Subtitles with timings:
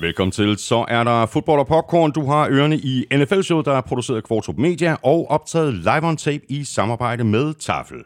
[0.00, 0.58] Velkommen til.
[0.58, 2.12] Så er der fodbold og popcorn.
[2.12, 6.16] Du har ørerne i NFL-showet, der er produceret af Kvartrup Media og optaget live on
[6.16, 7.98] tape i samarbejde med Tafel.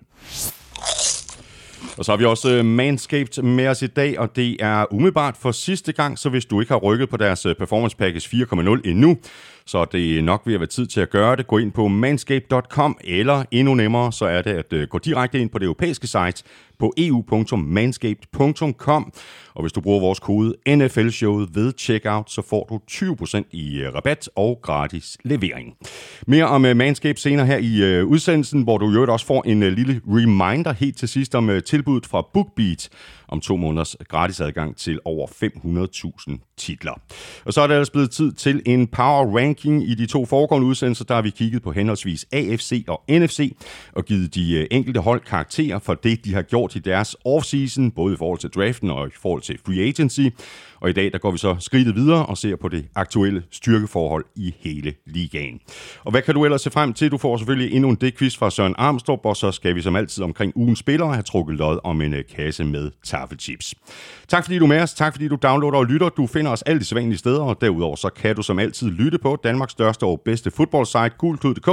[1.98, 5.36] Og så har vi også øh, Manscaped med os i dag, og det er umiddelbart
[5.36, 8.80] for sidste gang, så hvis du ikke har rykket på deres øh, Performance Package 4.0
[8.84, 9.16] endnu,
[9.66, 11.46] så er det nok ved at være tid til at gøre det.
[11.46, 15.50] Gå ind på manscaped.com, eller endnu nemmere, så er det at øh, gå direkte ind
[15.50, 16.42] på det europæiske site
[16.78, 19.12] på eu.manscaped.com.
[19.54, 23.94] Og hvis du bruger vores kode NFL-showet ved checkout, så får du 20% i øh,
[23.94, 25.74] rabat og gratis levering.
[26.26, 29.60] Mere om uh, Manscaped senere her i øh, udsendelsen, hvor du jo også får en
[29.60, 32.90] lille reminder helt til sidst om tilbuddet fra BookBeat
[33.28, 35.26] om to måneders gratis adgang til over
[36.30, 36.92] 500.000 titler.
[37.44, 39.88] Og så er det ellers blevet tid til en power ranking.
[39.88, 43.56] I de to foregående udsendelser, der har vi kigget på henholdsvis AFC og NFC,
[43.92, 48.14] og givet de enkelte hold karakterer for det, de har gjort i deres offseason, både
[48.14, 50.28] i forhold til draften og i forhold til free agency.
[50.84, 54.24] Og i dag der går vi så skridtet videre og ser på det aktuelle styrkeforhold
[54.36, 55.60] i hele ligaen.
[56.04, 57.10] Og hvad kan du ellers se frem til?
[57.10, 60.24] Du får selvfølgelig endnu en dækquiz fra Søren Armstrong, og så skal vi som altid
[60.24, 63.74] omkring ugens spillere have trukket lod om en øh, kasse med taffelchips.
[64.28, 66.08] Tak fordi du er med os, tak fordi du downloader og lytter.
[66.08, 69.18] Du finder os alle de sædvanlige steder, og derudover så kan du som altid lytte
[69.18, 71.68] på Danmarks største og bedste fodboldsite, gulklud.dk,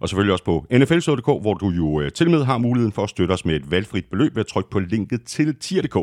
[0.00, 3.10] og selvfølgelig også på nfl.dk, hvor du jo øh, til med har muligheden for at
[3.10, 5.98] støtte os med et valgfrit beløb ved at trykke på linket til tier.dk.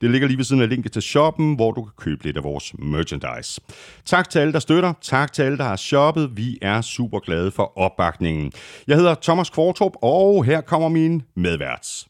[0.00, 2.44] Det ligger lige ved siden af linket til shoppen, hvor du kan købe lidt af
[2.44, 3.60] vores merchandise.
[4.04, 4.92] Tak til alle, der støtter.
[5.02, 6.36] Tak til alle, der har shoppet.
[6.36, 8.52] Vi er super glade for opbakningen.
[8.86, 12.04] Jeg hedder Thomas Kvartrup, og her kommer min medvært.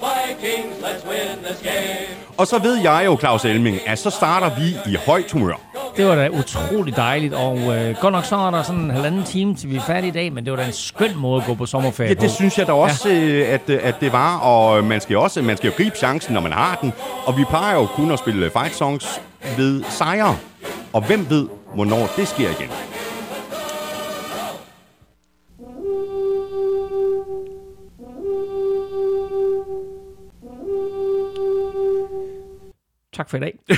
[0.00, 2.18] Vikings, let's win this game.
[2.38, 5.67] Og så ved jeg jo, Claus Elming, at så starter vi i højt humør.
[5.96, 9.24] Det var da utrolig dejligt, og øh, godt nok så er der sådan en halvanden
[9.24, 11.46] time, til vi er færdige i dag, men det var da en skøn måde at
[11.46, 12.34] gå på sommerferie Ja, det på.
[12.34, 13.14] synes jeg da også, ja.
[13.20, 16.34] øh, at, øh, at det var, og man skal, også, man skal jo gribe chancen,
[16.34, 16.92] når man har den.
[17.24, 19.20] Og vi plejer jo kun at spille fight songs
[19.56, 20.36] ved sejre.
[20.92, 22.70] Og hvem ved, hvornår det sker igen.
[33.18, 33.58] Tak for i dag.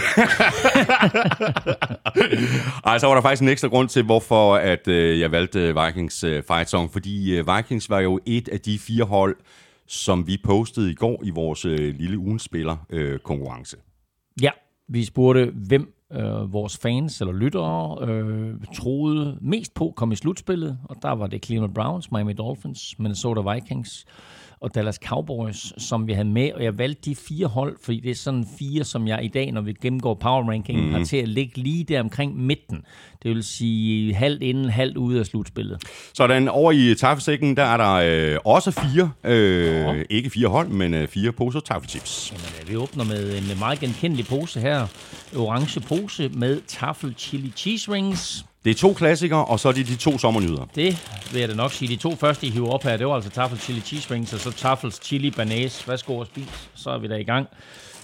[2.87, 5.77] Ej, så var der faktisk en ekstra grund til, hvorfor at, øh, jeg valgte øh,
[5.77, 6.93] Vikings øh, fight song.
[6.93, 9.37] Fordi øh, Vikings var jo et af de fire hold,
[9.87, 13.77] som vi postede i går i vores øh, lille ugenspiller øh, konkurrence.
[14.43, 14.51] Ja,
[14.89, 20.79] vi spurgte, hvem øh, vores fans eller lyttere øh, troede mest på kom i slutspillet,
[20.85, 24.07] og der var det Cleveland Browns, Miami Dolphins, Minnesota Vikings
[24.61, 28.11] og Dallas Cowboys, som vi havde med, og jeg valgte de fire hold, fordi det
[28.11, 30.93] er sådan fire, som jeg i dag, når vi gennemgår power ranking, mm.
[30.93, 32.85] har til at ligge lige der omkring midten.
[33.23, 35.83] Det vil sige halvt inden, halvt ude af slutspillet.
[36.15, 37.93] Sådan, over i taffesækken, der er der
[38.35, 42.33] øh, også fire, øh, ikke fire hold, men øh, fire poser taffelchips.
[42.33, 44.87] Jamen, øh, vi åbner med en meget genkendelig pose her.
[45.37, 48.45] Orange pose med taffel chili cheese rings.
[48.65, 50.69] Det er to klassikere, og så er det de to sommernyder.
[50.75, 50.99] Det
[51.33, 51.89] vil jeg da nok sige.
[51.89, 54.41] De to første, I hiver op her, det var altså Taffels Chili Cheese Rings, og
[54.41, 55.89] så Taffels Chili Banase.
[55.89, 57.49] Værsgo og spis, så er vi der i gang.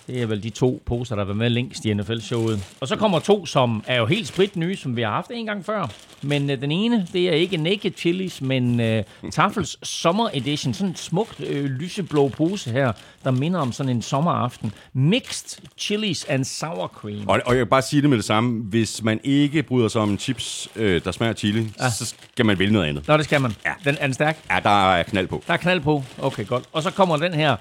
[0.07, 2.77] Det er vel de to poser, der har været med længst i NFL-showet.
[2.81, 5.47] Og så kommer to, som er jo helt sprit nye, som vi har haft en
[5.47, 5.91] gang før.
[6.23, 10.75] Men øh, den ene, det er ikke Naked Chilies, men øh, Tafels Summer Edition.
[10.75, 12.93] Sådan en smukt øh, lyseblå pose her,
[13.25, 14.73] der minder om sådan en sommeraften.
[14.93, 17.29] Mixed Chilies and Sour Cream.
[17.29, 18.63] Og, og jeg vil bare sige det med det samme.
[18.63, 21.91] Hvis man ikke bryder sig om chips, øh, der smager chili, ja.
[21.91, 23.09] så skal man vælge noget andet.
[23.09, 23.53] Nå, det skal man.
[23.65, 23.73] Ja.
[23.85, 24.39] Den, er den stærk?
[24.51, 25.43] Ja, der er knald på.
[25.47, 26.05] Der er knald på.
[26.19, 26.65] Okay, godt.
[26.73, 27.57] Og så kommer den her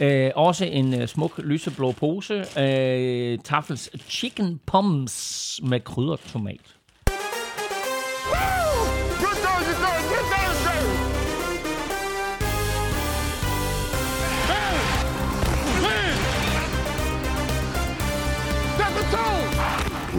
[0.00, 2.34] Øh, også en øh, smuk lyseblå pose.
[2.60, 6.60] Øh, Tafels Chicken Pums med krydret tomat.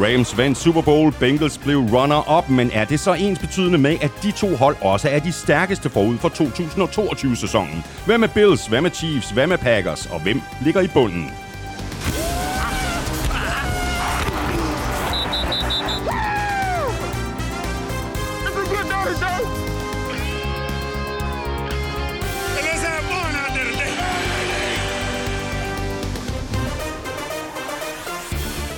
[0.03, 4.11] Rams vandt Super Bowl, Bengals blev runner-up, men er det så ens betydende med, at
[4.23, 7.83] de to hold også er de stærkeste forud for 2022-sæsonen?
[8.05, 11.31] Hvad med Bills, hvad med Chiefs, hvad med Packers, og hvem ligger i bunden?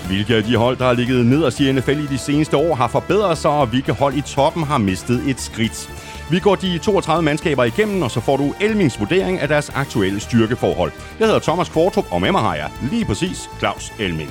[0.10, 2.88] Hvilke af de hold, der har ligget nederst i NFL i de seneste år, har
[2.88, 5.90] forbedret sig, og hvilke hold i toppen har mistet et skridt.
[6.32, 10.20] Vi går de 32 mandskaber igennem, og så får du Elmings vurdering af deres aktuelle
[10.20, 10.92] styrkeforhold.
[11.20, 14.30] Jeg hedder Thomas Kvartrup, og med mig har jeg lige præcis Claus Elming.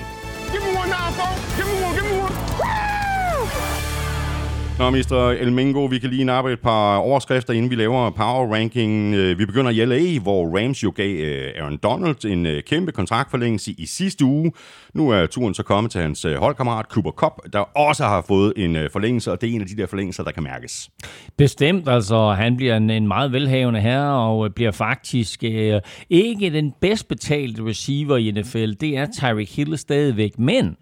[4.78, 5.36] Nå, Mr.
[5.40, 9.14] Elmingo, vi kan lige nappe et par overskrifter, inden vi laver power ranking.
[9.14, 12.92] Øh, vi begynder i LA, hvor Rams jo gav øh, Aaron Donald en øh, kæmpe
[12.92, 14.52] kontraktforlængelse i sidste uge.
[14.94, 18.76] Nu er turen så kommet til hans holdkammerat Cooper Cup, der også har fået en
[18.92, 20.90] forlængelse, og det er en af de der forlængelser, der kan mærkes.
[21.36, 25.80] Bestemt, altså han bliver en, en meget velhavende her, og bliver faktisk øh,
[26.10, 28.72] ikke den bedst betalte receiver i NFL.
[28.80, 30.76] Det er Tyreek Hill stadigvæk, men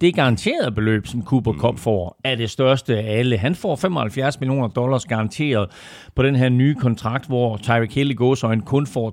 [0.00, 1.78] det garanterede beløb, som Cooper Cup mm.
[1.78, 3.38] får, er det største af alle.
[3.38, 5.70] Han får 75 millioner dollars garanteret
[6.14, 9.10] på den her nye kontrakt, hvor Tyreek Hill i gåsøjne kun får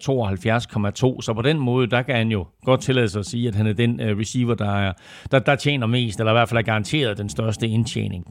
[1.18, 1.22] 72,2.
[1.22, 3.68] Så på den måde, der kan han jo godt tillade sig at sige, at han
[3.68, 4.94] er den uh, receiver, der, er,
[5.32, 8.26] der, der tjener mest, eller i hvert fald er garanteret den største indtjening.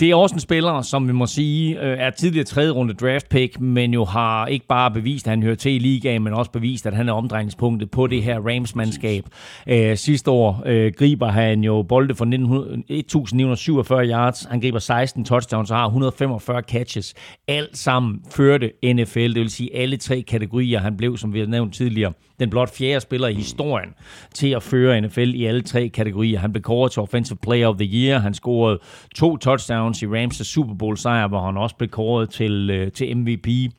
[0.00, 3.28] Det er også en spiller, som vi må sige, øh, er tidligere tredje runde draft
[3.28, 6.50] pick, men jo har ikke bare bevist, at han hører til i ligaen, men også
[6.50, 9.24] bevist, at han er omdrejningspunktet på det her Rams-mandskab.
[9.66, 15.70] Øh, sidste år øh, griber han jo bolde for 1947 yards, han griber 16 touchdowns
[15.70, 17.14] og har 145 catches.
[17.48, 21.46] Alt sammen førte NFL, det vil sige alle tre kategorier, han blev, som vi har
[21.46, 23.88] nævnt tidligere, den blot fjerde spiller i historien
[24.34, 26.38] til at føre NFL i alle tre kategorier.
[26.38, 28.18] Han blev kåret til Offensive Player of the Year.
[28.18, 28.78] Han scorede
[29.14, 33.16] to touchdowns i Rams' Super Bowl sejr, hvor han også blev kåret til, øh, til
[33.16, 33.72] MVP.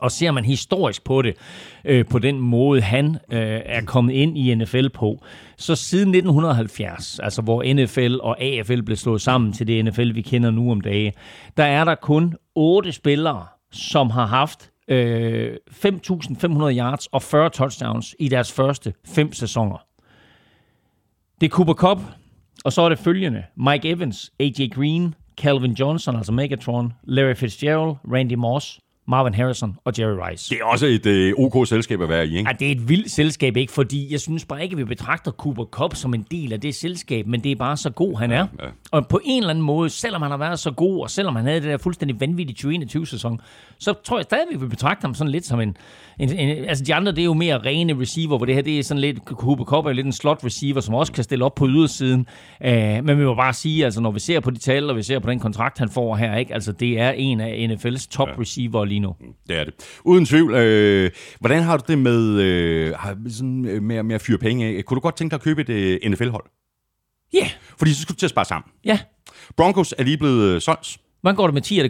[0.00, 1.36] Og ser man historisk på det,
[1.84, 5.24] øh, på den måde han øh, er kommet ind i NFL på,
[5.56, 10.22] så siden 1970, altså hvor NFL og AFL blev slået sammen til det NFL, vi
[10.22, 11.12] kender nu om dage,
[11.56, 18.14] der er der kun otte spillere, som har haft øh, 5.500 yards og 40 touchdowns
[18.18, 19.86] i deres første fem sæsoner.
[21.40, 21.98] Det er Cooper Cup,
[22.66, 23.42] og så er det følgende.
[23.56, 29.92] Mike Evans, AJ Green, Calvin Johnson, altså Megatron, Larry Fitzgerald, Randy Moss, Marvin Harrison og
[29.98, 30.50] Jerry Rice.
[30.50, 32.50] Det er også et øh, OK selskab at være i, ikke?
[32.50, 33.72] Ja, det er et vildt selskab, ikke?
[33.72, 36.74] Fordi jeg synes bare ikke, at vi betragter Cooper Cup som en del af det
[36.74, 38.46] selskab, men det er bare så god, han er.
[38.58, 38.70] Ja, ja.
[38.90, 41.44] Og på en eller anden måde, selvom han har været så god, og selvom han
[41.44, 43.40] havde det der fuldstændig vanvittige 2021-sæson,
[43.78, 45.76] så tror jeg stadig, at vi betragter ham sådan lidt som en,
[46.18, 46.64] en, en...
[46.64, 49.00] Altså, de andre, det er jo mere rene receiver, hvor det her, det er sådan
[49.00, 49.18] lidt...
[49.24, 52.26] Cooper Cup er lidt en slot receiver, som også kan stille op på ydersiden.
[52.60, 52.70] Uh,
[53.04, 55.18] men vi må bare sige, altså, når vi ser på de tal, og vi ser
[55.18, 56.54] på den kontrakt, han får her, ikke?
[56.54, 58.40] Altså, det er en af NFL's top ja.
[58.40, 59.14] receiver lige nu.
[59.48, 59.74] Det er det.
[60.04, 60.54] Uden tvivl.
[60.54, 61.10] Øh,
[61.40, 62.94] hvordan har du det med, øh,
[63.28, 64.84] sådan, øh, med, med at fyre penge af?
[64.84, 66.44] Kunne du godt tænke dig at købe et øh, NFL-hold?
[67.32, 67.38] Ja.
[67.38, 67.50] Yeah.
[67.78, 68.70] Fordi så skulle du til at spare sammen.
[68.84, 68.88] Ja.
[68.88, 68.98] Yeah.
[69.56, 70.96] Broncos er lige blevet øh, solgt.
[71.20, 71.80] Hvordan går det med 10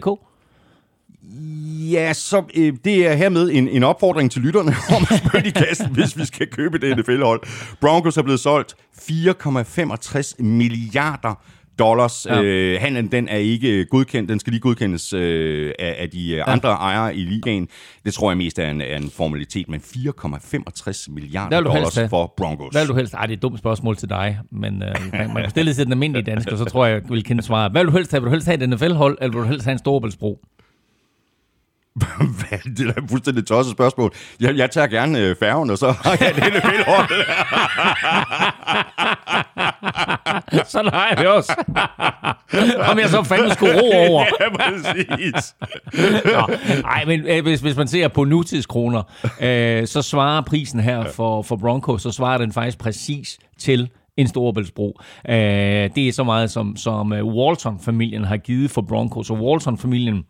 [1.91, 5.49] Ja, så øh, det er hermed en, en opfordring til lytterne om at spørge i
[5.49, 7.41] kassen, hvis vi skal købe det NFL-hold.
[7.81, 11.41] Broncos er blevet solgt 4,65 milliarder
[11.79, 12.25] dollars.
[12.29, 12.41] Ja.
[12.41, 14.29] Øh, handlen, den er ikke godkendt.
[14.29, 16.51] Den skal lige godkendes øh, af, af de ja.
[16.51, 17.67] andre ejere i ligaen.
[18.05, 22.71] Det tror jeg mest er en, er en formalitet, men 4,65 milliarder dollars for Broncos.
[22.71, 23.13] Hvad vil du helst?
[23.13, 25.85] Ej, det er et dumt spørgsmål til dig, men øh, man, man kan stille til
[25.85, 27.71] den almindelige dansker, så tror jeg, jeg vil kende svaret.
[27.71, 28.21] Hvad vil du helst have?
[28.21, 29.79] Vil du helst have et NFL-hold, eller vil du helst have en
[32.49, 32.59] storbæltsbro?
[32.77, 34.13] det er et fuldstændig tosset spørgsmål.
[34.39, 37.09] Jeg, jeg tager gerne øh, færgen, og så har jeg det hele hold.
[40.73, 41.53] Sådan har jeg det også.
[42.91, 44.25] Om jeg så fandme skulle ro over.
[44.41, 45.55] ja, præcis.
[46.81, 49.03] Nej, men øh, hvis, hvis man ser på nutidskroner,
[49.41, 54.27] øh, så svarer prisen her for, for Broncos, så svarer den faktisk præcis til en
[54.27, 54.99] storbæltsbro.
[55.29, 55.35] Øh,
[55.95, 59.29] det er så meget, som, som øh, Walton-familien har givet for Broncos.
[59.29, 60.23] Og Walton-familien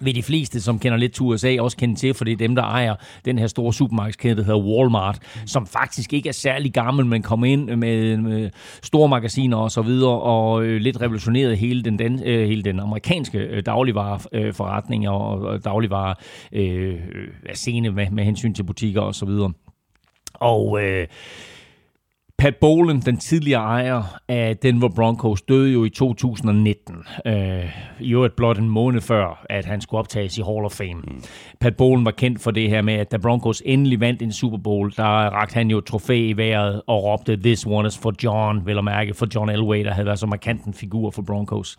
[0.00, 2.54] vil de fleste, som kender lidt til USA, også kende til, for det er dem,
[2.54, 2.94] der ejer
[3.24, 7.44] den her store supermarkedskæde, der hedder Walmart, som faktisk ikke er særlig gammel, men kom
[7.44, 8.50] ind med, med
[8.82, 12.80] store magasiner og så videre, og øh, lidt revolutionerede hele den, den, øh, hele den
[12.80, 16.14] amerikanske øh, dagligvareforretning øh, og, og dagligvare
[16.52, 19.52] øh, øh scene med, med hensyn til butikker og så videre.
[20.34, 21.06] Og øh,
[22.40, 26.94] Pat Bowlen, den tidligere ejer af Denver Broncos, døde jo i 2019.
[27.26, 27.64] Øh,
[28.00, 30.94] I øvrigt blot en måned før, at han skulle optages i Hall of Fame.
[30.94, 31.22] Mm.
[31.60, 34.58] Pat Bowlen var kendt for det her med, at da Broncos endelig vandt en Super
[34.58, 38.12] Bowl, der rakte han jo et trofæ i vejret og råbte, This one is for
[38.24, 41.22] John, vil at mærke, for John Elway, der havde været så markant en figur for
[41.22, 41.76] Broncos.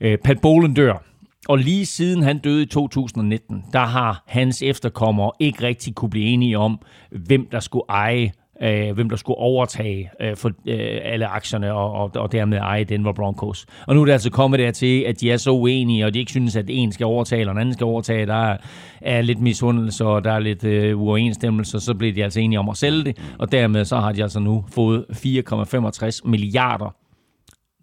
[0.00, 1.02] Øh, Pat Bowlen dør.
[1.48, 6.26] Og lige siden han døde i 2019, der har hans efterkommere ikke rigtig kunne blive
[6.26, 6.78] enige om,
[7.10, 8.32] hvem der skulle eje
[8.62, 12.84] øh, hvem der skulle overtage øh, for øh, alle aktierne og, og, og dermed eje
[12.84, 13.66] Denver Broncos.
[13.86, 16.30] Og nu er det altså kommet dertil, at de er så uenige, og de ikke
[16.30, 18.26] synes, at en skal overtage, eller en anden skal overtage.
[18.26, 18.56] Der er,
[19.00, 22.68] er lidt misundelse, og der er lidt øh, uoverensstemmelse, så bliver de altså enige om
[22.68, 26.94] at sælge det, og dermed så har de altså nu fået 4,65 milliarder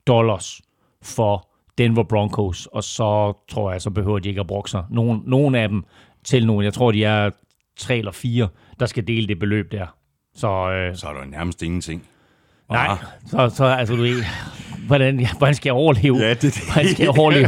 [0.08, 0.62] dollars
[1.02, 4.84] for Denver Broncos, og så tror jeg, så behøver de ikke at brokke sig.
[4.90, 5.84] Nogen, nogen af dem
[6.24, 6.66] til nogen.
[6.66, 7.30] Jeg tror, de er
[7.78, 8.48] tre eller fire,
[8.80, 9.86] der skal dele det beløb der.
[10.36, 12.04] Så, øh, så er der nærmest ingenting.
[12.72, 12.98] Nej,
[13.28, 14.24] så, så altså du ved,
[14.88, 16.18] hvordan, hvordan skal jeg overleve?
[16.18, 17.48] Ja, det- det- Hvordan skal jeg overleve?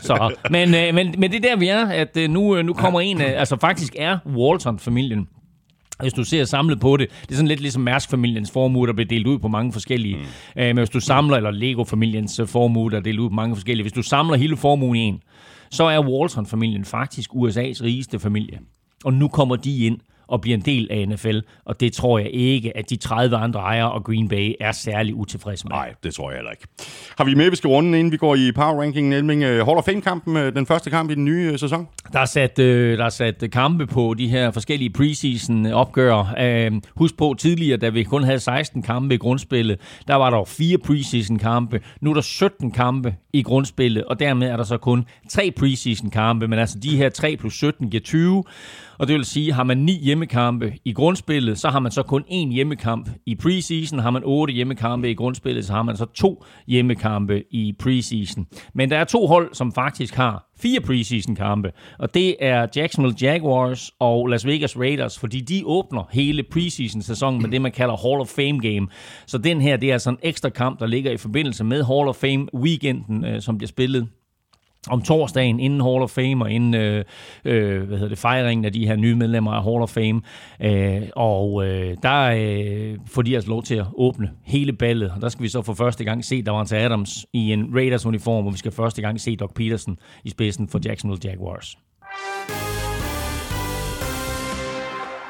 [0.00, 2.72] Så, men, øh, men, men det er der, vi er, at øh, nu, øh, nu
[2.72, 5.28] kommer en af, altså faktisk er Walton-familien,
[6.00, 9.08] hvis du ser samlet på det, det er sådan lidt ligesom Mærsk-familiens formue, der bliver
[9.08, 10.16] delt ud på mange forskellige.
[10.16, 10.22] Mm.
[10.62, 13.56] Øh, men hvis du samler, eller Lego-familiens øh, formue, der er delt ud på mange
[13.56, 15.20] forskellige, hvis du samler hele formuen i en,
[15.70, 18.58] så er Walton-familien faktisk USA's rigeste familie.
[19.04, 22.30] Og nu kommer de ind og bliver en del af NFL, og det tror jeg
[22.30, 25.70] ikke, at de 30 andre ejere og Green Bay er særlig utilfredse med.
[25.76, 26.66] Nej, det tror jeg heller ikke.
[27.18, 29.42] Har vi med, vi skal runde, inden vi går i power ranking, Elming?
[29.42, 31.88] Øh, Hall of Fame-kampen, øh, den første kamp i den nye øh, sæson?
[32.12, 36.34] Der er sat, øh, der er sat kampe på de her forskellige preseason opgør.
[36.40, 40.44] Øh, husk på tidligere, da vi kun havde 16 kampe i grundspillet, der var der
[40.44, 41.80] fire preseason kampe.
[42.00, 46.10] Nu er der 17 kampe i grundspillet, og dermed er der så kun tre preseason
[46.10, 46.48] kampe.
[46.48, 48.44] Men altså de her 3 plus 17 giver 20.
[48.98, 52.24] Og det vil sige, har man ni hjemmekampe i grundspillet, så har man så kun
[52.30, 53.98] én hjemmekamp i preseason.
[53.98, 58.46] Har man otte hjemmekampe i grundspillet, så har man så to hjemmekampe i preseason.
[58.74, 63.16] Men der er to hold, som faktisk har fire preseason kampe, og det er Jacksonville
[63.20, 67.96] Jaguars og Las Vegas Raiders, fordi de åbner hele preseason sæsonen med det, man kalder
[67.96, 68.88] Hall of Fame game.
[69.26, 72.08] Så den her, det er altså en ekstra kamp, der ligger i forbindelse med Hall
[72.08, 74.08] of Fame weekenden, øh, som bliver spillet
[74.90, 77.04] om torsdagen inden Hall of Fame og inden øh,
[77.44, 80.20] øh, hvad hedder det, fejringen af de her nye medlemmer af Hall of Fame.
[80.60, 85.10] Øh, og øh, der øh, får de altså lov til at åbne hele ballet.
[85.10, 88.46] Og der skal vi så for første gang se Davante Adams i en Raiders uniform,
[88.46, 91.78] og vi skal første gang se Doc Peterson i spidsen for Jacksonville Jaguars.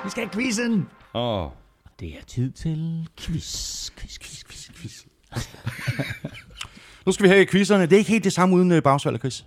[0.05, 0.89] Vi skal have quizzen!
[1.15, 1.51] Åh, oh.
[2.01, 5.05] Det er tid til quiz, quiz, quiz, quiz, quiz.
[7.07, 7.83] Nu skal vi have quizzerne.
[7.87, 9.47] Det er ikke helt det samme uden øh, bagsvalg og Chris.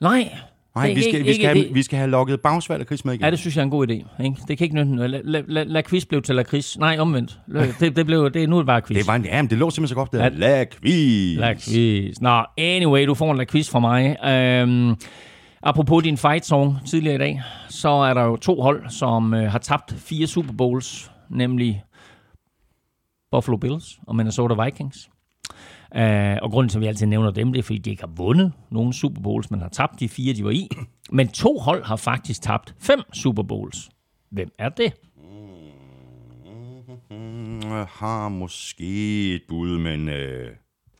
[0.00, 0.30] Nej,
[0.74, 1.74] Nej, det vi skal, ikke- vi, skal have, det.
[1.74, 3.24] vi skal have lukket bagsvalg og Chris med igen.
[3.24, 3.92] Ja, det synes jeg er en god idé.
[4.24, 4.36] Ikke?
[4.48, 5.10] Det kan ikke nytte noget.
[5.10, 6.78] Lad, lad, lad, lad quiz blive til lakrids.
[6.78, 7.38] Nej, omvendt.
[7.80, 8.98] Det, det blev, det, nu er det bare quiz.
[8.98, 10.22] Det var en, ja, men det lå simpelthen så godt der.
[10.22, 10.28] Ja.
[10.28, 11.38] La quiz.
[11.38, 12.20] La quiz.
[12.20, 14.16] Nå, anyway, du får en la quiz fra mig.
[14.24, 14.96] Øhm,
[15.62, 19.50] apropos din fight song tidligere i dag, så er der jo to hold, som øh,
[19.50, 21.82] har tabt fire Super Bowls, nemlig
[23.30, 25.08] Buffalo Bills og Minnesota Vikings.
[25.96, 28.12] Uh, og grunden til, at vi altid nævner dem, det er, fordi de ikke har
[28.16, 30.68] vundet nogen Super Bowls, men har tabt de fire, de var i.
[31.10, 33.88] Men to hold har faktisk tabt fem Super Bowls.
[34.30, 34.92] Hvem er det?
[37.70, 40.48] Jeg har måske et bud, men øh,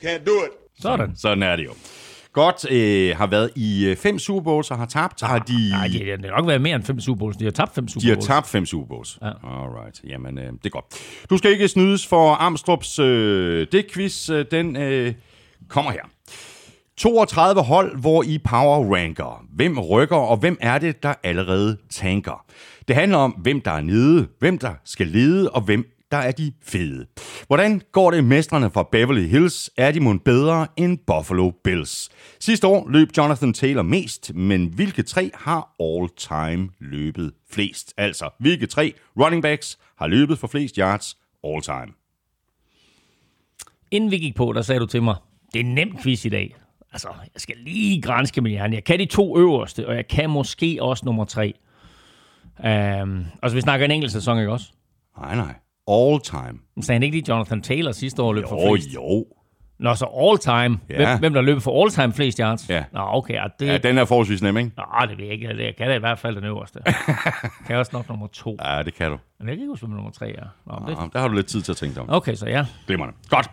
[0.05, 0.83] Can't do it.
[0.83, 1.17] Sådan.
[1.17, 1.73] sådan er det jo.
[2.37, 5.21] Godt, øh, har været i øh, fem Super Bowls og har tabt.
[5.23, 7.37] Har de, Nej, det har nok været mere end fem Super Bowls.
[7.37, 8.27] De har tabt fem Super de har Bowls.
[8.27, 9.19] tabt fem Super Bowls.
[9.23, 9.27] Ja.
[9.27, 10.85] Alright, jamen øh, det er godt.
[11.31, 14.31] Du skal ikke snydes for Amstrup's øh, det quiz.
[14.31, 15.15] Øh, den øh,
[15.69, 16.01] kommer her.
[16.97, 19.45] 32 hold, hvor I power ranker.
[19.55, 22.45] Hvem rykker, og hvem er det, der allerede tanker?
[22.89, 26.31] Det handler om, hvem der er nede, hvem der skal lede, og hvem der er
[26.31, 27.07] de fede.
[27.47, 29.71] Hvordan går det mestrene fra Beverly Hills?
[29.77, 32.11] Er de mon bedre end Buffalo Bills?
[32.41, 37.95] Sidste år løb Jonathan Taylor mest, men hvilke tre har all-time løbet flest?
[37.97, 41.93] Altså, hvilke tre running backs har løbet for flest yards all-time?
[43.91, 45.17] Inden vi gik på, der sagde du til mig,
[45.53, 46.57] det er en nem quiz i dag.
[46.93, 48.75] Altså, jeg skal lige grænske min hjerne.
[48.75, 51.55] Jeg kan de to øverste, og jeg kan måske også nummer tre.
[52.59, 54.73] Um, altså, vi snakker en enkelt sæson, ikke også?
[55.19, 55.55] Nej, nej.
[55.91, 56.59] All-time.
[56.75, 58.95] Men sagde han ikke lige Jonathan Taylor sidste år løb for Jo, flest?
[58.95, 59.25] jo.
[59.79, 60.79] Nå, så all time.
[60.91, 60.97] Ja.
[60.97, 62.69] Hvem, hvem der løb for all time flest yards?
[62.69, 62.85] Ja.
[62.93, 63.35] Nå, okay.
[63.35, 64.71] Ja, det, Ja, den er forholdsvis nem, ikke?
[64.77, 65.49] Nå, det ved jeg ikke.
[65.49, 66.79] Det kan da i hvert fald den øverste.
[67.67, 68.57] kan jeg også nok nummer to.
[68.65, 69.19] Ja, det kan du.
[69.39, 70.47] Men jeg kan ikke huske, nummer tre er.
[70.67, 72.11] Nå, men det, der har du lidt tid til at tænke dig om.
[72.11, 72.67] okay, så ja.
[72.87, 73.15] Glimrende.
[73.29, 73.47] Godt.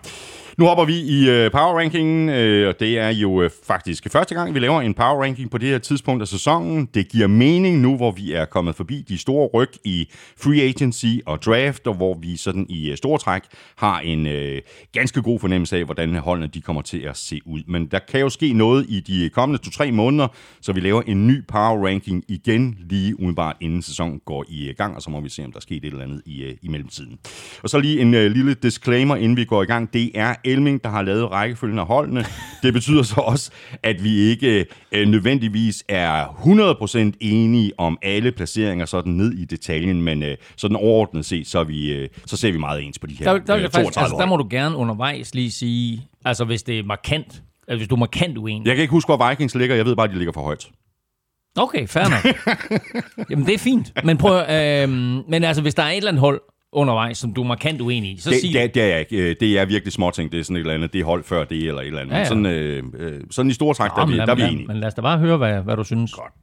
[0.57, 4.36] Nu hopper vi i øh, power rankingen, øh, og det er jo øh, faktisk første
[4.36, 6.89] gang, vi laver en power ranking på det her tidspunkt af sæsonen.
[6.93, 11.05] Det giver mening nu, hvor vi er kommet forbi de store ryg i free agency
[11.25, 13.41] og draft, og hvor vi sådan i øh, store træk
[13.75, 17.62] har en øh, ganske god fornemmelse af, hvordan holdene de kommer til at se ud.
[17.67, 20.27] Men der kan jo ske noget i de kommende 2-3 måneder,
[20.62, 24.75] så vi laver en ny power ranking igen lige umiddelbart inden sæsonen går i øh,
[24.77, 26.67] gang, og så må vi se, om der sker et eller andet i, øh, i
[26.67, 27.19] mellemtiden.
[27.63, 29.93] Og så lige en øh, lille disclaimer, inden vi går i gang.
[29.93, 32.26] Det er Elming, der har lavet rækkefølgen af holdene.
[32.64, 33.52] Det betyder så også,
[33.84, 36.26] at vi ikke uh, nødvendigvis er
[37.14, 41.64] 100% enige om alle placeringer sådan ned i detaljen, men uh, sådan overordnet set, så,
[41.64, 43.94] vi, uh, så ser vi meget ens på de her Der, der, uh, jeg faktisk,
[43.94, 47.78] 32 altså, der må du gerne undervejs lige sige, altså hvis det er markant, altså
[47.78, 48.68] hvis du er markant uenig.
[48.68, 49.76] Jeg kan ikke huske, hvor Vikings ligger.
[49.76, 50.70] Jeg ved bare, at de ligger for højt.
[51.58, 52.36] Okay, fair nok.
[53.30, 53.94] Jamen, det er fint.
[54.04, 54.90] Men prøv, øh,
[55.30, 56.42] men altså, hvis der er et eller andet hold
[56.74, 59.18] undervejs, som du er markant uenig i, så Det, sig det, det er ikke.
[59.18, 60.32] Øh, Det er virkelig småting.
[60.32, 60.94] Det er sådan et eller andet.
[60.94, 62.13] Det er hold før det eller et eller andet.
[62.13, 62.25] Ja, ja.
[62.25, 64.68] Sådan, øh, øh, sådan i store træk, der, er vi, der er vi enige.
[64.68, 66.13] men lad os da bare høre, hvad, hvad du synes.
[66.13, 66.34] Godt.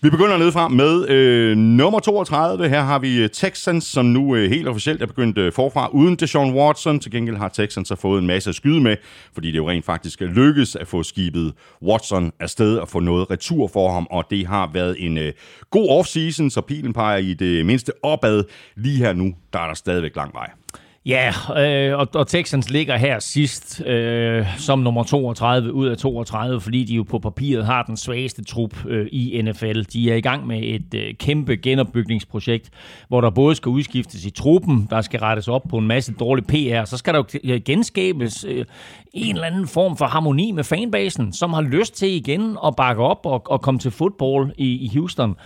[0.00, 2.68] Vi begynder nedefra med øh, nummer 32.
[2.68, 6.16] Her har vi øh, Texans, som nu øh, helt officielt er begyndt øh, forfra uden
[6.16, 7.00] Deshaun Watson.
[7.00, 8.96] Til gengæld har Texans så fået en masse at skyde med,
[9.34, 13.68] fordi det jo rent faktisk lykkes at få skibet Watson afsted og få noget retur
[13.68, 15.32] for ham, og det har været en øh,
[15.70, 18.44] god offseason, så pilen peger i det mindste opad.
[18.76, 20.63] Lige her nu, der er der stadigvæk lang vej.
[21.06, 26.60] Ja, øh, og, og Texans ligger her sidst øh, som nummer 32 ud af 32,
[26.60, 29.82] fordi de jo på papiret har den svageste trup øh, i NFL.
[29.82, 32.70] De er i gang med et øh, kæmpe genopbygningsprojekt,
[33.08, 36.46] hvor der både skal udskiftes i truppen, der skal rettes op på en masse dårlig
[36.46, 38.64] PR, så skal der jo øh, genskabes øh,
[39.12, 43.02] en eller anden form for harmoni med fanbasen, som har lyst til igen at bakke
[43.02, 45.36] op og, og komme til fodbold i, i Houston.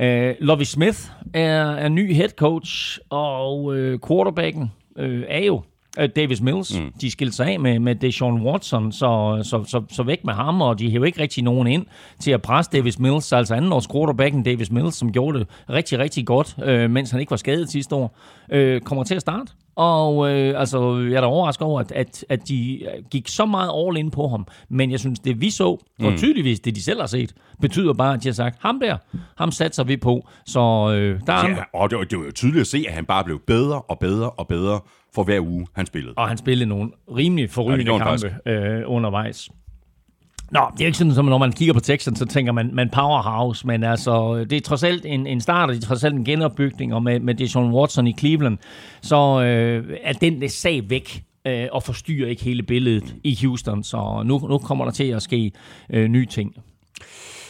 [0.00, 0.98] Øh, Lovie Smith
[1.34, 5.62] er, er ny head coach, og øh, quarterbacken øh, er jo
[5.98, 6.80] øh, Davis Mills.
[6.80, 6.92] Mm.
[7.00, 10.60] De skilte sig af med, med Deshaun Watson, så, så, så, så væk med ham,
[10.60, 11.86] og de hæver ikke rigtig nogen ind
[12.20, 15.98] til at presse Davis Mills, altså anden års quarterbacken Davis Mills, som gjorde det rigtig,
[15.98, 18.18] rigtig godt, øh, mens han ikke var skadet sidste år,
[18.52, 19.52] øh, kommer til at starte.
[19.76, 23.70] Og øh, altså, jeg er da overrasket over, at, at, at de gik så meget
[23.76, 24.46] all in på ham.
[24.68, 26.16] Men jeg synes, det vi så, og mm.
[26.16, 28.96] tydeligvis det de selv har set, betyder bare, at de har sagt, ham der,
[29.38, 30.28] ham satser vi på.
[30.46, 31.48] Så øh, der er...
[31.48, 33.98] Ja, og det, det var jo tydeligt at se, at han bare blev bedre og
[33.98, 34.80] bedre og bedre
[35.14, 36.14] for hver uge, han spillede.
[36.16, 39.50] Og han spillede nogle rimelig forrygende ja, kampe øh, undervejs.
[40.50, 42.90] Nå, det er ikke sådan, som når man kigger på teksten, så tænker man, man
[42.90, 46.14] powerhouse, men altså, det er trods alt en, en start, og det er trods alt
[46.14, 48.58] en genopbygning, og med, med Deshaun Watson i Cleveland,
[49.02, 54.22] så øh, er den sag væk øh, og forstyrrer ikke hele billedet i Houston, så
[54.24, 55.52] nu, nu kommer der til at ske
[55.90, 56.54] øh, nye ting.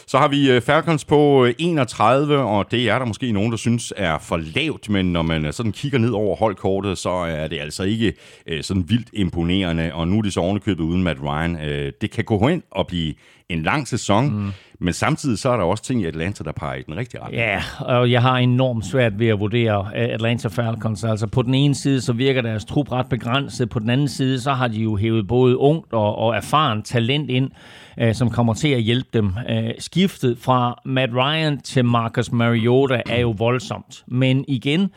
[0.07, 3.57] Så har vi øh, Falcons på 31, øh, og det er der måske nogen, der
[3.57, 7.47] synes er for lavt, men når man øh, sådan kigger ned over holdkortet, så er
[7.47, 8.13] det altså ikke
[8.61, 11.57] sådan vildt imponerende, og nu er det så ovenikøbet uden Matt Ryan.
[12.01, 13.13] Det kan gå hen og blive
[13.49, 14.51] en lang sæson, mm.
[14.79, 17.41] men samtidig så er der også ting i Atlanta, der peger i den rigtige retning.
[17.41, 21.03] Ja, og jeg har enormt svært ved at vurdere Atlanta Falcons.
[21.03, 23.69] Altså på den ene side, så virker deres trup ret begrænset.
[23.69, 27.29] På den anden side, så har de jo hævet både ungt og, og erfaren talent
[27.29, 27.51] ind
[27.99, 29.31] øh, som kommer til at hjælpe dem.
[29.49, 34.03] Øh, skiftet fra Matt Ryan til Marcus Mariota er jo voldsomt.
[34.07, 34.89] Men igen,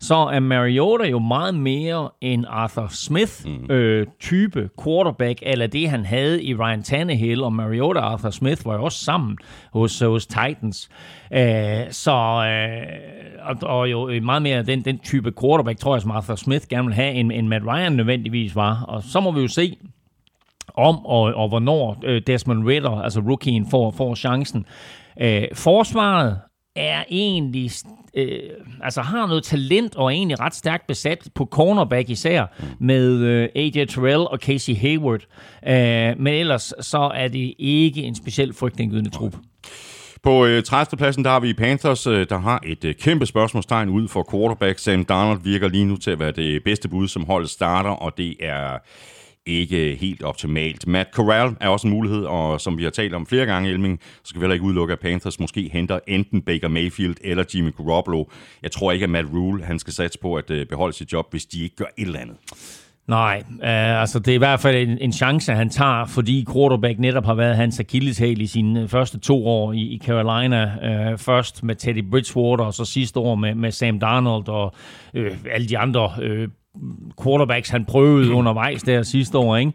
[0.00, 4.64] så er Mariota jo meget mere en Arthur Smith-type mm.
[4.64, 8.74] øh, quarterback, eller det han havde i Ryan Tannehill, og Mariota og Arthur Smith var
[8.74, 9.38] jo også sammen
[9.72, 10.88] hos, hos Titans.
[11.32, 11.40] Øh,
[11.90, 12.12] så,
[12.46, 12.86] øh,
[13.42, 16.86] og, og jo meget mere den, den type quarterback, tror jeg, som Arthur Smith gerne
[16.86, 18.84] vil have, end, end Matt Ryan nødvendigvis var.
[18.88, 19.76] Og så må vi jo se,
[20.74, 24.66] om og, og hvornår øh, Desmond Ritter, altså rookien, får, får chancen.
[25.20, 26.38] Øh, forsvaret
[26.76, 27.70] er egentlig,
[28.14, 28.38] øh,
[28.82, 32.46] altså har noget talent og er egentlig ret stærkt besat på cornerback især
[32.80, 35.20] med øh, AJ Terrell og Casey Hayward.
[35.68, 39.34] Øh, men ellers så er det ikke en speciel frygtindgydende trup.
[40.22, 40.96] På øh, 30.
[40.98, 44.78] pladsen der har vi Panthers, øh, der har et øh, kæmpe spørgsmålstegn ud for quarterback.
[44.78, 48.18] Sam Darnold virker lige nu til at være det bedste bud, som holdet starter, og
[48.18, 48.78] det er
[49.46, 50.86] ikke helt optimalt.
[50.86, 54.00] Matt Corral er også en mulighed, og som vi har talt om flere gange, Elming,
[54.02, 57.76] så skal vi heller ikke udelukke, at Panthers måske henter enten Baker Mayfield eller Jimmy
[57.76, 58.24] Garoppolo.
[58.62, 61.26] Jeg tror ikke, at Matt Rule han skal satse på at øh, beholde sit job,
[61.30, 62.36] hvis de ikke gør et eller andet.
[63.06, 66.98] Nej, øh, altså det er i hvert fald en, en chance, han tager, fordi quarterback
[66.98, 70.62] netop har været hans akilleshæl i sine første to år i, i Carolina.
[70.82, 74.74] Øh, først med Teddy Bridgewater, og så sidste år med, med Sam Darnold og
[75.14, 76.48] øh, alle de andre øh,
[77.22, 79.72] quarterbacks, han prøvede undervejs der sidste år, ikke?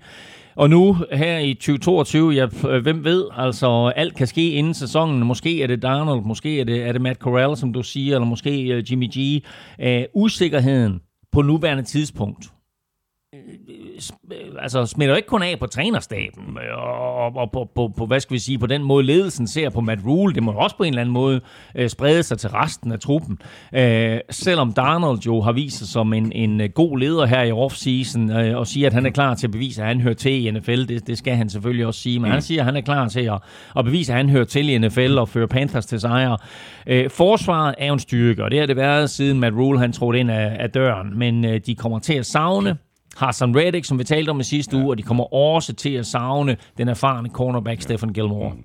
[0.55, 2.45] Og nu her i 2022, ja,
[2.79, 5.19] hvem ved, altså alt kan ske inden sæsonen.
[5.23, 8.27] Måske er det Darnold, måske er det, er det Matt Corral, som du siger, eller
[8.27, 9.43] måske uh, Jimmy G.
[9.83, 10.99] Uh, usikkerheden
[11.31, 12.49] på nuværende tidspunkt
[14.59, 18.39] altså smitter ikke kun af på trænerstaben og, og på, på, på, hvad skal vi
[18.39, 20.33] sige, på den måde ledelsen ser på Matt Rule.
[20.33, 21.41] Det må også på en eller anden måde
[21.75, 23.39] øh, sprede sig til resten af truppen.
[23.73, 27.51] Øh, selvom Darnold jo har vist sig som en, en øh, god leder her i
[27.51, 30.45] offseason øh, og siger, at han er klar til at bevise, at han hører til
[30.45, 30.85] i NFL.
[30.85, 32.19] Det, det skal han selvfølgelig også sige.
[32.19, 32.31] Men mm.
[32.31, 33.39] han siger, at han er klar til at,
[33.77, 36.37] at bevise, at han hører til i NFL og føre Panthers til sejre.
[36.87, 40.19] Øh, forsvaret er en styrke, og det har det været siden Matt Rule han trådte
[40.19, 41.19] ind af, af døren.
[41.19, 42.77] Men øh, de kommer til at savne
[43.19, 44.83] Hassan Reddick, som vi talte om i sidste ja.
[44.83, 47.81] uge, og de kommer også til at savne den erfarne cornerback ja.
[47.81, 48.53] Stefan Gilmore.
[48.53, 48.63] Mm.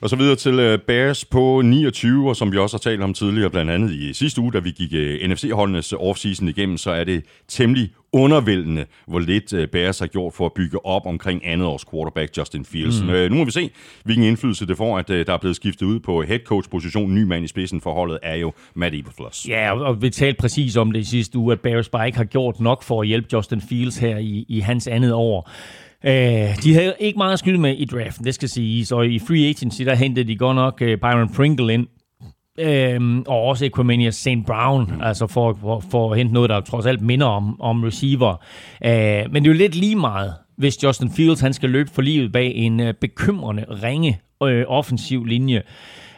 [0.00, 3.14] Og så videre til uh, Bears på 29, og som vi også har talt om
[3.14, 7.04] tidligere, blandt andet i sidste uge, da vi gik uh, NFC-holdenes offseason igennem, så er
[7.04, 11.66] det temmelig undervældende, hvor lidt uh, Bears har gjort for at bygge op omkring andet
[11.66, 13.02] års quarterback Justin Fields.
[13.02, 13.08] Mm.
[13.08, 13.70] Uh, nu må vi se,
[14.04, 17.14] hvilken indflydelse det får, at uh, der er blevet skiftet ud på head coach position.
[17.14, 19.46] Ny mand i spidsen for holdet er jo Matt Eberflus.
[19.48, 22.24] Ja, og vi talte præcis om det i sidste uge, at Bears bare ikke har
[22.24, 25.50] gjort nok for at hjælpe Justin Fields her i, i hans andet år.
[26.06, 26.12] Øh,
[26.62, 28.92] de havde ikke meget at skyde med i draften, det skal siges.
[28.92, 31.86] Og i free agency, der hentede de godt nok uh, Byron Pringle ind,
[32.58, 34.28] Øhm, og også Equimania St.
[34.46, 35.00] Brown, mm.
[35.02, 38.42] altså for, for, for at hente noget, der trods alt minder om, om receiver.
[38.84, 42.02] Øh, men det er jo lidt lige meget, hvis Justin Fields han skal løbe for
[42.02, 45.62] livet bag en øh, bekymrende ringe øh, offensiv linje.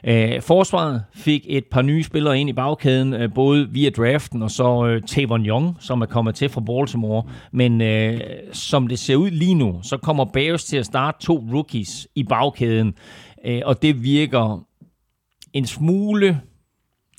[0.05, 4.51] Øh, forsvaret fik et par nye spillere ind i bagkæden, øh, både via draften og
[4.51, 7.23] så øh, Tavon Young, som er kommet til fra Baltimore.
[7.53, 8.21] Men øh,
[8.53, 12.23] som det ser ud lige nu, så kommer Bears til at starte to rookies i
[12.25, 12.95] bagkæden,
[13.45, 14.66] øh, og det virker
[15.53, 16.41] en smule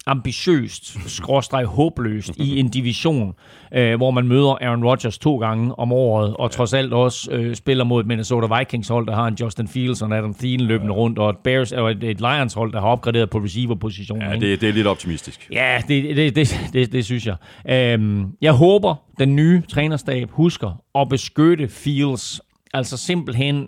[0.07, 3.33] ambitiøst, skråstreg håbløst i en division,
[3.73, 7.55] øh, hvor man møder Aaron Rodgers to gange om året, og trods alt også øh,
[7.55, 10.93] spiller mod et Minnesota Vikings hold, der har en Justin Fields og Adam Thielen løbende
[10.93, 14.41] rundt, og et, Bears, og et, et Lions hold, der har opgraderet på receiver-positionen.
[14.41, 15.49] Ja, det, det er lidt optimistisk.
[15.51, 17.35] Ja, det, det, det, det, det synes jeg.
[17.69, 22.41] Øhm, jeg håber, den nye trænerstab husker at beskytte Fields
[22.73, 23.67] Altså simpelthen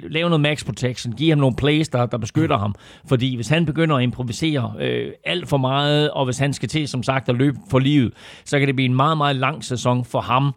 [0.00, 2.74] lave noget max protection, give ham nogle plays, der, der beskytter ham.
[3.08, 6.88] Fordi hvis han begynder at improvisere øh, alt for meget, og hvis han skal til,
[6.88, 8.12] som sagt, at løbe for livet,
[8.44, 10.52] så kan det blive en meget, meget lang sæson for ham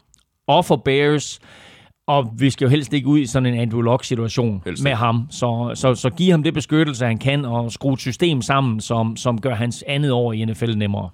[0.47, 1.39] og for Bears.
[2.07, 5.27] Og vi skal jo helst ikke ud i sådan en Andrew Luck-situation med ham.
[5.31, 9.17] Så, så, så giv ham det beskyttelse, han kan, og skrue et system sammen, som,
[9.17, 11.09] som gør hans andet år i NFL nemmere.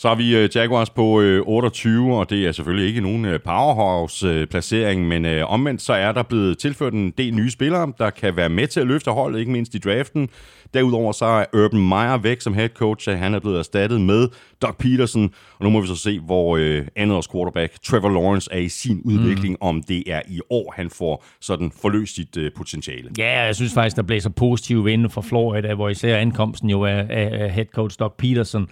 [0.00, 3.40] Så har vi uh, Jaguars på uh, 28, og det er selvfølgelig ikke nogen uh,
[3.44, 8.48] powerhouse-placering, men omvendt så er der blevet tilført en del nye spillere, der kan være
[8.48, 10.28] med til at løfte holdet, ikke mindst i draften.
[10.74, 14.28] Derudover så er Urban Meyer væk som head coach, han er blevet erstattet med
[14.62, 16.56] Doug Peterson, og nu må vi så se, hvor
[16.96, 19.66] andet quarterback Trevor Lawrence er i sin udvikling, mm.
[19.68, 23.10] om det er i år, han får sådan forløst sit potentiale.
[23.18, 27.04] Ja, jeg synes faktisk, der blæser positive vinde for Florida, hvor især ankomsten jo er
[27.10, 28.68] af head coach Doug Peterson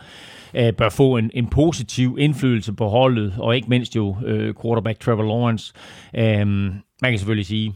[0.55, 5.01] øh, bør få en, en positiv indflydelse på holdet, og ikke mindst jo øh, quarterback
[5.01, 5.73] Trevor Lawrence.
[6.17, 7.75] Øh, man kan selvfølgelig sige,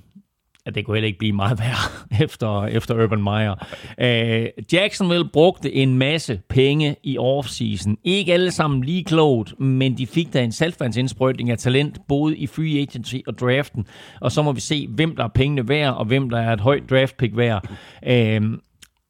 [0.67, 3.55] at det kunne heller ikke blive meget værre efter, efter Urban Meyer.
[4.01, 7.97] Øh, Jacksonville brugte en masse penge i offseason.
[8.05, 12.47] Ikke alle sammen lige klogt, men de fik da en salgfandsindsprøjtning af talent, både i
[12.47, 13.87] free agency og draften.
[14.21, 16.61] Og så må vi se, hvem der er pengene værd, og hvem der er et
[16.61, 17.69] højt draft pick værd.
[18.07, 18.43] Øh,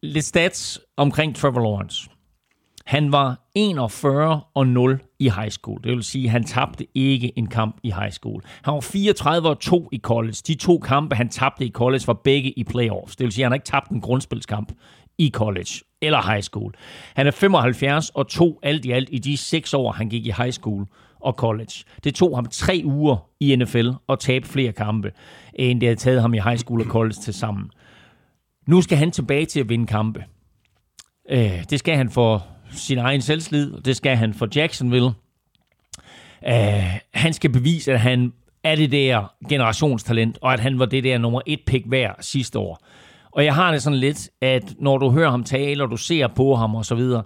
[0.02, 2.08] lidt stats omkring Trevor Lawrence.
[2.86, 5.80] Han var 41 og 0 i high school.
[5.84, 8.42] Det vil sige, at han tabte ikke en kamp i high school.
[8.62, 10.36] Han var 34 og 2 i college.
[10.46, 13.16] De to kampe, han tabte i college, var begge i playoffs.
[13.16, 14.72] Det vil sige, at han har ikke tabt en grundspilskamp
[15.18, 16.74] i college eller high school.
[17.16, 20.32] Han er 75 og 2 alt i alt i de seks år, han gik i
[20.36, 20.86] high school
[21.20, 21.72] og college.
[22.04, 25.12] Det tog ham tre uger i NFL at tabe flere kampe,
[25.54, 27.70] end det havde taget ham i high school og college til sammen.
[28.66, 30.24] Nu skal han tilbage til at vinde kampe.
[31.30, 35.10] Øh, det skal han for sin egen selvslid, det skal han for Jacksonville.
[36.46, 38.32] Uh, han skal bevise, at han
[38.64, 42.58] er det der generationstalent, og at han var det der nummer et pick hver sidste
[42.58, 42.86] år.
[43.32, 46.26] Og jeg har det sådan lidt, at når du hører ham tale, og du ser
[46.26, 47.22] på ham og så videre,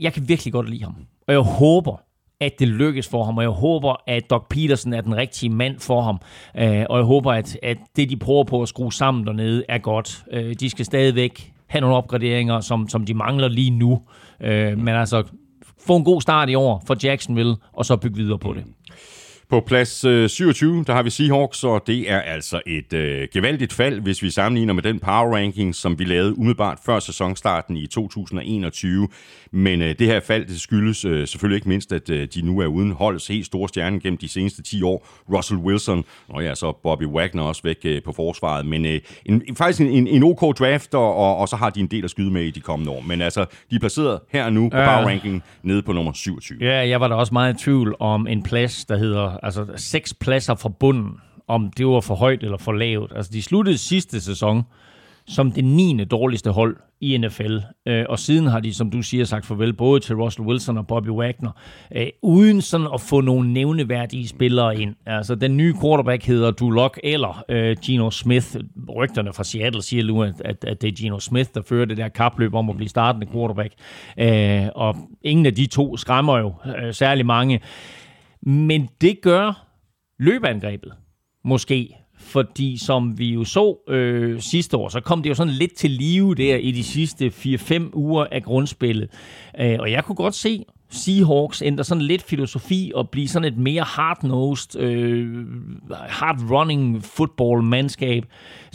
[0.00, 0.96] jeg kan virkelig godt lide ham.
[1.28, 1.96] Og jeg håber,
[2.40, 5.80] at det lykkes for ham, og jeg håber, at Doc Peterson er den rigtige mand
[5.80, 6.14] for ham,
[6.54, 9.78] uh, og jeg håber, at, at det, de prøver på at skrue sammen dernede, er
[9.78, 10.24] godt.
[10.32, 14.02] Uh, de skal stadigvæk have nogle opgraderinger, som, som de mangler lige nu.
[14.40, 15.22] Øh, men altså,
[15.86, 18.66] få en god start i år for Jacksonville, og så bygge videre på det.
[18.66, 18.72] Mm.
[19.50, 23.72] På plads øh, 27, der har vi Seahawks, og det er altså et øh, gevaldigt
[23.72, 27.86] fald, hvis vi sammenligner med den power ranking, som vi lavede umiddelbart før sæsonstarten i
[27.86, 29.08] 2021.
[29.50, 32.60] Men øh, det her fald, det skyldes øh, selvfølgelig ikke mindst, at øh, de nu
[32.60, 35.06] er uden holdets helt store stjerne gennem de seneste 10 år.
[35.32, 38.66] Russell Wilson, og ja, så Bobby Wagner også væk øh, på forsvaret.
[38.66, 41.86] Men øh, en, faktisk en, en OK draft, og, og, og så har de en
[41.86, 43.00] del at skyde med i de kommende år.
[43.00, 46.58] Men altså, de er placeret her nu på power ranking nede på nummer 27.
[46.60, 50.14] Ja, jeg var da også meget i tvivl om en plads, der hedder altså seks
[50.14, 51.12] pladser fra bunden,
[51.48, 53.12] om det var for højt eller for lavt.
[53.16, 54.64] Altså, de sluttede sidste sæson
[55.26, 56.04] som det 9.
[56.04, 57.58] dårligste hold i NFL.
[57.86, 60.86] Øh, og siden har de, som du siger, sagt farvel både til Russell Wilson og
[60.86, 61.50] Bobby Wagner,
[61.96, 64.94] øh, uden sådan at få nogle nævneværdige spillere ind.
[65.06, 68.56] Altså, den nye quarterback hedder Duloc eller øh, Smith.
[68.96, 71.96] Rygterne fra Seattle siger nu, at, at, at det er Gino Smith, der fører det
[71.96, 73.74] der kapløb om at blive startende quarterback.
[74.18, 77.60] Øh, og ingen af de to skræmmer jo øh, særlig mange.
[78.46, 79.66] Men det gør
[80.18, 80.92] løbeangrebet
[81.44, 85.74] måske fordi som vi jo så øh, sidste år, så kom det jo sådan lidt
[85.74, 89.10] til live der i de sidste 4-5 uger af grundspillet.
[89.60, 93.58] Øh, og jeg kunne godt se Seahawks ændrer sådan lidt filosofi og blive sådan et
[93.58, 95.46] mere hard-nosed, øh,
[95.90, 98.24] hard-running football-mandskab,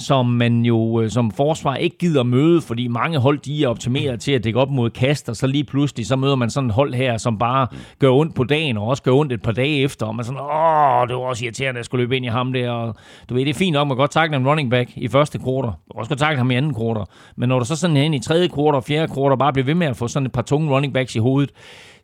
[0.02, 4.20] som man jo øh, som forsvar ikke gider møde, fordi mange hold de er optimeret
[4.20, 6.74] til at dække op mod kast, og så lige pludselig så møder man sådan et
[6.76, 7.68] hold her, som bare
[8.00, 10.42] gør ondt på dagen, og også gør ondt et par dage efter, og man sådan,
[10.42, 12.96] åh, det var også irriterende, at jeg skulle løbe ind i ham der, og
[13.30, 15.70] du ved, det er fint nok, man godt takle en running back i første quarter,
[15.90, 18.20] og også godt takle ham i anden quarter, men når du så sådan hen i
[18.20, 20.72] tredje quarter og fjerde quarter bare bliver ved med at få sådan et par tunge
[20.72, 21.52] running backs i hovedet,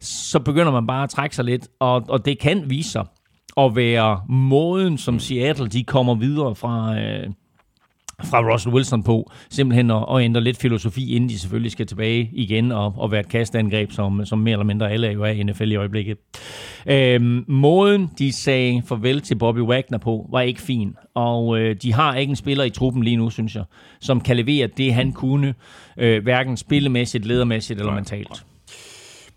[0.01, 3.05] så begynder man bare at trække sig lidt, og, og det kan vise sig
[3.57, 7.29] at være måden, som Seattle de kommer videre fra, øh,
[8.23, 12.29] fra Russell Wilson på, simpelthen at, at ændre lidt filosofi, inden de selvfølgelig skal tilbage
[12.33, 15.27] igen og, og være et kastangreb, som, som mere eller mindre alle er jo er
[15.27, 16.17] i NFL i øjeblikket.
[16.85, 21.93] Øhm, måden, de sagde farvel til Bobby Wagner på, var ikke fin, og øh, de
[21.93, 23.63] har ikke en spiller i truppen lige nu, synes jeg,
[23.99, 25.53] som kan levere det, han kunne,
[25.97, 28.45] øh, hverken spillemæssigt, ledermæssigt eller mentalt.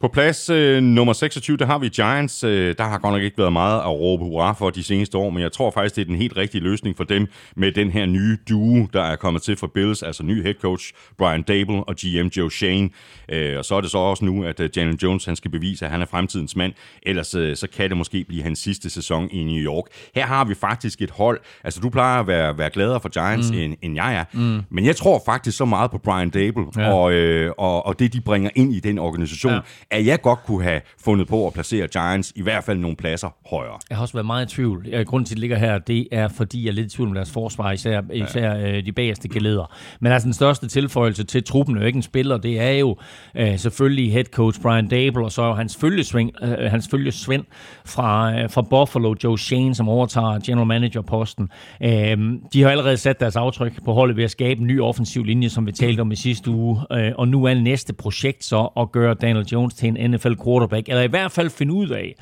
[0.00, 2.44] På plads øh, nummer 26, der har vi Giants.
[2.44, 5.30] Øh, der har godt nok ikke været meget at råbe hurra for de seneste år,
[5.30, 8.06] men jeg tror faktisk, det er den helt rigtige løsning for dem med den her
[8.06, 11.94] nye duo, der er kommet til for Bills, altså ny head coach Brian Dable og
[11.94, 12.90] GM Joe Shane.
[13.28, 15.84] Øh, og så er det så også nu, at øh, Jalen Jones han skal bevise,
[15.84, 16.72] at han er fremtidens mand.
[17.02, 19.84] Ellers øh, så kan det måske blive hans sidste sæson i New York.
[20.14, 21.40] Her har vi faktisk et hold.
[21.64, 23.58] Altså, du plejer at være, være gladere for Giants, mm.
[23.58, 24.24] end, end jeg er.
[24.32, 24.60] Mm.
[24.70, 26.92] Men jeg tror faktisk så meget på Brian Dable ja.
[26.92, 29.52] og, øh, og, og det, de bringer ind i den organisation.
[29.52, 29.60] Ja
[29.90, 33.28] at jeg godt kunne have fundet på at placere Giants i hvert fald nogle pladser
[33.50, 33.78] højere.
[33.90, 35.04] Jeg har også været meget i tvivl.
[35.06, 37.14] Grunden til, at det ligger her, det er, fordi jeg er lidt i tvivl om
[37.14, 38.24] deres forsvar, især, ja.
[38.24, 39.74] især øh, de bagerste geleder.
[40.00, 42.96] Men altså den største tilføjelse til truppen, er jo ikke en spiller, det er jo
[43.34, 47.44] øh, selvfølgelig head coach Brian Dable, og så hans følgesving, øh, hans følgesvend
[47.84, 51.48] fra, øh, fra Buffalo, Joe Shane, som overtager general manager-posten.
[51.82, 52.18] Øh,
[52.52, 55.48] de har allerede sat deres aftryk på holdet ved at skabe en ny offensiv linje,
[55.48, 58.92] som vi talte om i sidste uge, øh, og nu er næste projekt så at
[58.92, 62.14] gøre Daniel Jones til en NFL quarterback, eller i hvert fald finde ud af,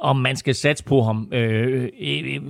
[0.00, 2.40] om man skal satse på ham øh, i,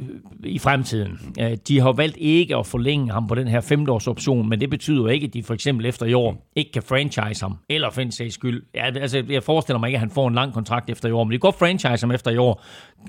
[0.45, 1.19] i fremtiden.
[1.41, 5.03] Øh, de har valgt ikke at forlænge ham på den her femteårsoption, men det betyder
[5.03, 8.01] jo ikke, at de for eksempel efter i år ikke kan franchise ham, eller for
[8.01, 8.63] en sags skyld.
[8.75, 11.25] Ja, altså, jeg forestiller mig ikke, at han får en lang kontrakt efter i år,
[11.25, 12.65] men de går franchise ham efter i år.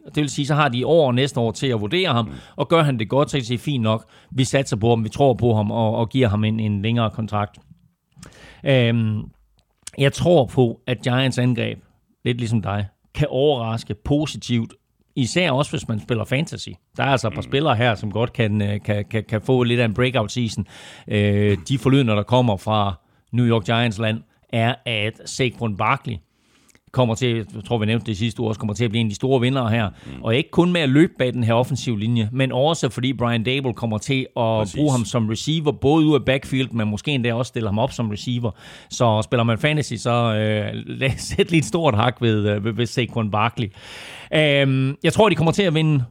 [0.06, 2.68] Det vil sige, så har de år og næste år til at vurdere ham, og
[2.68, 4.06] gør han det godt, så er sige, fint nok.
[4.32, 7.10] Vi satser på ham, vi tror på ham, og, og giver ham en, en længere
[7.10, 7.60] kontrakt.
[8.66, 9.22] Øhm,
[9.98, 11.80] jeg tror på, at Giants angreb,
[12.26, 14.74] lidt ligesom dig, kan overraske positivt
[15.16, 16.70] Især også, hvis man spiller fantasy.
[16.98, 17.48] Der er altså et par mm.
[17.48, 20.68] spillere her, som godt kan, øh, kan, kan, kan få lidt af en breakout season.
[21.08, 22.94] Øh, de forlydende, der kommer fra
[23.32, 26.16] New York Giants land, er, at Saquon Barkley
[26.92, 29.08] kommer til, jeg tror vi nævnte det sidste år, også kommer til at blive en
[29.08, 29.90] af de store vindere her.
[29.90, 30.24] Mm.
[30.24, 33.44] Og ikke kun med at løbe bag den her offensiv linje, men også fordi Brian
[33.44, 34.76] Dable kommer til at Præcis.
[34.76, 37.92] bruge ham som receiver, både ud af backfield, men måske endda også stille ham op
[37.92, 38.52] som receiver.
[38.90, 40.36] Så spiller man fantasy, så
[41.00, 43.68] øh, sæt lige et stort hak ved, øh, ved, ved Saquon Barkley.
[44.34, 46.04] Øh, jeg tror, de kommer til at vinde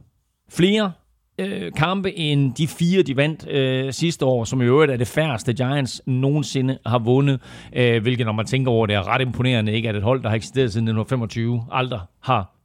[0.49, 0.91] flere
[1.39, 5.07] øh, kampe end de fire, de vandt øh, sidste år, som i øvrigt er det
[5.07, 7.39] færreste Giants nogensinde har vundet,
[7.73, 10.29] øh, hvilket når man tænker over det er ret imponerende, ikke at et hold, der
[10.29, 12.55] har eksisteret siden 1925, aldrig har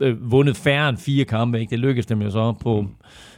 [0.00, 1.60] øh, vundet færre end fire kampe.
[1.60, 1.70] Ikke?
[1.70, 2.86] Det lykkedes dem jo så på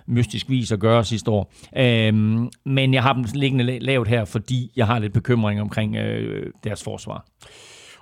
[0.07, 1.53] mystisk vis at gøre sidste år.
[1.77, 6.53] Øhm, men jeg har dem liggende lavt her, fordi jeg har lidt bekymring omkring øh,
[6.64, 7.27] deres forsvar.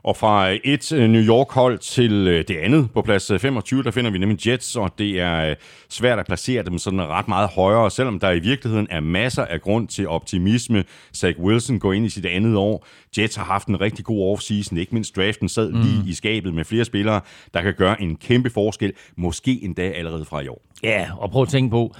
[0.05, 3.91] Og fra et øh, New York-hold til øh, det andet på plads 25, øh, der
[3.91, 5.55] finder vi nemlig Jets, og det er
[5.89, 9.61] svært at placere dem sådan ret meget højere, selvom der i virkeligheden er masser af
[9.61, 10.85] grund til optimisme.
[11.15, 12.87] Zach Wilson går ind i sit andet år.
[13.19, 15.81] Jets har haft en rigtig god offseason, ikke mindst draften sad mm.
[15.81, 17.21] lige i skabet med flere spillere,
[17.55, 20.63] der kan gøre en kæmpe forskel, måske endda allerede fra i år.
[20.83, 21.95] Ja, og prøv at tænke på,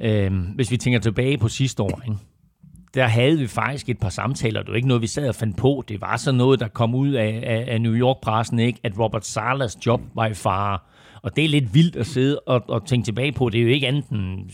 [0.00, 2.16] øh, hvis vi tænker tilbage på sidste år, ikke?
[2.94, 4.60] Der havde vi faktisk et par samtaler.
[4.60, 5.84] Det var ikke noget, vi sad og fandt på.
[5.88, 8.80] Det var så noget, der kom ud af, af, af New York-pressen, ikke?
[8.82, 10.78] at Robert Salas job var i fare.
[11.22, 13.48] Og det er lidt vildt at sidde og, og tænke tilbage på.
[13.48, 14.50] Det er jo ikke andet end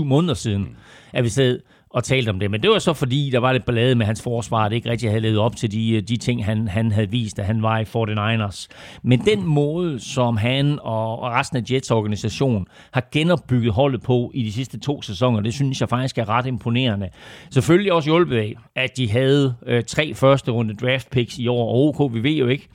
[0.00, 0.68] 6-7 måneder siden,
[1.12, 2.50] at vi sad og talt om det.
[2.50, 5.10] Men det var så fordi, der var lidt ballade med hans forsvar, det ikke rigtig
[5.10, 7.78] havde levet op til de, øh, de ting, han, han havde vist, at han var
[7.78, 8.66] i 49ers.
[9.02, 14.42] Men den måde, som han og resten af Jets organisation har genopbygget holdet på i
[14.42, 17.08] de sidste to sæsoner, det synes jeg faktisk er ret imponerende.
[17.50, 21.68] Selvfølgelig også hjulpet af, at de havde øh, tre første runde draft picks i år,
[21.68, 22.68] og OK, vi ved jo ikke,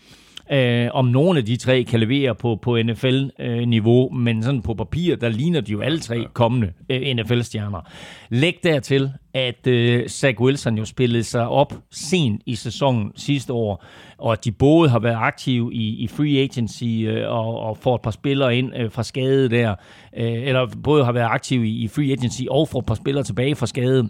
[0.52, 5.16] øh, om nogle af de tre kan levere på, på NFL-niveau, men sådan på papir,
[5.16, 7.90] der ligner de jo alle tre kommende øh, NFL-stjerner.
[8.30, 13.86] Læg dertil, at øh, Zach Wilson jo spillede sig op sent i sæsonen sidste år,
[14.18, 17.96] og at de både har været aktive i, i free agency øh, og, og får
[17.96, 19.76] et par spillere ind øh, fra skade der,
[20.18, 23.24] øh, eller både har været aktive i, i free agency og får et par spillere
[23.24, 24.10] tilbage fra skade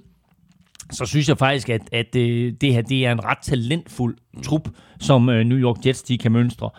[0.91, 4.69] så synes jeg faktisk, at, at det, det her det er en ret talentfuld trup,
[5.00, 6.69] som New York Jets de kan mønstre.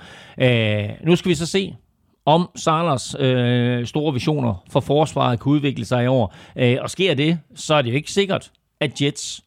[0.41, 1.75] Øh, nu skal vi så se,
[2.27, 6.35] om Salers øh, store visioner for forsvaret kan udvikle sig i år.
[6.57, 9.45] Øh, og sker det, så er det jo ikke sikkert, at Jets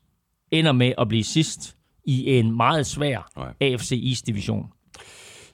[0.51, 3.53] ender med at blive sidst i en meget svær Nej.
[3.61, 4.65] AFC East-division.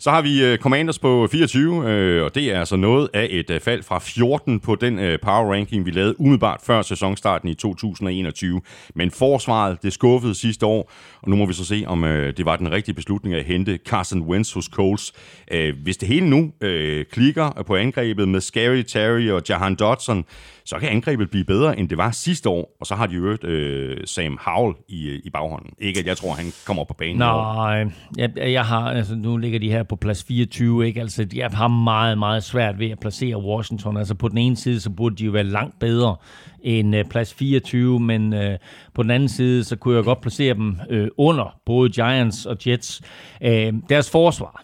[0.06, 3.28] Så har vi uh, Commanders på øh, 24, øh, og det er altså noget af
[3.32, 7.50] et uh, fald fra 14 på den uh, power ranking, vi lavede umiddelbart før sæsonstarten
[7.50, 8.62] i 2021.
[8.96, 10.92] Men forsvaret, det skuffede sidste år,
[11.22, 13.80] og nu må vi så se, om uh, det var den rigtige beslutning at hente
[13.86, 15.14] Carson Wentz hos Coles.
[15.54, 20.26] Uh, hvis det hele nu uh, klikker på angrebet med Scary Terry og Jahan Dodson,
[20.66, 22.78] så kan angrebet blive bedre, end det var sidste år.
[22.80, 25.74] Og så har de jo øh, Sam Howell i, i baghånden.
[25.80, 27.18] Ikke at jeg tror, han kommer på banen.
[27.18, 27.86] Nej,
[28.18, 31.02] jeg, jeg har, altså nu ligger de her på plads 24, ikke?
[31.02, 33.98] Altså, jeg har meget, meget svært ved at placere Washington.
[33.98, 36.16] Altså på den ene side, så burde de jo være langt bedre
[36.62, 38.58] end øh, plads 24, men øh,
[38.94, 42.58] på den anden side, så kunne jeg godt placere dem øh, under både Giants og
[42.68, 43.02] Jets.
[43.42, 44.64] Øh, deres forsvar,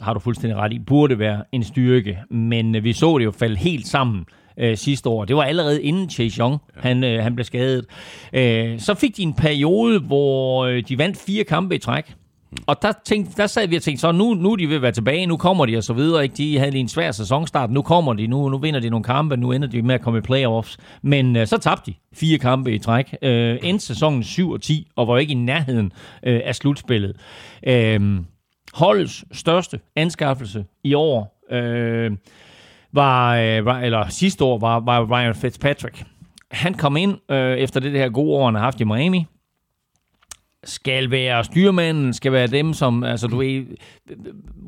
[0.00, 3.30] har du fuldstændig ret i, burde være en styrke, men øh, vi så det jo
[3.30, 4.24] falde helt sammen
[4.58, 5.24] øh, sidste år.
[5.24, 6.80] Det var allerede inden Chase Young, ja.
[6.88, 7.86] han, øh, han blev skadet.
[8.32, 12.14] Øh, så fik de en periode, hvor øh, de vandt fire kampe i træk.
[12.66, 14.82] Og der, tænkte, der sad vi og tænkte, så nu, nu er de ved at
[14.82, 16.22] være tilbage, nu kommer de og så videre.
[16.22, 16.34] Ikke?
[16.36, 19.36] De havde lige en svær sæsonstart, nu kommer de, nu, nu vinder de nogle kampe,
[19.36, 20.78] nu ender de med at komme i playoffs.
[21.02, 23.14] Men øh, så tabte de fire kampe i træk.
[23.22, 27.16] Øh, endte sæsonen 7 og 10, og var ikke i nærheden øh, af slutspillet.
[27.66, 28.20] Øh,
[28.74, 32.12] holdets største anskaffelse i år øh,
[32.92, 36.04] var, øh, eller sidste år var, var Ryan Fitzpatrick.
[36.50, 39.26] Han kom ind øh, efter det her gode år, han har haft i Miami
[40.64, 43.64] skal være styrmanden, skal være dem, som, altså du ved,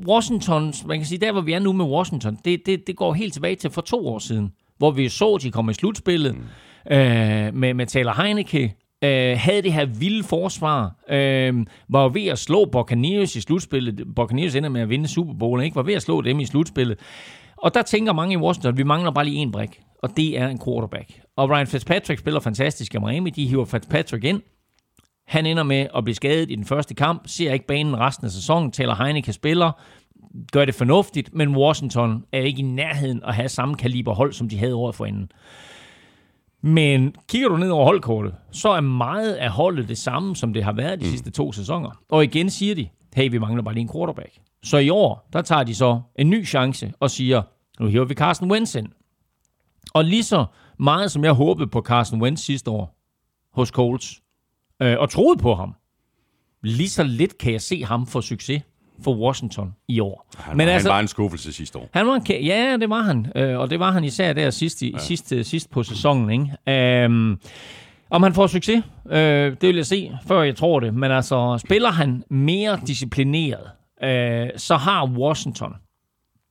[0.06, 3.12] Washington, man kan sige, der hvor vi er nu med Washington, det, det, det går
[3.12, 6.92] helt tilbage til for to år siden, hvor vi så, de kom i slutspillet mm.
[6.96, 12.38] øh, med, med Taylor Heineke, øh, havde det her vilde forsvar, øh, var ved at
[12.38, 14.14] slå Buccaneers i slutspillet.
[14.16, 15.76] Buccaneers ender med at vinde Super Bowl, ikke?
[15.76, 16.98] Var ved at slå dem i slutspillet.
[17.56, 20.38] Og der tænker mange i Washington, at vi mangler bare lige en brik, og det
[20.38, 21.20] er en quarterback.
[21.36, 23.30] Og Ryan Fitzpatrick spiller fantastisk i Miami.
[23.30, 24.40] De hiver Fitzpatrick ind.
[25.32, 28.30] Han ender med at blive skadet i den første kamp, ser ikke banen resten af
[28.30, 29.72] sæsonen, taler Heineke spiller,
[30.52, 34.48] gør det fornuftigt, men Washington er ikke i nærheden at have samme kaliber hold, som
[34.48, 35.30] de havde året forinden.
[36.62, 40.64] Men kigger du ned over holdkortet, så er meget af holdet det samme, som det
[40.64, 41.10] har været de mm.
[41.10, 41.90] sidste to sæsoner.
[42.08, 44.32] Og igen siger de, hey, vi mangler bare lige en quarterback.
[44.62, 47.42] Så i år, der tager de så en ny chance og siger,
[47.80, 48.88] nu hiver vi Carsten Wentz ind.
[49.94, 50.44] Og lige så
[50.78, 52.98] meget som jeg håbede på Carsten Wentz sidste år
[53.52, 54.21] hos Colts,
[54.82, 55.74] øh, og troede på ham,
[56.62, 58.62] lige så lidt kan jeg se ham få succes
[59.04, 60.26] for Washington i år.
[60.36, 61.88] Han, Men altså, han var en skuffelse sidste år.
[61.92, 63.32] Han var en, ja, det var han.
[63.36, 64.98] Øh, og det var han især der sidst, i, ja.
[64.98, 66.30] sidst, sidst på sæsonen.
[66.66, 67.06] Ikke?
[67.06, 67.40] Um,
[68.10, 70.94] om han får succes, øh, det vil jeg se, før jeg tror det.
[70.94, 73.70] Men altså, spiller han mere disciplineret,
[74.02, 75.72] øh, så har Washington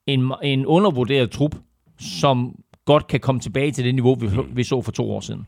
[0.07, 1.55] en, en undervurderet trup,
[1.99, 5.45] som godt kan komme tilbage til det niveau, vi, vi så for to år siden.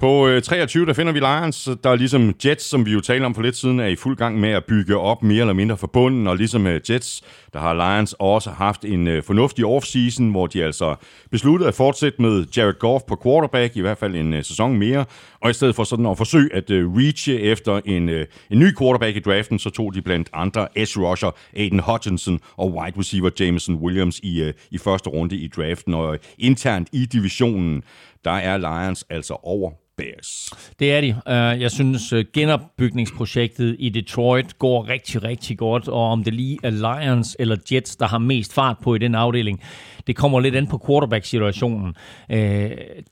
[0.00, 3.24] På øh, 23, der finder vi Lions, der er ligesom Jets, som vi jo talte
[3.24, 5.76] om for lidt siden, er i fuld gang med at bygge op mere eller mindre
[5.76, 10.30] for bunden, og ligesom øh, Jets, der har Lions også haft en øh, fornuftig offseason,
[10.30, 10.94] hvor de altså
[11.30, 15.04] besluttede at fortsætte med Jared Goff på quarterback, i hvert fald en øh, sæson mere,
[15.40, 18.78] og i stedet for sådan at forsøge at øh, reache efter en, øh, en ny
[18.78, 23.30] quarterback i draften, så tog de blandt andre edge rusher Aiden Hutchinson og wide receiver
[23.40, 27.82] Jameson Williams i, øh, i første runde i draften, og internt i divisionen,
[28.24, 30.52] der er Lions altså over Bears.
[30.78, 31.08] Det er de.
[31.08, 36.58] Øh, jeg synes, øh, genopbygningsprojektet i Detroit går rigtig, rigtig godt, og om det lige
[36.62, 39.60] er Lions eller Jets, der har mest fart på i den afdeling,
[40.06, 41.94] det kommer lidt an på quarterback-situationen.
[42.30, 42.70] Øh,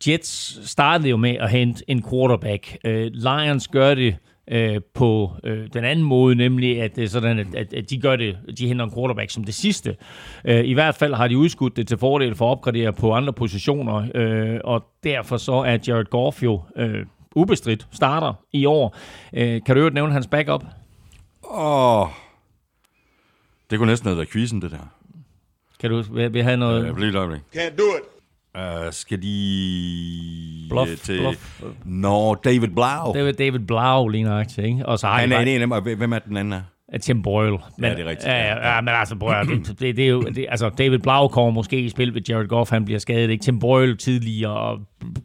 [0.09, 2.77] Jets startede jo med at hente en quarterback.
[3.13, 4.17] Lions gør det
[4.51, 8.17] øh, på øh, den anden måde, nemlig at, øh, sådan, at, at, at de gør
[8.17, 9.97] det, de henter en quarterback som det sidste.
[10.45, 13.33] Øh, I hvert fald har de udskudt det til fordel for at opgradere på andre
[13.33, 17.07] positioner, øh, og derfor så er Jared Goff jo øh,
[17.37, 18.97] ubestridt starter i år.
[19.33, 20.65] Øh, kan du jo nævne hans backup?
[21.51, 22.09] Åh, oh,
[23.71, 24.93] det kunne næsten have været quizzen, det der.
[25.81, 26.85] Kan du vil, have noget?
[26.85, 26.97] Ja, et
[27.55, 28.18] Can't do it.
[28.57, 31.19] Uh, skal de bluff, til...
[31.19, 31.63] Bluff.
[31.85, 33.13] Nå, David Blau.
[33.15, 34.87] David, David Blau lige nok, ikke?
[34.87, 35.99] Og så har han er en af dem.
[35.99, 36.99] Hvem er den anden her?
[37.01, 37.59] Tim Boyle.
[37.79, 38.29] Men, ja, det er rigtigt.
[38.29, 41.29] Ja, ja, ja men altså, bror, det, det, det, er jo, det, altså, David Blau
[41.29, 43.43] kommer måske i spil ved Jared Goff, han bliver skadet, ikke?
[43.43, 44.81] Tim Boyle tidligere,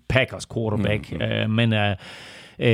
[0.09, 1.43] Packers quarterback, mm, mm.
[1.43, 1.73] Uh, men...
[1.73, 2.65] Uh, uh,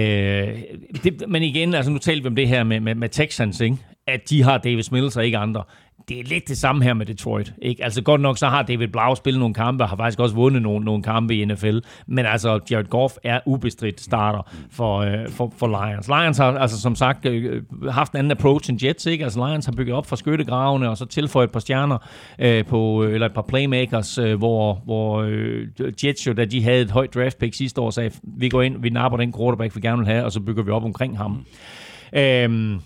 [1.03, 3.77] det, men igen, altså nu taler vi om det her med, med, med Texans, ikke?
[4.13, 5.63] at de har Davis Mills og ikke andre
[6.09, 7.53] det er lidt det samme her med Detroit.
[7.61, 7.83] Ikke?
[7.83, 10.61] Altså godt nok, så har David Blau spillet nogle kampe, og har faktisk også vundet
[10.61, 11.77] nogle, nogle kampe i NFL.
[12.07, 16.07] Men altså, Jared Goff er ubestridt starter for, øh, for, for Lions.
[16.07, 19.05] Lions har altså som sagt øh, øh, haft en anden approach end Jets.
[19.05, 19.23] Ikke?
[19.23, 21.97] Altså Lions har bygget op fra skyttegravene, og så tilføjet et par stjerner
[22.39, 25.67] øh, på, øh, eller et par playmakers, øh, hvor, hvor øh,
[26.03, 28.81] Jets jo, da de havde et højt draft pick sidste år, sagde, vi går ind,
[28.81, 31.31] vi napper den quarterback, vi gerne vil have, og så bygger vi op omkring ham.
[31.31, 32.19] Mm.
[32.19, 32.79] Øh,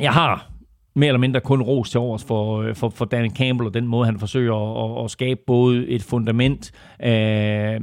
[0.00, 0.53] jeg har
[0.94, 3.86] mere eller mindre kun ros til overs for, øh, for, for Dan Campbell og den
[3.86, 6.72] måde, han forsøger at, at, at skabe både et fundament
[7.04, 7.80] øh,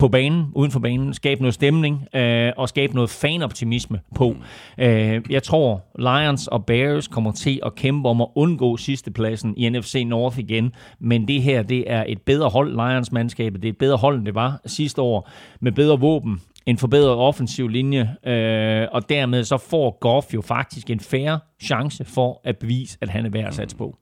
[0.00, 4.36] på banen, uden for banen, skabe noget stemning øh, og skabe noget fanoptimisme på.
[4.78, 9.68] Øh, jeg tror, Lions og Bears kommer til at kæmpe om at undgå sidstepladsen i
[9.68, 13.62] NFC North igen, men det her, det er et bedre hold, Lions-mandskabet.
[13.62, 15.30] Det er et bedre hold, end det var sidste år,
[15.60, 20.90] med bedre våben, en forbedret offensiv linje, øh, og dermed så får Goff jo faktisk
[20.90, 23.96] en færre chance for at bevise, at han er værd at satse på.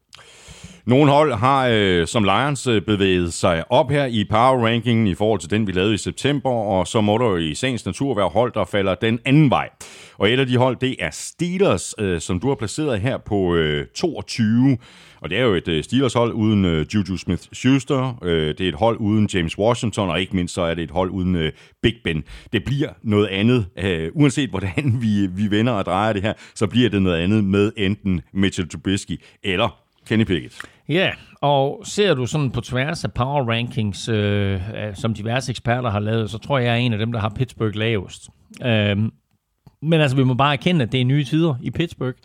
[0.88, 5.14] Nogle hold har øh, som Lions øh, bevæget sig op her i power rankingen i
[5.14, 8.14] forhold til den, vi lavede i september, og så må der jo i sagens natur
[8.14, 9.68] være hold, der falder den anden vej.
[10.18, 13.54] Og et af de hold, det er Steelers, øh, som du har placeret her på
[13.54, 14.78] øh, 22.
[15.20, 18.24] Og det er jo et øh, Steelers-hold uden øh, Juju Smith-Schuster.
[18.24, 20.90] Øh, det er et hold uden James Washington, og ikke mindst så er det et
[20.90, 21.52] hold uden øh,
[21.82, 22.24] Big Ben.
[22.52, 23.66] Det bliver noget andet.
[23.76, 27.44] Øh, uanset hvordan vi, vi vender og drejer det her, så bliver det noget andet
[27.44, 30.54] med enten Mitchell Trubisky eller Kenny Pickett.
[30.88, 31.10] Ja,
[31.40, 34.60] og ser du sådan på tværs af power rankings, øh,
[34.94, 37.28] som diverse eksperter har lavet, så tror jeg, jeg er en af dem, der har
[37.28, 38.28] Pittsburgh lavest.
[38.64, 38.96] Øh,
[39.82, 42.16] men altså, vi må bare erkende, at det er nye tider i Pittsburgh.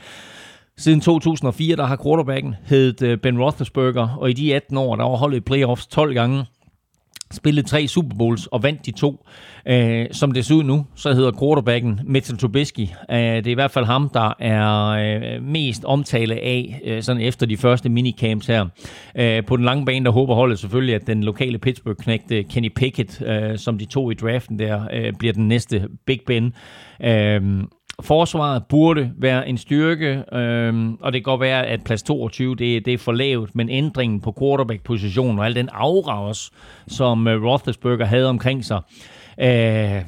[0.78, 5.04] Siden 2004, der har quarterbacken heddet øh, Ben Roethlisberger, og i de 18 år, der
[5.04, 6.46] var holdet i playoffs 12 gange
[7.34, 9.26] spillet tre Super Bowls og vandt de to.
[9.68, 12.88] Øh, som det ser ud nu, så hedder quarterbacken Mitchell Trubisky.
[13.12, 17.22] Øh, det er i hvert fald ham, der er øh, mest omtale af øh, sådan
[17.22, 18.66] efter de første minicamps her.
[19.16, 22.72] Øh, på den lange bane, der håber holdet selvfølgelig, at den lokale Pittsburgh-knægte øh, Kenny
[22.76, 26.54] Pickett, øh, som de to i draften der, øh, bliver den næste Big Ben.
[27.04, 27.64] Øh,
[28.02, 32.86] Forsvaret burde være en styrke, øhm, og det kan godt være, at plads 22 det,
[32.86, 36.52] det er for lavt, men ændringen på quarterback-positionen og al den aura også,
[36.88, 38.82] som øh, Roethlisberger havde omkring sig,
[39.40, 40.02] øh,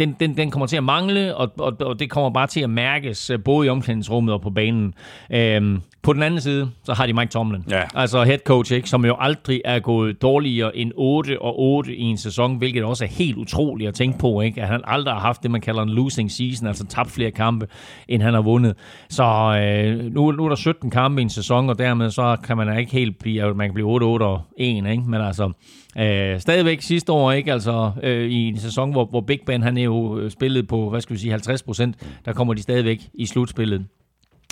[0.00, 2.70] den, den, den kommer til at mangle, og, og, og det kommer bare til at
[2.70, 4.94] mærkes øh, både i omklædningsrummet og på banen.
[5.30, 7.64] Øhm, på den anden side, så har de Mike Tomlin.
[7.70, 7.82] Ja.
[7.94, 12.02] Altså head coach, ikke, som jo aldrig er gået dårligere end 8 og 8 i
[12.02, 14.40] en sæson, hvilket også er helt utroligt at tænke på.
[14.40, 14.62] Ikke?
[14.62, 17.66] At han aldrig har haft det, man kalder en losing season, altså tabt flere kampe,
[18.08, 18.76] end han har vundet.
[19.10, 22.56] Så øh, nu, nu er der 17 kampe i en sæson, og dermed så kan
[22.56, 25.02] man ikke helt blive, man kan blive 8, 8 og 1, ikke?
[25.06, 25.52] men altså
[25.98, 27.52] Øh, stadigvæk sidste år, ikke?
[27.52, 30.90] Altså, øh, i en sæson, hvor, hvor Big Ben han er jo øh, spillet på,
[30.90, 33.86] hvad skal vi sige, 50 procent, der kommer de stadigvæk i slutspillet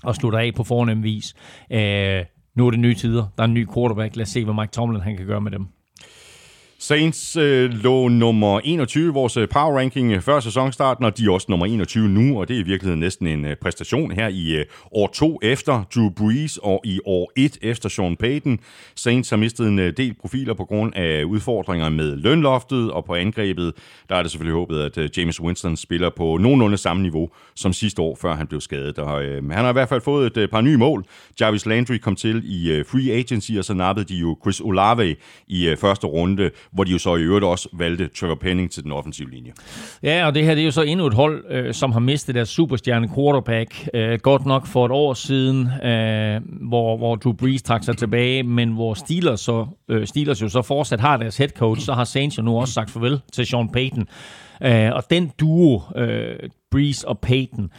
[0.03, 1.35] og slutter af på fornem vis.
[1.71, 2.25] Øh,
[2.55, 3.27] nu er det nye tider.
[3.37, 4.17] Der er en ny quarterback.
[4.17, 5.67] Lad os se, hvad Mike Tomlin han kan gøre med dem.
[6.81, 11.25] Saints øh, lå nummer 21 i vores øh, power ranking øh, før sæsonstarten, og de
[11.25, 14.29] er også nummer 21 nu, og det er i virkeligheden næsten en øh, præstation her
[14.29, 18.59] i øh, år 2 efter Drew Brees og i år 1 efter Sean Payton.
[18.95, 23.15] Saints har mistet en øh, del profiler på grund af udfordringer med lønloftet, og på
[23.15, 23.73] angrebet,
[24.09, 27.73] der er det selvfølgelig håbet, at øh, James Winston spiller på nogenlunde samme niveau som
[27.73, 28.99] sidste år, før han blev skadet.
[28.99, 31.05] Og, øh, han har i hvert fald fået et øh, par nye mål.
[31.41, 35.17] Jarvis Landry kom til i øh, free agency, og så nappede de jo Chris Olave
[35.49, 38.83] i øh, første runde, hvor de jo så i øvrigt også valgte Trevor Penning til
[38.83, 39.53] den offensive linje.
[40.03, 42.35] Ja, og det her det er jo så endnu et hold, øh, som har mistet
[42.35, 43.89] deres superstjerne quarterback.
[43.95, 48.43] Øh, godt nok for et år siden, øh, hvor, hvor Drew Brees trak sig tilbage,
[48.43, 52.05] men hvor Steelers, så, øh, Steelers jo så fortsat har deres head coach, så har
[52.05, 54.07] Saints jo nu også sagt farvel til Sean Payton.
[54.63, 56.37] Øh, og den duo, øh,
[56.71, 57.71] Brees og Payton, øh,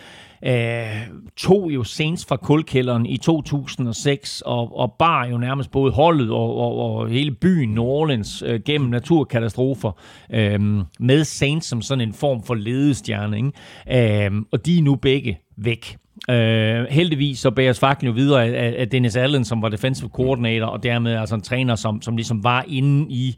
[0.46, 6.32] Øh, tog jo Saints fra kulkælderen i 2006 og, og bar jo nærmest både holdet
[6.32, 9.92] og, og, og hele byen New Orleans øh, gennem naturkatastrofer
[10.34, 10.60] øh,
[11.00, 13.38] med Saints som sådan en form for ledestjerne.
[13.38, 14.26] Ikke?
[14.26, 15.98] Øh, og de er nu begge væk.
[16.30, 20.66] Øh, heldigvis så bæres fakten jo videre af, af Dennis Allen, som var defensive coordinator,
[20.66, 23.36] og dermed altså en træner, som, som ligesom var inde i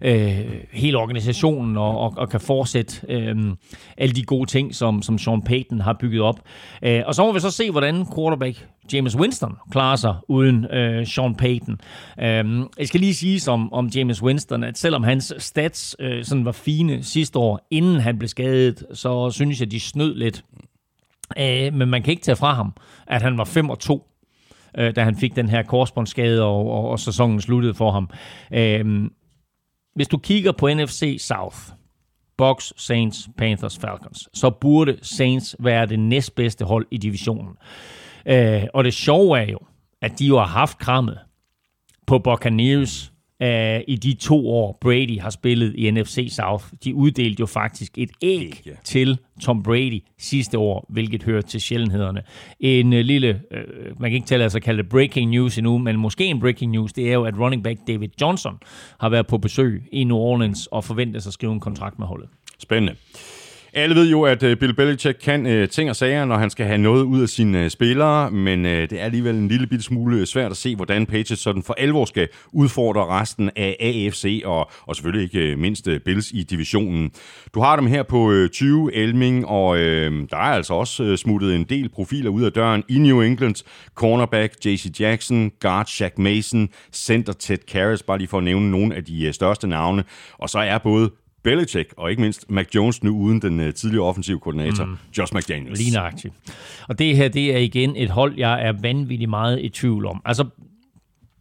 [0.00, 0.40] øh,
[0.72, 3.36] hele organisationen og, og, og kan fortsætte øh,
[3.96, 6.40] alle de gode ting, som, som Sean Payton har bygget op.
[6.82, 11.06] Øh, og så må vi så se, hvordan quarterback James Winston klarer sig uden øh,
[11.06, 11.80] Sean Payton.
[12.20, 16.44] Øh, jeg skal lige sige om, om James Winston, at selvom hans stats øh, sådan
[16.44, 20.44] var fine sidste år, inden han blev skadet, så synes jeg, de snød lidt
[21.38, 22.72] Øh, men man kan ikke tage fra ham,
[23.06, 24.08] at han var 5 og 2
[24.78, 28.10] øh, da han fik den her korsbåndsskade, og, og, og sæsonen sluttede for ham.
[28.52, 29.10] Øh,
[29.94, 31.56] hvis du kigger på NFC South,
[32.36, 37.56] Bucks, Saints, Panthers, Falcons, så burde Saints være det næstbedste hold i divisionen.
[38.26, 39.58] Øh, og det sjove er jo,
[40.02, 41.18] at de jo har haft krammet
[42.06, 46.64] på Buccaneers uh, i de to år, Brady har spillet i NFC South.
[46.84, 48.70] De uddelte jo faktisk et æg, ja.
[48.84, 52.22] til Tom Brady sidste år, hvilket hører til sjældenhederne.
[52.60, 55.96] En uh, lille, uh, man kan ikke sig at kalde det breaking news endnu, men
[55.96, 58.58] måske en breaking news, det er jo, at running back David Johnson
[59.00, 62.28] har været på besøg i New Orleans og forventes at skrive en kontrakt med holdet.
[62.58, 62.96] Spændende.
[63.76, 66.66] Alle ved jo, at øh, Bill Belichick kan øh, ting og sager, når han skal
[66.66, 70.26] have noget ud af sine øh, spillere, men det er alligevel en lille bitte smule
[70.26, 74.96] svært at se, hvordan Patriots sådan for alvor skal udfordre resten af AFC, og, og
[74.96, 77.10] selvfølgelig ikke mindst Bills i divisionen.
[77.54, 81.54] Du har dem her på 20, Elming, og øh, der er altså også uh, smuttet
[81.54, 83.64] en del profiler ud af døren i New England.
[83.94, 88.94] Cornerback JC Jackson, guard Shaq Mason, center Ted Karras, bare lige for at nævne nogle
[88.94, 90.04] af de største navne.
[90.38, 91.10] Og så er både
[91.44, 94.96] Belichick, og ikke mindst Mac Jones nu uden den uh, tidligere offensive koordinator, mm.
[95.18, 95.80] Josh McDaniels.
[95.80, 96.34] Ligneragtigt.
[96.88, 100.22] Og det her, det er igen et hold, jeg er vanvittigt meget i tvivl om.
[100.24, 100.44] Altså,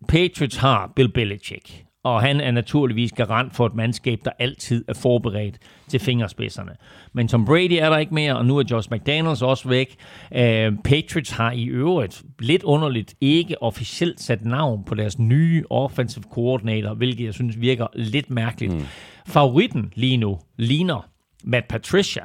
[0.07, 4.93] Patriots har Bill Belichick, og han er naturligvis garant for et mandskab, der altid er
[4.93, 6.71] forberedt til fingerspidserne.
[7.13, 9.95] Men Tom Brady er der ikke mere, og nu er Josh McDaniels også væk.
[10.31, 10.39] Uh,
[10.83, 16.93] Patriots har i øvrigt lidt underligt ikke officielt sat navn på deres nye offensive coordinator,
[16.93, 18.73] hvilket jeg synes virker lidt mærkeligt.
[18.73, 18.85] Mm.
[19.27, 21.09] Favoritten lige nu ligner
[21.43, 22.23] Matt Patricia,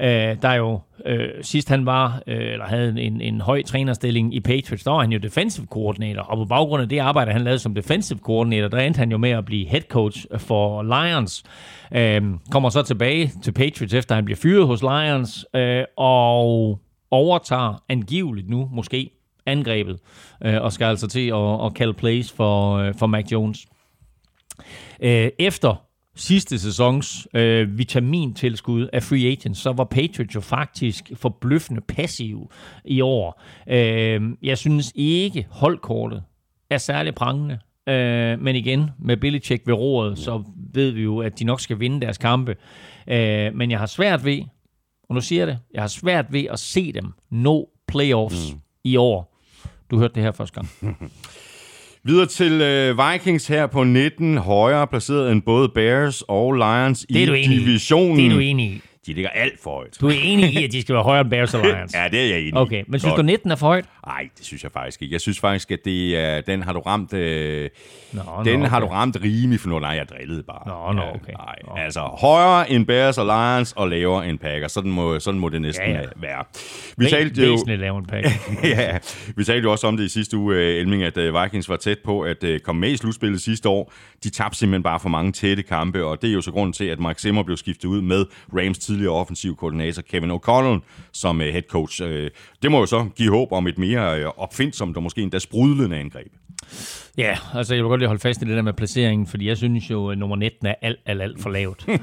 [0.00, 4.40] øh, der jo øh, sidst han var, øh, eller havde en, en høj trænerstilling i
[4.40, 7.58] Patriots, der var han jo defensive coordinator, og på baggrund af det arbejde, han lavede
[7.58, 11.42] som defensive coordinator, der endte han jo med at blive head coach for Lions.
[11.92, 16.80] Øh, kommer så tilbage til Patriots, efter han bliver fyret hos Lions, øh, og
[17.10, 19.10] overtager angiveligt nu, måske,
[19.46, 19.98] angrebet,
[20.44, 23.66] øh, og skal altså til at, at kalde plays for, øh, for Mac Jones.
[25.00, 25.84] Øh, efter
[26.16, 32.50] sidste sæsons øh, vitamintilskud af free agents, så var Patriots jo faktisk forbløffende passiv
[32.84, 33.42] i år.
[33.68, 36.22] Øh, jeg synes ikke holdkortet
[36.70, 37.58] er særlig prangende.
[37.88, 40.42] Øh, men igen, med Belichick ved roret, så
[40.74, 42.56] ved vi jo, at de nok skal vinde deres kampe.
[43.08, 44.42] Øh, men jeg har svært ved,
[45.08, 48.60] og nu siger jeg det, jeg har svært ved at se dem nå playoffs mm.
[48.84, 49.40] i år.
[49.90, 50.68] Du hørte det her første gang.
[52.06, 57.22] Videre til øh, Vikings her på 19, højere placeret end både Bears og Lions det
[57.22, 58.16] er i divisionen.
[58.18, 58.80] Det er du enig i.
[59.06, 59.96] De ligger alt for højt.
[60.00, 61.94] Du er enig i, at de skal være højere end Bears Lions?
[61.98, 62.56] ja, det er jeg enig.
[62.56, 63.18] Okay, men synes Godt.
[63.18, 63.84] du 19 er for højt?
[64.06, 65.12] Nej, det synes jeg faktisk ikke.
[65.12, 67.70] Jeg synes faktisk, at det er, den har du ramt, øh,
[68.12, 68.70] nå, den nå, okay.
[68.70, 69.78] har du ramt rimelig for nu.
[69.78, 70.68] Nej, jeg drillede bare.
[70.68, 71.32] Nå, nå, okay.
[71.32, 71.74] Nej, nå.
[71.76, 74.72] altså højere end Bears Lions og lavere end Packers.
[74.72, 76.06] Sådan må, sådan må det næsten ja, ja.
[76.16, 76.44] være.
[76.96, 78.32] Vi talte jo, lavere end Packers.
[78.78, 78.98] ja,
[79.36, 81.76] vi talte jo også om det i sidste uge, øh, Elming, at øh, Vikings var
[81.76, 83.92] tæt på at øh, komme med i slutspillet sidste år.
[84.24, 86.84] De tabte simpelthen bare for mange tætte kampe, og det er jo så grunden til,
[86.84, 88.24] at Mark Zimmer blev skiftet ud med
[88.56, 90.80] Rams tidligere offensiv koordinator Kevin O'Connell
[91.12, 92.02] som head coach.
[92.62, 96.32] Det må jo så give håb om et mere opfindsomt og måske endda sprudlende angreb.
[97.18, 99.56] Ja, altså jeg vil godt lige holde fast i det der med placeringen, fordi jeg
[99.56, 101.84] synes jo, at nummer 19 er alt, alt, alt for lavt.
[101.88, 101.94] uh,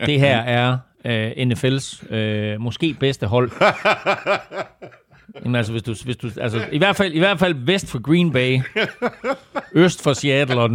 [0.08, 3.50] det her er uh, NFL's uh, måske bedste hold.
[5.44, 8.02] Jamen altså, hvis du, hvis du, altså, i, hvert fald, i hvert fald vest for
[8.02, 8.60] Green Bay,
[9.72, 10.70] øst for Seattle og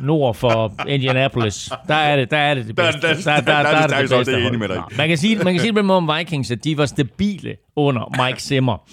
[0.00, 3.00] nord for Indianapolis, der er det, der er det det bedste.
[3.00, 4.58] Der, der, der, der, der, der, er det det bedste hold.
[4.58, 7.56] Med Man kan sige, man kan sige det med om Vikings, at de var stabile
[7.76, 8.88] under Mike Zimmer.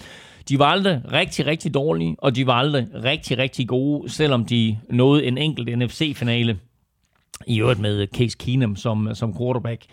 [0.48, 4.78] De var aldrig rigtig, rigtig dårlige, og de var aldrig rigtig, rigtig gode, selvom de
[4.90, 6.58] nåede en enkelt NFC-finale.
[7.46, 9.84] I øvrigt med Case Keenum som, som quarterback.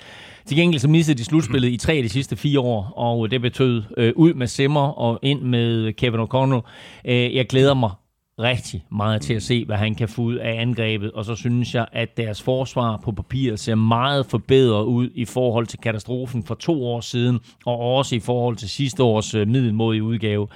[0.46, 3.42] Til gengæld så missede de slutspillet i tre af de sidste fire år, og det
[3.42, 6.62] betød øh, ud med Simmer og ind med Kevin O'Connell.
[7.06, 7.92] Øh, jeg glæder mig
[8.40, 11.76] rigtig meget til at se, hvad han kan få ud af angrebet, og så synes
[11.76, 16.56] jeg, at deres forsvar på papir ser meget forbedret ud i forhold til katastrofen for
[16.56, 20.48] to år siden, og også i forhold til sidste års øh, middelmodige udgave.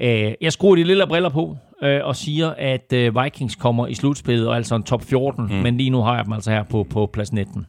[0.00, 4.48] Øh, jeg skruer de lille briller på, øh, og siger, at Vikings kommer i slutspillet,
[4.48, 5.50] og altså en top 14, mm.
[5.50, 7.66] men lige nu har jeg dem altså her på, på plads 19.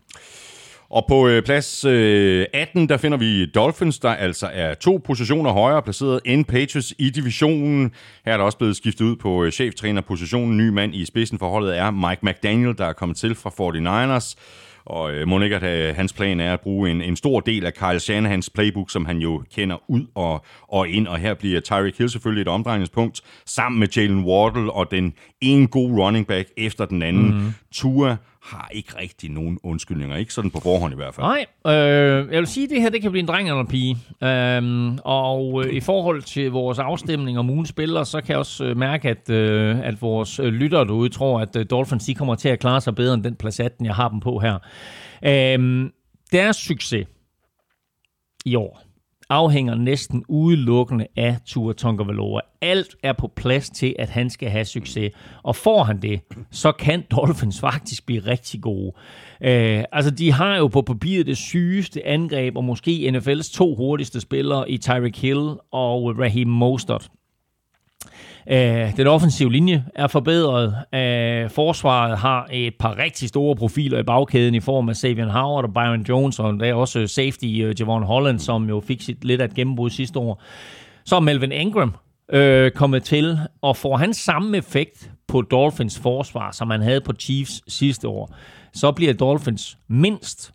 [0.92, 5.52] Og på øh, plads øh, 18, der finder vi Dolphins, der altså er to positioner
[5.52, 7.92] højere placeret end Patriots i divisionen.
[8.26, 10.58] Her er der også blevet skiftet ud på øh, cheftrænerpositionen.
[10.58, 14.36] Ny mand i spidsen for holdet er Mike McDaniel, der er kommet til fra 49ers.
[14.92, 17.74] Og øh, Monika, at øh, hans plan er at bruge en, en stor del af
[17.74, 21.08] Kyle Shanahans playbook, som han jo kender ud og, og ind.
[21.08, 25.68] Og her bliver Tyreek Hill selvfølgelig et omdrejningspunkt, sammen med Jalen Wardle og den en
[25.68, 27.36] god running back efter den anden.
[27.38, 27.54] Mm.
[27.72, 30.16] Tua har ikke rigtig nogen undskyldninger.
[30.16, 31.28] Ikke sådan på forhånd i hvert fald.
[31.28, 31.46] Nej,
[31.76, 33.98] øh, jeg vil sige, at det her det kan blive en dreng eller en pige.
[34.24, 38.66] Øh, og øh, i forhold til vores afstemning om ugens spillere, så kan jeg også
[38.66, 42.36] øh, mærke, at, øh, at vores øh, lyttere derude tror, at øh, Dolphins de kommer
[42.36, 44.58] til at klare sig bedre end den plads 18, jeg har dem på her.
[45.26, 45.90] Øh,
[46.32, 47.08] deres succes
[48.46, 48.82] i år,
[49.32, 52.04] afhænger næsten udelukkende af Tua Tonga
[52.62, 55.12] Alt er på plads til, at han skal have succes.
[55.44, 56.22] Og får han det,
[56.52, 58.92] så kan Dolphins faktisk blive rigtig gode.
[59.42, 64.22] Øh, altså, de har jo på papiret det sygeste angreb, og måske NFL's to hurtigste
[64.22, 67.10] spillere i Tyreek Hill og Raheem Mostert.
[68.52, 70.76] Øh, den offensive linje er forbedret.
[70.94, 75.66] Øh, forsvaret har et par rigtig store profiler i bagkæden i form af Savion Howard
[75.66, 79.24] og Byron Jones, og der er også safety øh, Javon Holland, som jo fik sit
[79.24, 80.44] lidt af et gennembrud sidste år.
[81.06, 81.96] Så er Melvin Ingram
[82.34, 87.14] øh, kommet til, og får han samme effekt på Dolphins forsvar, som han havde på
[87.14, 88.36] Chiefs sidste år,
[88.74, 90.54] så bliver Dolphins mindst,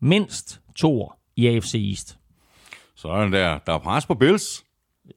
[0.00, 2.18] mindst to år i AFC East.
[2.96, 3.58] Sådan der.
[3.66, 4.64] Der er pres på Bills.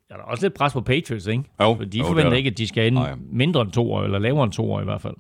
[0.10, 1.44] Der er også lidt pres på Patriots, ikke?
[1.62, 3.14] Jo, For de jo, forventer det er ikke, at de skal ind Nej.
[3.32, 5.14] mindre end to år, eller lavere end to år i hvert fald.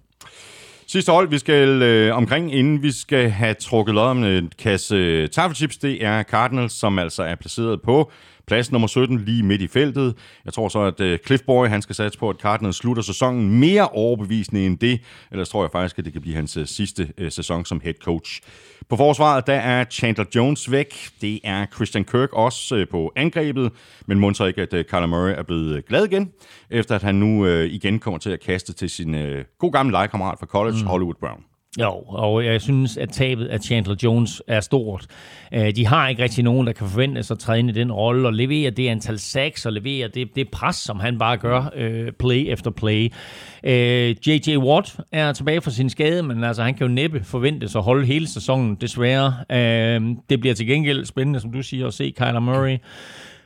[0.88, 4.96] Sidste hold, vi skal øh, omkring, inden vi skal have trukket lod om en kasse
[4.96, 8.12] øh, tafelchips, det er Cardinals, som altså er placeret på
[8.48, 10.16] plads nummer 17 lige midt i feltet.
[10.46, 13.60] Jeg tror så, at øh, Cliff Boy, han skal satse på, at Cardinals slutter sæsonen
[13.60, 15.02] mere overbevisende end det.
[15.32, 17.94] Ellers tror jeg faktisk, at det kan blive hans øh, sidste øh, sæson som head
[17.94, 18.42] coach.
[18.90, 21.10] På forsvaret, der er Chandler Jones væk.
[21.22, 23.72] Det er Christian Kirk også øh, på angrebet.
[24.06, 26.32] Men må så ikke, at øh, Kyler Murray er blevet glad igen,
[26.70, 29.92] efter at han nu øh, igen kommer til at kaste til sin øh, god gamle
[29.92, 30.88] legekammerat fra college, mm.
[30.88, 31.53] Hollywood Brown.
[31.80, 35.06] Jo, og jeg synes, at tabet af Chandler Jones er stort.
[35.54, 38.28] Øh, de har ikke rigtig nogen, der kan forvente sig at træne i den rolle
[38.28, 42.12] og levere det antal sacks og levere det, det pres, som han bare gør øh,
[42.12, 43.12] play efter play.
[43.64, 44.58] Øh, J.J.
[44.58, 48.06] Watt er tilbage fra sin skade, men altså, han kan jo næppe forventes at holde
[48.06, 49.34] hele sæsonen, desværre.
[50.30, 52.78] Det bliver til gengæld spændende, som du siger, at se Kyler Murray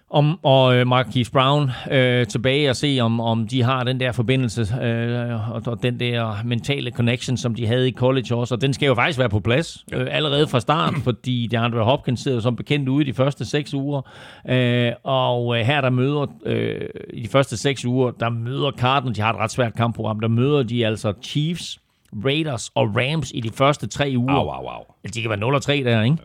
[0.09, 4.11] om, og øh, Marquise Brown øh, tilbage og se, om, om de har den der
[4.11, 8.55] forbindelse øh, og, og den der mentale connection, som de havde i college også.
[8.55, 12.19] Og den skal jo faktisk være på plads øh, allerede fra start, fordi DeAndre Hopkins
[12.19, 14.01] sidder som bekendt ude i de første seks uger.
[14.49, 16.81] Øh, og øh, her der møder, øh,
[17.13, 20.27] i de første seks uger, der møder Cardinals, de har et ret svært kampprogram, der
[20.27, 21.79] møder de altså Chiefs,
[22.25, 24.33] Raiders og Rams i de første tre uger.
[24.33, 24.83] Au, au, au.
[25.03, 26.17] Altså, de kan være 0 og 3 der, ikke?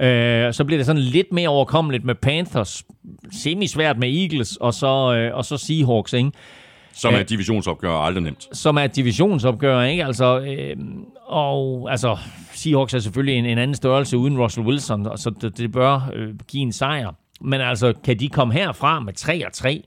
[0.00, 2.84] Øh, så bliver det sådan lidt mere overkommeligt med Panthers,
[3.32, 6.30] semi-svært med Eagles, og så, øh, og så Seahawks, ikke?
[6.92, 8.48] Som er et divisionsopgør og aldrig nemt.
[8.52, 10.04] som er et divisionsopgør, ikke?
[10.04, 10.76] Altså, øh,
[11.26, 12.16] og altså,
[12.52, 16.34] Seahawks er selvfølgelig en, en anden størrelse uden Russell Wilson, så det, det bør øh,
[16.48, 17.14] give en sejr.
[17.40, 19.84] Men altså, kan de komme herfra med 3 og 3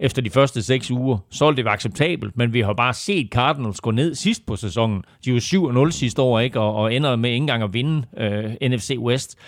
[0.00, 3.28] efter de første seks uger, så vil det være acceptabelt, men vi har bare set
[3.32, 5.02] Cardinals gå ned sidst på sæsonen.
[5.24, 6.60] De var 7-0 sidste år, ikke?
[6.60, 9.38] Og, og ender med ikke engang at vinde øh, NFC West.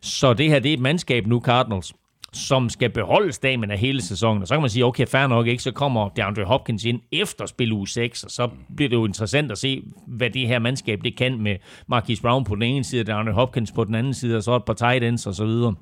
[0.00, 1.94] Så det her, det er et mandskab nu, Cardinals,
[2.32, 4.42] som skal beholde stamen af hele sæsonen.
[4.42, 5.62] Og så kan man sige, okay, fair nok, ikke?
[5.62, 9.52] så kommer DeAndre Hopkins ind efter spil uge 6, og så bliver det jo interessant
[9.52, 11.56] at se, hvad det her mandskab det kan med
[11.88, 14.64] Marquis Brown på den ene side, DeAndre Hopkins på den anden side, og så et
[14.64, 15.74] par tight ends og så videre.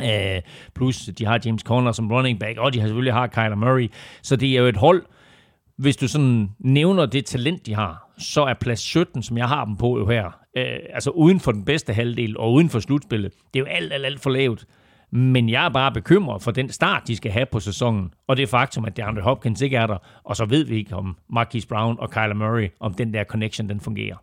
[0.00, 0.40] Uh,
[0.74, 3.90] plus, de har James Conner som running back, og de har selvfølgelig har Kyler Murray.
[4.22, 5.02] Så det er jo et hold,
[5.76, 9.64] hvis du sådan nævner det talent, de har, så er plads 17, som jeg har
[9.64, 10.24] dem på jo her,
[10.56, 13.92] øh, altså uden for den bedste halvdel og uden for slutspillet, det er jo alt,
[13.92, 14.66] alt, alt for lavt.
[15.10, 18.48] Men jeg er bare bekymret for den start, de skal have på sæsonen, og det
[18.48, 21.96] faktum, at DeAndre Hopkins ikke er der, og så ved vi ikke om Marquise Brown
[21.98, 24.16] og Kyler Murray, om den der connection, den fungerer.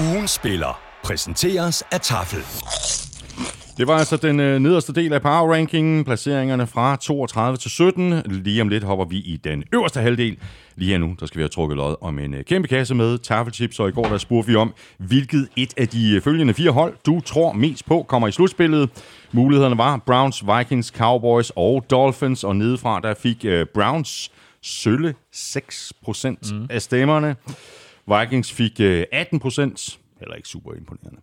[0.00, 2.38] Ugens spiller præsenteres af Tafel.
[3.76, 8.22] Det var altså den øh, nederste del af power rankingen, placeringerne fra 32 til 17.
[8.26, 10.38] Lige om lidt hopper vi i den øverste halvdel.
[10.76, 13.18] Lige her nu, der skal vi have trukket lod om en øh, kæmpe kasse med
[13.18, 16.70] taffelchips, og i går der spurgte vi om, hvilket et af de øh, følgende fire
[16.70, 18.90] hold, du tror mest på, kommer i slutspillet.
[19.32, 24.30] Mulighederne var Browns, Vikings, Cowboys og Dolphins, og nedefra der fik øh, Browns
[24.62, 26.66] sølle 6 procent mm.
[26.70, 27.36] af stemmerne.
[28.06, 31.20] Vikings fik øh, 18 procent, heller ikke super imponerende.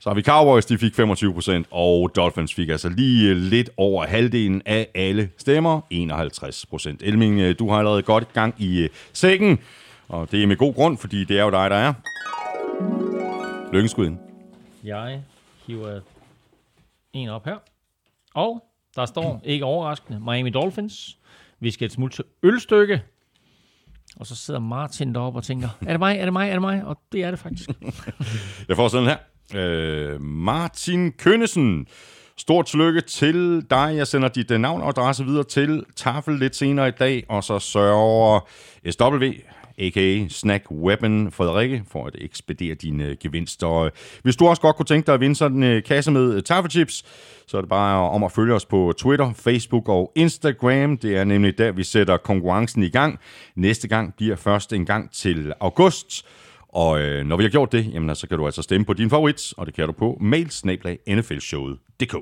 [0.00, 4.06] Så har vi Cowboys, de fik 25%, og Dolphins fik altså lige øh, lidt over
[4.06, 6.96] halvdelen af alle stemmer, 51%.
[7.00, 9.58] Elming, øh, du har allerede godt gang i sækken,
[10.08, 11.94] og det er med god grund, fordi det er jo dig, der er.
[13.72, 14.16] Lykkenskud.
[14.84, 15.22] Jeg
[15.66, 16.00] hiver
[17.12, 17.56] en op her.
[18.34, 18.64] Og
[18.96, 21.18] der står, ikke overraskende, Miami Dolphins.
[21.60, 23.02] Vi skal et smut til ølstykke.
[24.16, 26.60] Og så sidder Martin deroppe og tænker, er det mig, er det mig, er det
[26.60, 26.84] mig?
[26.84, 27.70] Og det er det faktisk.
[28.68, 29.16] Jeg får sådan her.
[29.54, 31.86] Øh, Martin Kønnesen.
[32.36, 33.92] Stort tillykke til dig.
[33.96, 37.44] Jeg sender dit øh, navn og adresse videre til Tafel lidt senere i dag, og
[37.44, 38.40] så sørger
[38.90, 39.24] SW,
[39.78, 40.28] a.k.a.
[40.28, 43.90] Snack Weapon Frederikke, for at ekspedere dine gevinster.
[44.22, 46.42] Hvis du også godt kunne tænke dig at vinde sådan en øh, kasse med øh,
[46.42, 47.04] taffelchips,
[47.46, 50.98] så er det bare om at følge os på Twitter, Facebook og Instagram.
[50.98, 53.18] Det er nemlig der, vi sætter konkurrencen i gang.
[53.56, 56.26] Næste gang bliver først en gang til august.
[56.68, 59.10] Og øh, når vi har gjort det, jamen, så kan du altså stemme på din
[59.10, 62.16] favorit, og det kan du på mailsnablag.nflshowet.dk.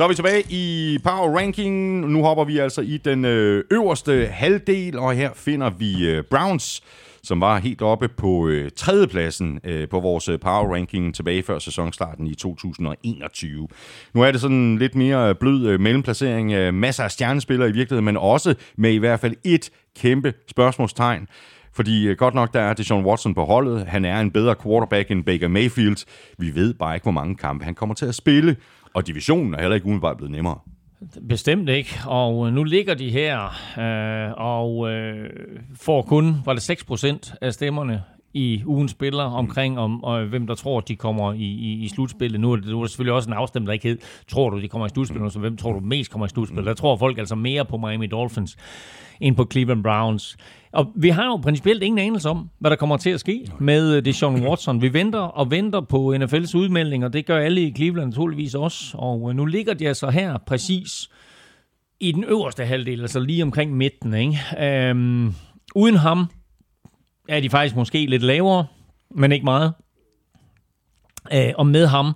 [0.00, 2.00] Så er vi tilbage i Power Ranking.
[2.08, 6.82] Nu hopper vi altså i den øh, øverste halvdel, og her finder vi øh, Browns,
[7.22, 11.58] som var helt oppe på øh, tredjepladsen øh, på vores øh, Power Ranking tilbage før
[11.58, 13.68] sæsonstarten i 2021.
[14.14, 16.52] Nu er det sådan lidt mere blød øh, mellemplacering.
[16.52, 21.28] Øh, masser af stjernespillere i virkeligheden, men også med i hvert fald et kæmpe spørgsmålstegn.
[21.72, 23.86] Fordi øh, godt nok, der er Deshaun Watson på holdet.
[23.86, 26.06] Han er en bedre quarterback end Baker Mayfield.
[26.38, 28.56] Vi ved bare ikke, hvor mange kampe han kommer til at spille.
[28.94, 30.58] Og divisionen er heller ikke umiddelbart blevet nemmere.
[31.28, 33.44] Bestemt ikke, og øh, nu ligger de her
[33.78, 35.30] øh, og øh,
[35.76, 38.02] får kun, var det 6% af stemmerne
[38.34, 42.40] i ugens spiller omkring, om og hvem der tror, de kommer i, i, i slutspillet.
[42.40, 44.60] Nu er, det, nu er det selvfølgelig også en afstemning, der ikke hed, tror du,
[44.60, 46.66] de kommer i slutspillet, så hvem tror du mest kommer i slutspillet?
[46.66, 48.56] Der tror folk altså mere på Miami Dolphins
[49.20, 50.36] end på Cleveland Browns.
[50.72, 53.96] Og vi har jo principielt ingen anelse om, hvad der kommer til at ske med
[53.96, 54.82] øh, Deshaun Watson.
[54.82, 58.96] Vi venter og venter på NFL's udmelding, og det gør alle i Cleveland naturligvis også.
[58.98, 61.10] Og øh, nu ligger de altså her præcis
[62.00, 64.14] i den øverste halvdel, altså lige omkring midten.
[64.14, 64.38] Ikke?
[64.58, 65.34] Øhm,
[65.74, 66.26] uden ham
[67.28, 68.66] er de faktisk måske lidt lavere,
[69.10, 69.72] men ikke meget.
[71.32, 72.12] Øh, og med ham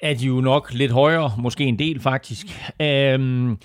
[0.00, 2.46] er de jo nok lidt højere, måske en del faktisk.
[2.80, 3.58] Øhm,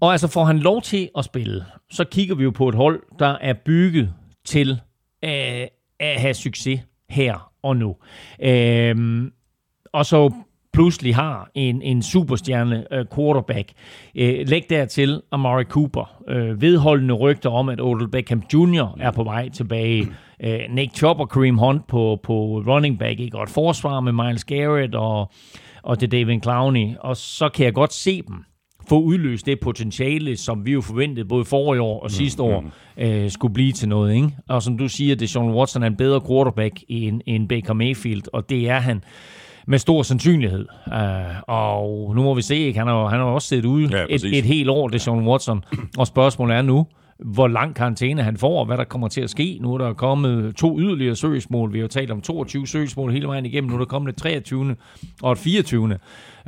[0.00, 3.02] og altså får han lov til at spille, så kigger vi jo på et hold,
[3.18, 4.12] der er bygget
[4.44, 4.70] til
[5.24, 5.66] øh,
[6.00, 7.96] at have succes her og nu.
[8.42, 9.22] Øh,
[9.92, 10.32] og så
[10.72, 13.72] pludselig har en, en superstjerne øh, quarterback.
[14.14, 16.22] Øh, læg dertil Amari Cooper.
[16.28, 18.96] Øh, vedholdende rygter om, at Odell Beckham Jr.
[19.00, 20.06] er på vej tilbage.
[20.40, 23.36] Øh, Nick Chubb og Kareem Hunt på, på running back Ikke?
[23.36, 25.30] Og et forsvar med Miles Garrett og,
[25.82, 26.96] og det David Clowney.
[27.00, 28.44] Og så kan jeg godt se dem
[28.88, 33.02] få udløst det potentiale, som vi jo forventede både forrige år og sidste år, mm.
[33.04, 34.14] øh, skulle blive til noget.
[34.14, 34.30] Ikke?
[34.48, 38.22] Og som du siger, det Sean Watson er en bedre quarterback end, end Baker Mayfield,
[38.32, 39.02] og det er han
[39.66, 40.66] med stor sandsynlighed.
[40.86, 40.94] Uh,
[41.46, 42.78] og nu må vi se, ikke?
[42.78, 45.64] Han, har, han har også set ud ja, et, et helt år, det Sean Watson.
[45.98, 46.86] Og spørgsmålet er nu,
[47.18, 49.58] hvor lang karantæne han får, og hvad der kommer til at ske.
[49.60, 51.72] Nu er der kommet to yderligere søgsmål.
[51.72, 53.70] Vi har jo talt om 22 søgsmål hele vejen igennem.
[53.70, 54.76] Nu er der kommet et 23.
[55.22, 55.98] og et 24.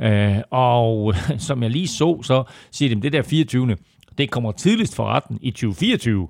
[0.01, 1.13] Øh, og
[1.47, 3.77] som jeg lige så, så siger de, det der 24.
[4.17, 6.27] Det kommer tidligst for retten i 2024.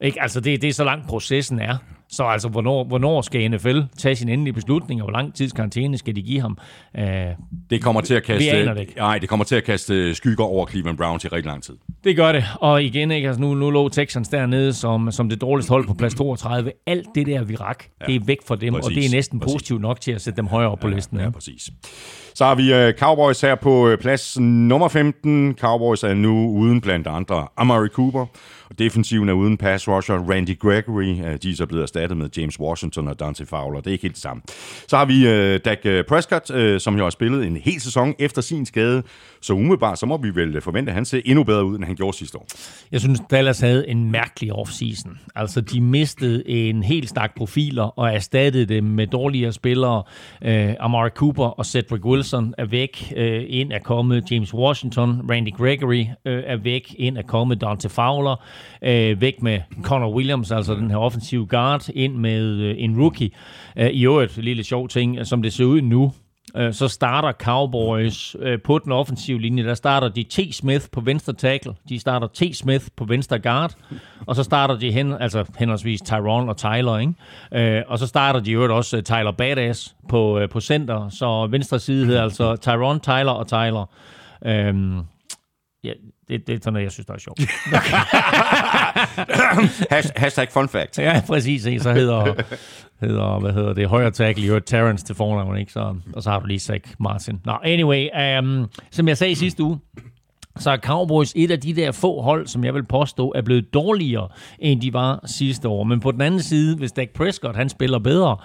[0.00, 0.22] Ikke?
[0.22, 1.76] Altså, det, det er så langt processen er.
[2.12, 5.98] Så altså, hvornår, hvornår skal NFL tage sin endelige beslutning, og hvor lang tids karantæne
[5.98, 6.58] skal de give ham?
[6.98, 7.04] Uh,
[7.70, 8.94] det kommer til at kaste, det ikke.
[8.96, 11.74] Nej, det kommer til at kaste skygger over Cleveland Browns i rigtig lang tid.
[12.04, 13.28] Det gør det, og igen, ikke?
[13.28, 16.72] Altså, nu, nu lå Texans dernede som, som det dårligste hold på plads 32.
[16.86, 18.06] Alt det der, vi rak, ja.
[18.06, 19.54] det er væk fra dem, præcis, og det er næsten præcis.
[19.54, 21.18] positivt nok til at sætte dem højere op på ja, listen.
[21.18, 21.70] Ja, ja, præcis.
[22.34, 25.54] Så har vi uh, Cowboys her på uh, plads nummer 15.
[25.60, 28.26] Cowboys er nu uden blandt andre Amari Cooper,
[28.78, 30.30] Defensiven er uden pass rusher.
[30.30, 33.80] Randy Gregory, øh, de er så blevet erstattet med James Washington og Dante Fowler.
[33.80, 34.42] Det er ikke helt det samme.
[34.88, 38.14] Så har vi øh, Dak øh, Prescott, øh, som jo har spillet en hel sæson
[38.18, 39.02] efter sin skade.
[39.40, 41.84] Så umiddelbart, så må vi vel øh, forvente, at han ser endnu bedre ud, end
[41.84, 42.46] han gjorde sidste år.
[42.92, 45.18] Jeg synes, Dallas havde en mærkelig offseason.
[45.34, 50.02] Altså, de mistede en helt stak profiler og erstattede dem med dårligere spillere.
[50.44, 53.12] Øh, Amari Cooper og Cedric Wilson er væk.
[53.16, 55.30] Øh, ind er kommet James Washington.
[55.30, 56.94] Randy Gregory øh, er væk.
[56.98, 58.36] Ind er kommet Dante Fowler
[58.82, 63.30] øh, væk med Connor Williams, altså den her offensive guard, ind med øh, en rookie.
[63.76, 66.12] Øh, I øvrigt, lille sjov ting, som det ser ud nu,
[66.56, 70.54] øh, så starter Cowboys øh, på den offensive linje, der starter de T.
[70.54, 72.56] Smith på venstre tackle, de starter T.
[72.56, 73.74] Smith på venstre guard,
[74.26, 77.76] og så starter de hen, altså henholdsvis Tyron og Tyler, ikke?
[77.78, 81.46] Øh, og så starter de jo også øh, Tyler Badass på, øh, på center, så
[81.46, 83.86] venstre side hedder altså Tyron, Tyler og Tyler.
[84.46, 85.00] Øhm,
[85.84, 85.92] ja,
[86.28, 87.40] det, det er sådan noget, jeg synes, der er sjovt.
[90.20, 90.98] Hashtag fun fact.
[90.98, 91.62] Ja, præcis.
[91.62, 92.34] Så hedder,
[93.00, 95.72] hedder, hvad hedder det, højre tackle, jo Terrence til fornavn, ikke?
[95.72, 97.40] Så, og så har du lige Zach Martin.
[97.44, 98.08] Nå, anyway,
[98.38, 99.78] um, som jeg sagde sidste uge,
[100.58, 103.74] så er Cowboys et af de der få hold, som jeg vil påstå, er blevet
[103.74, 105.84] dårligere, end de var sidste år.
[105.84, 108.36] Men på den anden side, hvis Dak Prescott han spiller bedre,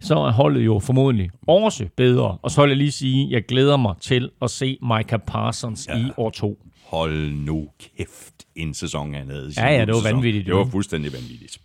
[0.00, 2.38] så er holdet jo formodentlig også bedre.
[2.42, 5.88] Og så vil jeg lige sige, at jeg glæder mig til at se Micah Parsons
[5.88, 5.98] ja.
[5.98, 9.52] i år to hold nu kæft, en sæson han havde.
[9.56, 10.14] Ja, ja, det var sæson.
[10.16, 10.46] vanvittigt.
[10.46, 11.58] Det var fuldstændig vanvittigt.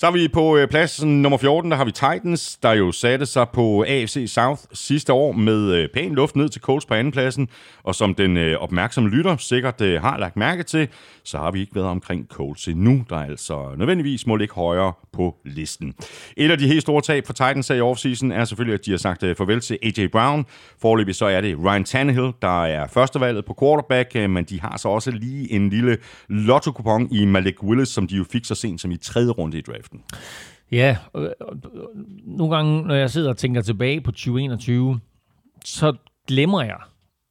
[0.00, 3.26] Så har vi på øh, pladsen nummer 14, der har vi Titans, der jo satte
[3.26, 7.48] sig på AFC South sidste år med øh, pæn luft ned til Colts på andenpladsen.
[7.82, 10.88] Og som den øh, opmærksomme lytter sikkert øh, har lagt mærke til,
[11.24, 15.36] så har vi ikke været omkring Colts endnu, der altså nødvendigvis må ligge højere på
[15.44, 15.94] listen.
[16.36, 18.98] Et af de helt store tab for Titans i offseason er selvfølgelig, at de har
[18.98, 20.46] sagt øh, farvel til AJ Brown.
[20.82, 24.76] Forløbig så er det Ryan Tannehill, der er førstevalget på quarterback, øh, men de har
[24.76, 25.98] så også lige en lille
[26.28, 26.72] lotto
[27.10, 29.89] i Malik Willis, som de jo fik så sent som i tredje runde i draft
[29.90, 30.04] draften.
[30.72, 31.30] Ja, øh,
[32.26, 35.00] nogle gange, når jeg sidder og tænker tilbage på 2021,
[35.64, 35.94] så
[36.26, 36.78] glemmer jeg,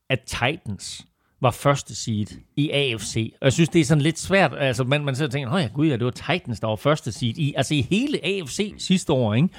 [0.09, 1.05] at Titans
[1.41, 3.33] var første seed i AFC.
[3.41, 4.53] Og jeg synes, det er sådan lidt svært.
[4.57, 7.11] Altså, man, man sidder og tænker, ja, gud, ja, det var Titans, der var første
[7.11, 9.49] seed i, altså i hele AFC sidste år, ikke?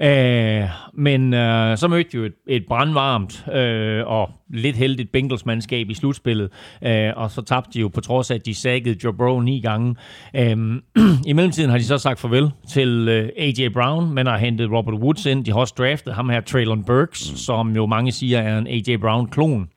[0.00, 5.94] Øh, men øh, så mødte jo et, et brandvarmt øh, og lidt heldigt Bengals-mandskab i
[5.94, 6.50] slutspillet,
[6.82, 9.60] øh, og så tabte de jo på trods af, at de saggede Joe Burrow ni
[9.60, 9.96] gange.
[10.36, 10.56] Øh,
[11.30, 13.68] I mellemtiden har de så sagt farvel til øh, A.J.
[13.72, 15.44] Brown, men har hentet Robert Woods ind.
[15.44, 17.36] De har også draftet ham her, Traylon Burks, mm.
[17.36, 18.96] som jo mange siger er en A.J.
[18.96, 19.68] Brown-klon.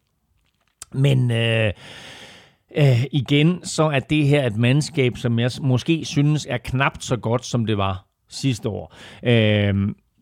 [0.93, 1.31] Men...
[1.31, 1.71] Øh,
[2.77, 7.17] Øh, igen, så er det her et mandskab, som jeg måske synes er knapt så
[7.17, 8.95] godt, som det var sidste år.
[9.23, 9.73] Øh,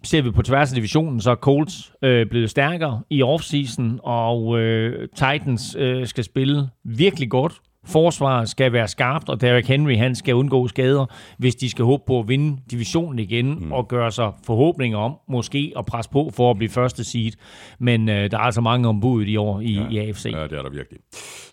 [0.07, 4.59] ser vi på tværs af divisionen, så er Colts øh, blevet stærkere i offseason, og
[4.59, 7.53] øh, Titans øh, skal spille virkelig godt.
[7.88, 11.05] Forsvaret skal være skarpt, og Derrick Henry han skal undgå skader,
[11.38, 13.71] hvis de skal håbe på at vinde divisionen igen mm.
[13.71, 17.31] og gøre sig forhåbninger om måske at presse på for at blive første seed.
[17.79, 19.89] Men øh, der er altså mange ombud i år i, ja.
[19.89, 20.25] i AFC.
[20.25, 20.99] Ja, det er der virkelig.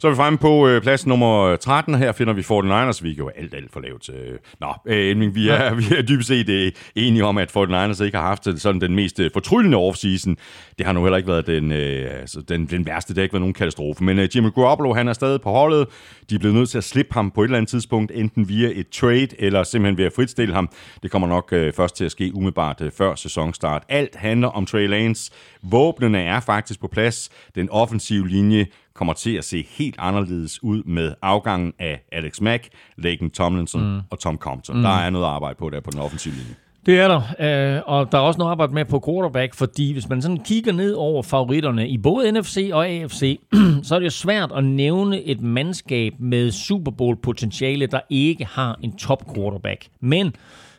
[0.01, 1.95] Så er vi fremme på øh, plads nummer 13.
[1.95, 3.03] Her finder vi 49ers.
[3.03, 4.09] Vi er jo alt, alt for lavt.
[4.09, 4.39] Øh.
[4.61, 8.27] Nå, øh, vi er, vi er dybest set øh, enige om, at 49ers ikke har
[8.27, 10.37] haft sådan den mest øh, fortryllende offseason.
[10.79, 13.15] Det har nu heller ikke været den, øh, altså, den, den værste.
[13.15, 14.05] Det har ikke været nogen katastrofe.
[14.05, 15.87] Men øh, Jimmy Garoppolo, han er stadig på holdet.
[16.31, 18.71] De er blevet nødt til at slippe ham på et eller andet tidspunkt, enten via
[18.75, 20.69] et trade, eller simpelthen ved at fritstille ham.
[21.03, 23.83] Det kommer nok øh, først til at ske umiddelbart øh, før sæsonstart.
[23.89, 25.33] Alt handler om Trey Lance.
[25.63, 27.31] Våbnene er faktisk på plads.
[27.55, 32.69] Den offensive linje kommer til at se helt anderledes ud med afgangen af Alex Mack,
[32.99, 34.01] Laken Tomlinson mm.
[34.11, 34.77] og Tom Compton.
[34.77, 34.83] Mm.
[34.83, 36.55] Der er noget arbejde på der på den offensive linje.
[36.87, 40.09] Det er der, øh, og der er også noget arbejde med på quarterback, fordi hvis
[40.09, 43.41] man sådan kigger ned over favoritterne i både NFC og AFC,
[43.83, 48.79] så er det jo svært at nævne et mandskab med Super Bowl-potentiale, der ikke har
[48.83, 49.87] en top quarterback.
[50.01, 50.35] Men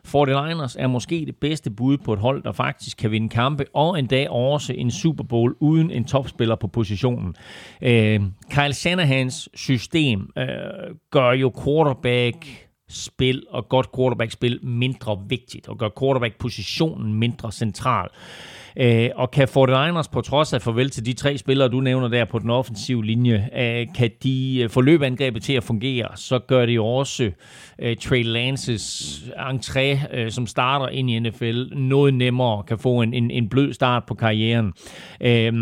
[0.08, 4.00] 49ers er måske det bedste bud på et hold, der faktisk kan vinde kampe, og
[4.00, 7.36] endda også en Super Bowl uden en topspiller på positionen.
[7.82, 10.46] Øh, Kyle Shanahans system øh,
[11.12, 18.10] gør jo quarterback spil og godt quarterback-spil mindre vigtigt, og gør quarterback-positionen mindre central.
[18.78, 22.26] Øh, og kan 49ers på trods af farvel til de tre spillere, du nævner der
[22.26, 26.66] på den offensive linje, øh, kan de øh, få løbeangrebet til at fungere, så gør
[26.66, 27.32] det jo også
[27.80, 33.14] øh, Trey Lances entré, øh, som starter ind i NFL, noget nemmere, kan få en,
[33.14, 34.74] en, en blød start på karrieren.
[35.22, 35.54] Øh,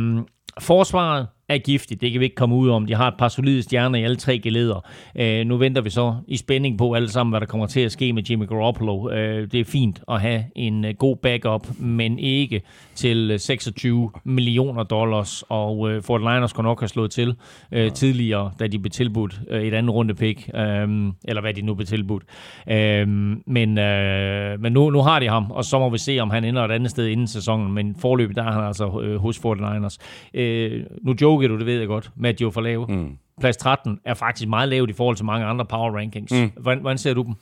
[0.60, 2.02] forsvaret er giftigt.
[2.02, 2.86] Det kan vi ikke komme ud om.
[2.86, 4.86] De har et par solide stjerner i alle tre geleder.
[5.16, 7.92] Øh, nu venter vi så i spænding på alle sammen, hvad der kommer til at
[7.92, 9.10] ske med Jimmy Garoppolo.
[9.10, 12.62] Øh, det er fint at have en øh, god backup, men ikke
[12.96, 15.44] til øh, 26 millioner dollars.
[15.50, 17.36] Og øh, Fort Liners kunne nok have slået til
[17.72, 20.50] øh, tidligere, da de blev tilbudt øh, et andet runde pick.
[20.56, 20.88] Øh,
[21.24, 22.24] eller hvad de nu blev tilbudt.
[22.72, 23.08] Øh,
[23.48, 26.44] men øh, men nu, nu har de ham, og så må vi se, om han
[26.44, 27.74] ender et andet sted inden sæsonen.
[27.74, 30.00] Men forløbet der er han altså øh, hos Fort Liners.
[30.34, 32.12] Øh, nu joker du, det ved jeg godt,
[32.46, 32.86] var for lave.
[32.90, 33.18] Mm.
[33.40, 36.32] Plads 13 er faktisk meget lavt i forhold til mange andre power rankings.
[36.32, 36.52] Mm.
[36.58, 37.34] Hvordan, hvordan ser du dem?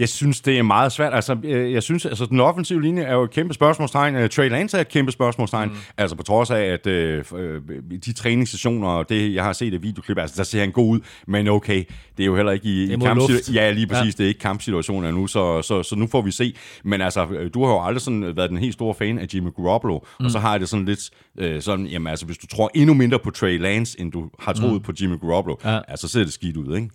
[0.00, 1.14] Jeg synes, det er meget svært.
[1.14, 4.16] Altså, øh, jeg synes, altså, den offensive linje er jo et kæmpe spørgsmålstegn.
[4.16, 5.68] Uh, Trey Lance er et kæmpe spørgsmålstegn.
[5.68, 5.76] Mm.
[5.96, 7.60] Altså, på trods af, at uh,
[8.06, 11.00] de træningssessioner og det, jeg har set af videoklip, altså, der ser han god ud.
[11.26, 11.84] Men okay,
[12.16, 13.54] det er jo heller ikke i, i kampsituationen.
[13.54, 14.04] Ja, lige præcis.
[14.04, 14.10] Ja.
[14.18, 16.54] Det er ikke kampsituationen nu, så, så, så, nu får vi se.
[16.84, 19.98] Men altså, du har jo aldrig sådan været den helt store fan af Jimmy Garoppolo.
[20.20, 20.24] Mm.
[20.24, 22.94] Og så har jeg det sådan lidt uh, sådan, jamen altså, hvis du tror endnu
[22.94, 24.80] mindre på Trey Lance, end du har troet mm.
[24.80, 25.78] på Jimmy Garoppolo, ja.
[25.88, 26.88] altså, så ser det skidt ud, ikke?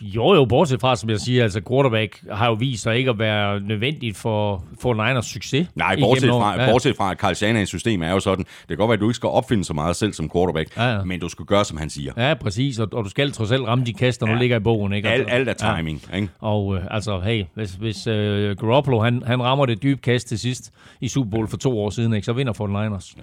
[0.00, 3.18] Jo, jo, bortset fra, som jeg siger, altså quarterback har jo vist sig ikke at
[3.18, 5.68] være nødvendigt for, for Niners succes.
[5.74, 6.70] Nej, bortset fra, ja.
[6.70, 9.08] bortset fra, at Carl Shanahans system er jo sådan, det kan godt være, at du
[9.08, 11.04] ikke skal opfinde så meget selv som quarterback, ja, ja.
[11.04, 12.12] men du skal gøre, som han siger.
[12.16, 14.32] Ja, præcis, og, og du skal trods alt ramme de kaster, ja.
[14.34, 14.92] nu ligger i bogen.
[14.92, 15.08] Ikke?
[15.08, 16.02] Alt, alt er timing.
[16.12, 16.16] Ja.
[16.16, 16.28] Ikke?
[16.40, 20.38] Og øh, altså, hey, hvis, hvis uh, Garoppolo, han, han rammer det dybe kast til
[20.38, 23.14] sidst i Super Bowl for to år siden, ikke, så vinder for Niners.
[23.16, 23.22] Ja.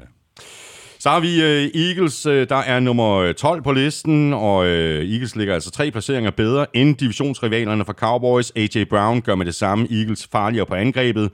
[1.02, 5.36] Så har vi øh, Eagles, øh, der er nummer øh, 12 på listen, og Eagles
[5.36, 8.52] ligger altså tre placeringer bedre end divisionsrivalerne fra Cowboys.
[8.56, 8.84] A.J.
[8.90, 11.32] Brown gør med det samme Eagles farligere på angrebet.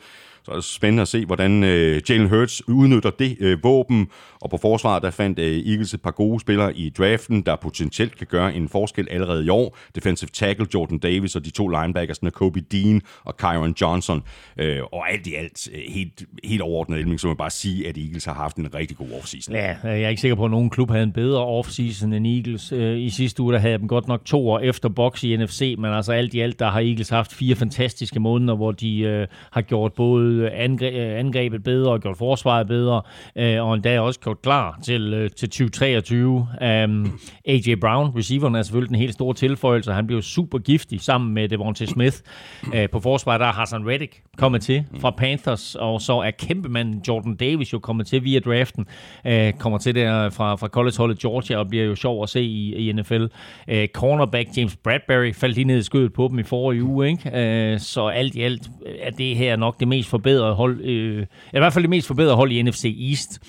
[0.48, 4.08] Så er det spændende at se, hvordan øh, Jalen Hurts udnytter det øh, våben.
[4.42, 8.18] Og på forsvaret, der fandt øh, Eagles et par gode spillere i draften, der potentielt
[8.18, 9.78] kan gøre en forskel allerede i år.
[9.96, 14.24] Defensive tackle Jordan Davis og de to linebackers, Kobe Dean og Kyron Johnson.
[14.58, 17.88] Øh, og alt i alt øh, helt, helt overordnet Elming, så må jeg bare sige,
[17.88, 19.56] at Eagles har haft en rigtig god offseason.
[19.56, 22.72] Ja, jeg er ikke sikker på, at nogen klub havde en bedre offseason end Eagles.
[22.72, 25.76] Øh, I sidste uge der havde dem godt nok to år efter box i NFC,
[25.78, 29.28] men altså alt i alt, der har Eagles haft fire fantastiske måneder, hvor de øh,
[29.52, 33.02] har gjort både Øh, angrebet bedre og gjort forsvaret bedre,
[33.36, 36.48] øh, og endda også gjort klar til, øh, til 2023.
[36.84, 37.76] Um, A.J.
[37.82, 39.92] Brown, receiveren, er selvfølgelig den helt store tilføjelse.
[39.92, 42.18] Han blev super giftig sammen med Devontae Smith.
[42.64, 47.02] Uh, på forsvaret der er Hassan Reddick kommet til fra Panthers, og så er kæmpemanden
[47.08, 48.86] Jordan Davis jo kommet til via draften.
[49.26, 52.90] Uh, kommer til der fra, fra college-holdet Georgia og bliver jo sjov at se i,
[52.90, 53.24] i NFL.
[53.72, 57.08] Uh, cornerback James Bradbury faldt lige ned i skødet på dem i forrige uge.
[57.08, 57.74] Ikke?
[57.74, 58.70] Uh, så alt i alt
[59.00, 62.36] er det her nok det mest forbedrede hold, øh, i hvert fald det mest forbedrede
[62.36, 63.40] hold i NFC East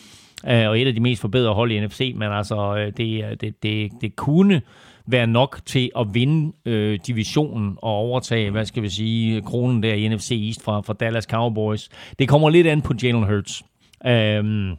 [0.49, 3.63] øh, og et af de mest forbedrede hold i NFC, men altså, øh, det, det,
[3.63, 4.63] det, det kunne
[5.07, 9.95] være nok til at vinde øh, divisionen og overtage, hvad skal vi sige, kronen der
[9.95, 11.89] i NFC East fra, fra Dallas Cowboys.
[12.19, 13.63] Det kommer lidt an på Jalen Hurts.
[14.07, 14.77] Øhm,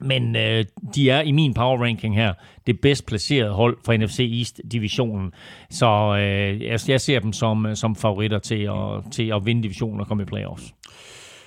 [0.00, 0.64] men øh,
[0.94, 2.34] de er i min power ranking her
[2.66, 5.32] det bedst placerede hold fra NFC East-divisionen.
[5.70, 9.62] Så øh, jeg, jeg ser dem som, øh, som favoritter til at, til at vinde
[9.62, 10.74] divisionen og komme i playoffs.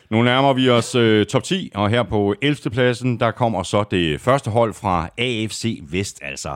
[0.09, 2.69] Nu nærmer vi os øh, top 10, og her på 11.
[2.71, 6.55] pladsen, der kommer så det første hold fra AFC Vest, altså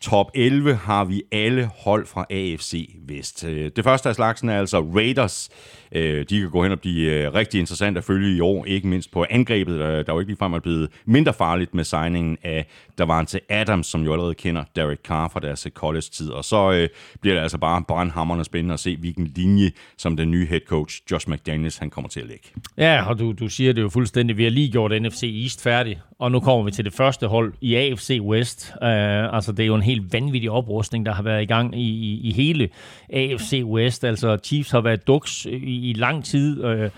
[0.00, 3.44] top 11 har vi alle hold fra AFC Vest.
[3.44, 5.48] Øh, det første af slagsen er altså Raiders,
[5.92, 8.88] øh, de kan gå hen og blive øh, rigtig interessant at følge i år, ikke
[8.88, 12.66] mindst på angrebet, der jo ikke ligefrem er blevet mindre farligt med signingen af
[12.98, 16.30] Davante Adams, som jo allerede kender Derek Carr fra deres college-tid.
[16.30, 16.88] Og så
[17.20, 21.02] bliver det altså bare brandhammerende spændende at se, hvilken linje, som den nye head coach
[21.10, 22.48] Josh McDaniels, han kommer til at lægge.
[22.76, 24.36] Ja, og du, du siger det jo fuldstændig.
[24.36, 27.52] Vi har lige gjort NFC East færdig, og nu kommer vi til det første hold
[27.60, 28.72] i AFC West.
[28.74, 31.88] Uh, altså, det er jo en helt vanvittig oprustning, der har været i gang i,
[31.88, 32.68] i, i hele
[33.12, 34.04] AFC West.
[34.04, 36.64] Altså, Chiefs har været duks i i, lang tid.
[36.64, 36.90] Uh,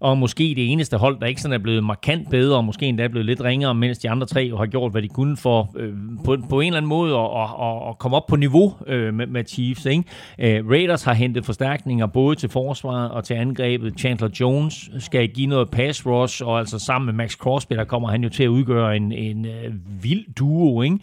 [0.00, 3.04] og måske det eneste hold, der ikke sådan er blevet markant bedre, og måske endda
[3.04, 5.70] er blevet lidt ringere, mens de andre tre jo har gjort, hvad de kunne for
[5.76, 5.92] øh,
[6.24, 9.26] på, på en eller anden måde at, at, at komme op på niveau øh, med,
[9.26, 9.86] med Chiefs.
[9.86, 10.04] Ikke?
[10.38, 13.98] Øh, Raiders har hentet forstærkninger både til forsvaret og til angrebet.
[13.98, 18.08] Chandler Jones skal give noget pass rush, og altså sammen med Max Crosby, der kommer
[18.08, 20.82] han jo til at udgøre en, en øh, vild duo.
[20.82, 20.98] Ikke?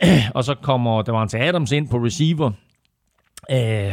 [0.34, 2.50] og så kommer der var til Adams ind på receiver,
[3.50, 3.92] øh,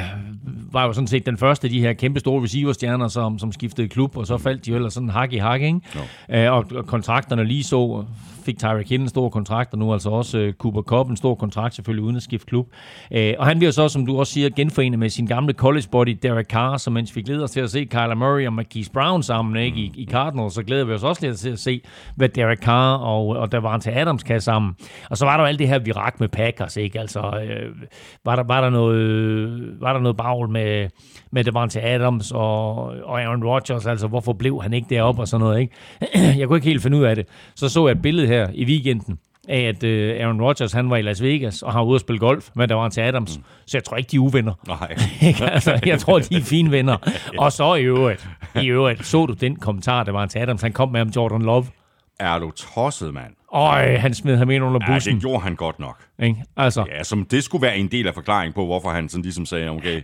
[0.71, 3.87] var jo sådan set den første af de her kæmpe store receiverstjerner, som, som skiftede
[3.87, 5.81] klub, og så faldt de jo ellers sådan hak i hak, ikke?
[6.29, 6.35] No.
[6.35, 8.05] Øh, og, og kontrakterne lige så
[8.47, 11.35] fik Tyreek Hill en stor kontrakt, og nu altså også uh, Cooper Cup en stor
[11.35, 12.67] kontrakt, selvfølgelig uden at skifte klub.
[13.11, 16.17] Uh, og han bliver så, som du også siger, genforenet med sin gamle college buddy
[16.23, 19.23] Derek Carr, som mens vi glæder os til at se Kyler Murray og Marquise Brown
[19.23, 21.81] sammen ikke, i, i Cardinals, så glæder vi os også lidt til at se,
[22.15, 24.75] hvad Derek Carr og, og der var til Adams kan sammen.
[25.09, 26.99] Og så var der jo alt det her virak med Packers, ikke?
[26.99, 27.75] Altså, øh,
[28.25, 30.89] var, der, var, der noget, var der noget bagl med,
[31.31, 35.45] med Devante Adams og, og Aaron Rodgers, altså hvorfor blev han ikke deroppe og sådan
[35.45, 35.75] noget, ikke?
[36.39, 37.27] jeg kunne ikke helt finde ud af det.
[37.55, 40.97] Så så jeg et billede her i weekenden, af at uh, Aaron Rodgers han var
[40.97, 43.37] i Las Vegas, og han var ude at spille golf med der var til Adams.
[43.37, 43.43] Mm.
[43.65, 44.53] Så jeg tror ikke, de er uvenner.
[44.67, 44.97] Nej.
[45.53, 46.97] altså, jeg tror, de er fine venner.
[47.43, 48.27] Og så i øvrigt,
[48.61, 51.41] i øvrigt, så du den kommentar, der var til Adams, han kom med om Jordan
[51.41, 51.65] Love.
[52.19, 53.33] Er du tosset, mand?
[53.53, 55.11] Øj, han smed ham ind under bussen.
[55.11, 56.05] Ja, det gjorde han godt nok.
[56.19, 56.43] Ikke?
[56.57, 56.85] Altså.
[56.89, 59.69] Ja, som det skulle være en del af forklaringen på, hvorfor han sådan ligesom sagde,
[59.69, 60.01] okay,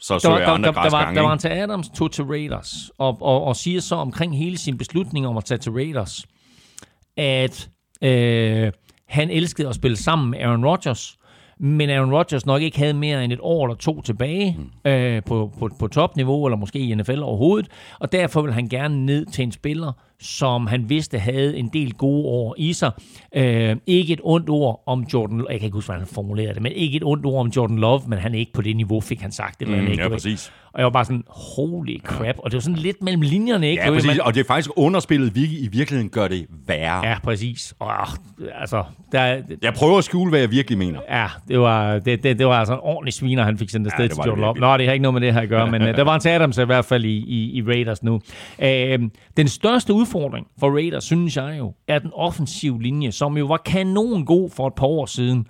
[0.00, 2.90] så så jeg andre der, der, var, der var en til Adams, tog til Raiders,
[2.98, 6.26] og, og, og siger så omkring hele sin beslutning om at tage til Raiders,
[7.16, 7.68] at
[8.02, 8.72] øh,
[9.08, 11.18] han elskede at spille sammen med Aaron Rodgers,
[11.58, 14.90] men Aaron Rodgers nok ikke havde mere end et år eller to tilbage mm.
[14.90, 19.06] øh, på, på, på topniveau, eller måske i NFL overhovedet, og derfor vil han gerne
[19.06, 22.90] ned til en spiller, som han vidste havde en del gode år i sig.
[23.36, 26.62] Øh, ikke et ondt ord om Jordan jeg kan ikke huske, hvordan han formulerede det,
[26.62, 29.00] men ikke et ondt ord om Jordan Love, men han er ikke på det niveau,
[29.00, 29.62] fik han sagt.
[29.62, 30.52] Eller mm, ikke, ja, præcis.
[30.74, 32.34] Og jeg var bare sådan, holy crap.
[32.38, 33.82] Og det var sådan lidt mellem linjerne, ikke?
[33.82, 34.06] Ja, præcis.
[34.06, 34.20] Man...
[34.20, 37.06] Og det er faktisk underspillet, vi i virkeligheden gør det værre.
[37.06, 37.74] Ja, præcis.
[37.78, 38.06] Og,
[38.60, 41.00] altså, der, jeg prøver at skjule, hvad jeg virkelig mener.
[41.10, 44.04] Ja, det var, det, det, det var altså en ordentlig sviner, han fik sendt afsted
[44.04, 44.54] ja, til Jordan Love.
[44.54, 46.20] Nå, det har ikke noget med det her at gøre, men uh, der var en
[46.20, 48.14] til Adams i hvert fald i, i, i Raiders nu.
[48.14, 48.64] Uh,
[49.36, 53.56] den største udfordring for Raiders, synes jeg jo, er den offensive linje, som jo var
[53.56, 55.46] kanon god for et par år siden,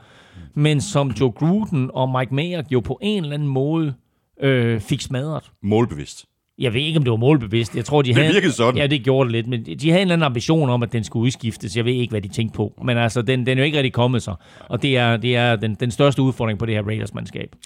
[0.55, 3.95] men som Joe Gruden og Mike Mayer jo på en eller anden måde
[4.41, 5.51] øh, fik smadret.
[5.63, 6.25] Målbevidst.
[6.59, 7.77] Jeg ved ikke, om det var målbevidst.
[7.77, 8.77] Jeg tror, de det havde, virkede sådan.
[8.77, 11.05] Ja, det gjorde det lidt, men de havde en eller anden ambition om, at den
[11.05, 11.77] skulle udskiftes.
[11.77, 12.81] Jeg ved ikke, hvad de tænkte på.
[12.85, 14.35] Men altså, den, den er jo ikke rigtig kommet sig.
[14.69, 17.57] Og det er, det er den, den største udfordring på det her Raiders-mandskab.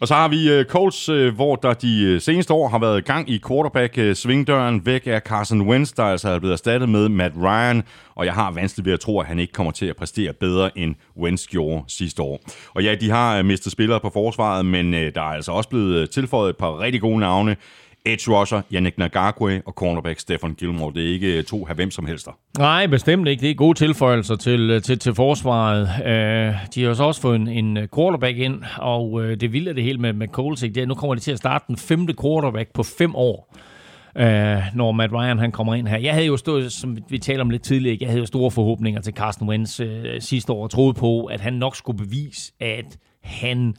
[0.00, 3.04] Og så har vi øh, Colts, øh, hvor der de øh, seneste år har været
[3.04, 7.82] gang i quarterback-svingdøren væk er Carson Wentz, der altså er blevet erstattet med Matt Ryan,
[8.14, 10.78] og jeg har vanskeligt ved at tro, at han ikke kommer til at præstere bedre
[10.78, 12.40] end Wentz gjorde sidste år.
[12.74, 16.50] Og ja, de har mistet spillere på forsvaret, men der er altså også blevet tilføjet
[16.50, 17.56] et par rigtig gode navne
[18.06, 20.92] edge rusher Yannick Nagakwe og cornerback Stefan Gilmore.
[20.94, 22.28] Det er ikke øh, to af hvem som helst.
[22.58, 23.40] Nej, bestemt ikke.
[23.40, 25.82] Det er gode tilføjelser til, øh, til, til forsvaret.
[25.82, 29.98] Uh, de har også fået en, en quarterback ind, og uh, det vilde det hele
[29.98, 32.82] med, med Coles, det er, nu kommer de til at starte den femte quarterback på
[32.82, 33.56] fem år.
[34.16, 34.22] Uh,
[34.74, 35.98] når Matt Ryan han kommer ind her.
[35.98, 39.00] Jeg havde jo stået, som vi talte om lidt tidligere, jeg havde jo store forhåbninger
[39.00, 39.86] til Carsten Wentz uh,
[40.18, 43.74] sidste år, og troede på, at han nok skulle bevise, at han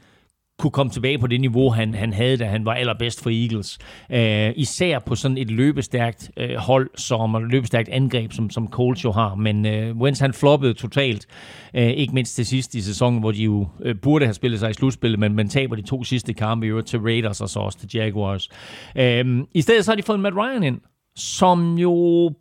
[0.59, 3.77] kunne komme tilbage på det niveau, han, han havde, da han var allerbedst for Eagles.
[4.09, 9.03] Uh, især på sådan et løbestærkt uh, hold, som et løbestærkt angreb, som, som Colts
[9.03, 9.35] jo har.
[9.35, 11.25] Men uh, Wentz han floppede totalt,
[11.73, 14.69] uh, ikke mindst til sidst i sæsonen, hvor de jo uh, burde have spillet sig
[14.69, 17.59] i slutspillet, men, men taber de to sidste kampe i øvrigt til Raiders og så
[17.59, 18.49] også til Jaguars.
[18.95, 20.81] Uh, I stedet så har de fået Matt Ryan ind,
[21.15, 22.31] som jo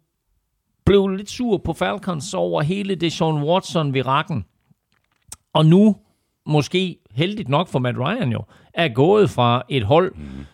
[0.87, 4.45] blev lidt sur på Falcons over hele det Sean Watson ved rakken.
[5.55, 5.97] Og nu
[6.47, 10.47] måske heldigt nok for Matt Ryan jo, er gået fra et hold mm.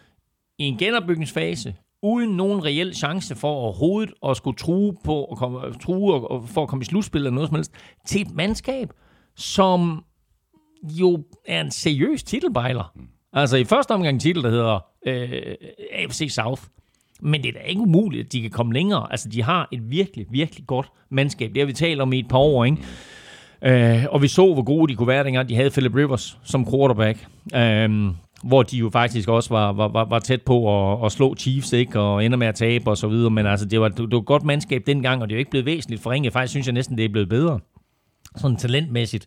[0.58, 5.74] i en genopbygningsfase, uden nogen reel chance for overhovedet at skulle true på at komme,
[5.82, 7.72] true og, for at komme i slutspil eller noget som helst,
[8.06, 8.88] til et mandskab,
[9.36, 10.04] som
[10.82, 12.92] jo er en seriøs titelbejler.
[12.94, 13.08] Mm.
[13.32, 15.54] Altså i første omgang en titel, der hedder øh,
[15.92, 16.62] AFC South.
[17.22, 19.06] Men det er da ikke umuligt, at de kan komme længere.
[19.10, 21.50] Altså, de har et virkelig, virkelig godt mandskab.
[21.54, 22.78] Det har vi talt om i et par år, ikke?
[23.64, 26.70] Øh, og vi så, hvor gode de kunne være, dengang de havde Philip Rivers som
[26.70, 27.26] quarterback.
[27.54, 30.56] Øh, hvor de jo faktisk også var, var, var, var tæt på
[30.92, 32.00] at, at slå Chiefs, ikke?
[32.00, 33.30] og ender med at tabe og så videre.
[33.30, 35.50] Men altså, det var, det var et godt mandskab dengang, og det er jo ikke
[35.50, 36.32] blevet væsentligt forringet.
[36.32, 37.60] Faktisk synes jeg næsten, det er blevet bedre.
[38.36, 39.26] Sådan talentmæssigt.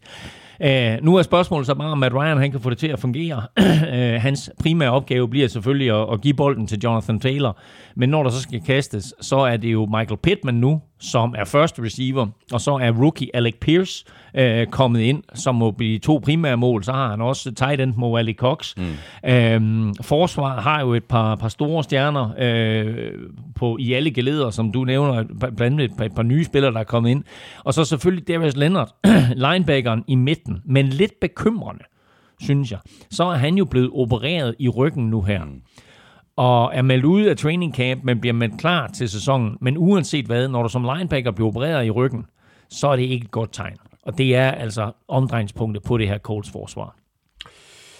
[0.59, 2.99] Uh, nu er spørgsmålet så bare, om Matt Ryan han kan få det til at
[2.99, 3.41] fungere.
[3.61, 7.57] uh, hans primære opgave bliver selvfølgelig at, at give bolden til Jonathan Taylor.
[7.95, 11.45] Men når der så skal kastes, så er det jo Michael Pittman nu, som er
[11.45, 16.21] first receiver, og så er rookie Alec Pierce øh, kommet ind, som må blive to
[16.23, 16.83] primære mål.
[16.83, 18.73] Så har han også tight end Mo Ali Cox.
[18.77, 19.29] Mm.
[19.29, 23.11] Øhm, forsvar har jo et par, par store stjerner øh,
[23.55, 26.73] på, i alle geleder, som du nævner, blandt andet et par, et par nye spillere,
[26.73, 27.23] der er kommet ind.
[27.63, 28.95] Og så selvfølgelig Darius Leonard,
[29.51, 30.15] linebackeren i
[30.47, 31.83] midten, men lidt bekymrende,
[32.39, 32.79] synes jeg.
[33.11, 35.45] Så er han jo blevet opereret i ryggen nu her.
[35.45, 35.61] Mm
[36.35, 39.57] og er meldt ud af training camp, men bliver meldt klar til sæsonen.
[39.61, 42.25] Men uanset hvad, når du som linebacker bliver opereret i ryggen,
[42.69, 43.77] så er det ikke et godt tegn.
[44.03, 46.95] Og det er altså omdrejningspunktet på det her Colts forsvar.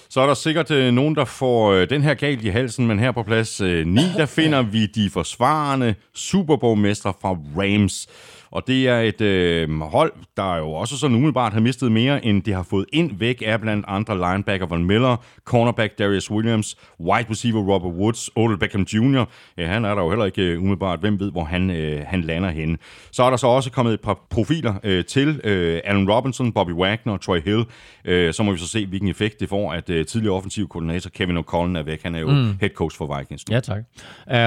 [0.09, 2.99] Så er der sikkert øh, nogen, der får øh, den her galt i halsen, men
[2.99, 8.07] her på plads øh, 9, der finder vi de forsvarende Super Bowl-mestre fra Rams.
[8.53, 12.43] Og det er et øh, hold, der jo også sådan umiddelbart har mistet mere, end
[12.43, 17.25] det har fået ind væk af blandt andre linebacker Von Miller, cornerback Darius Williams, wide
[17.29, 19.25] receiver Robert Woods, Odell Beckham Jr.
[19.57, 20.99] Ja, han er der jo heller ikke øh, umiddelbart.
[20.99, 22.77] Hvem ved, hvor han, øh, han lander henne.
[23.11, 25.41] Så er der så også kommet et par profiler øh, til.
[25.43, 27.65] Øh, Allen Robinson, Bobby Wagner og Troy Hill.
[28.05, 31.09] Øh, så må vi så se, hvilken effekt det får, at øh, tidligere offensiv koordinator
[31.09, 32.03] Kevin O'Connell er væk.
[32.03, 32.57] Han er jo mm.
[32.59, 33.45] head coach for Vikings.
[33.51, 33.83] Ja, tak.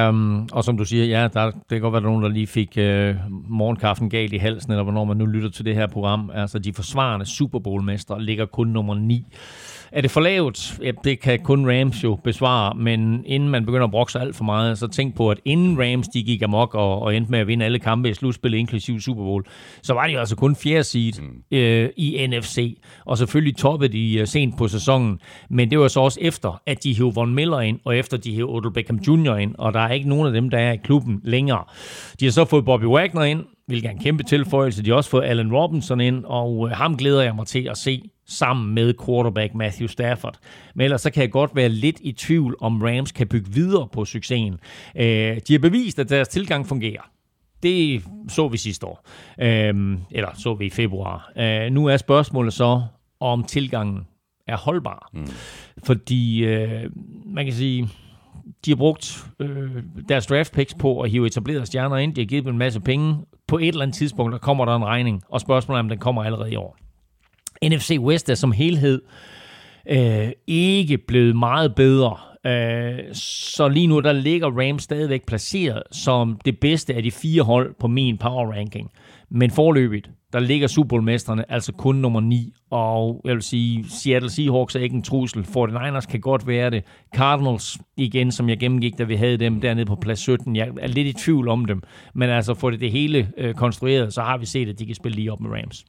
[0.09, 2.47] Um, og som du siger, ja, der, det kan godt være, der nogen, der lige
[2.47, 3.15] fik øh,
[3.49, 6.31] morgenkaffe kaffen galt i halsen, eller hvornår man nu lytter til det her program.
[6.35, 9.27] Altså, de forsvarende Super Bowl-mestre ligger kun nummer 9.
[9.93, 10.79] Er det for lavt?
[10.83, 14.37] Ja, det kan kun Rams jo besvare, men inden man begynder at brokke sig alt
[14.37, 17.39] for meget, så tænk på, at inden Rams de gik amok og, og endte med
[17.39, 19.45] at vinde alle kampe i slutspillet, inklusive Super Bowl,
[19.83, 21.57] så var de altså kun fjerde seed mm.
[21.57, 25.21] øh, i NFC, og selvfølgelig toppede de uh, sent på sæsonen,
[25.51, 28.35] men det var så også efter, at de hævde Von Miller ind, og efter de
[28.35, 29.37] hævde Odell Beckham Jr.
[29.37, 31.65] ind, og der er ikke nogen af dem, der er i klubben længere.
[32.21, 34.83] De har så fået Bobby Wagner ind, hvilket er en kæmpe tilføjelse.
[34.85, 37.79] De har også fået Allen Robinson ind, og øh, ham glæder jeg mig til at
[37.79, 40.39] se sammen med quarterback Matthew Stafford.
[40.75, 43.89] Men ellers så kan jeg godt være lidt i tvivl, om Rams kan bygge videre
[43.93, 44.61] på succesen.
[44.97, 47.11] Øh, de har bevist, at deres tilgang fungerer.
[47.63, 49.09] Det så vi sidste år.
[49.41, 51.33] Øh, eller så vi i februar.
[51.37, 52.83] Øh, nu er spørgsmålet så,
[53.21, 54.07] om tilgangen
[54.47, 55.11] er holdbar.
[55.13, 55.27] Mm.
[55.85, 56.91] Fordi øh,
[57.27, 57.89] man kan sige,
[58.65, 62.15] de har brugt øh, deres draft picks på at hive etablerede stjerner ind.
[62.15, 63.17] De har givet dem en masse penge.
[63.47, 65.99] På et eller andet tidspunkt, der kommer der en regning, og spørgsmålet er, om den
[65.99, 66.77] kommer allerede i år.
[67.65, 69.03] NFC West er som helhed
[69.89, 72.17] øh, ikke blevet meget bedre.
[72.47, 77.43] Øh, så lige nu, der ligger Rams stadigvæk placeret som det bedste af de fire
[77.43, 78.91] hold på min power ranking.
[79.31, 84.31] Men forløbigt, der ligger Super Bowl-mesterne altså kun nummer 9, og jeg vil sige, Seattle
[84.31, 85.43] Seahawks er ikke en trussel.
[85.43, 86.85] 49ers kan godt være det.
[87.15, 90.87] Cardinals, igen, som jeg gennemgik, da vi havde dem dernede på plads 17, jeg er
[90.87, 91.83] lidt i tvivl om dem,
[92.15, 94.95] men altså får det det hele øh, konstrueret, så har vi set, at de kan
[94.95, 95.85] spille lige op med Rams.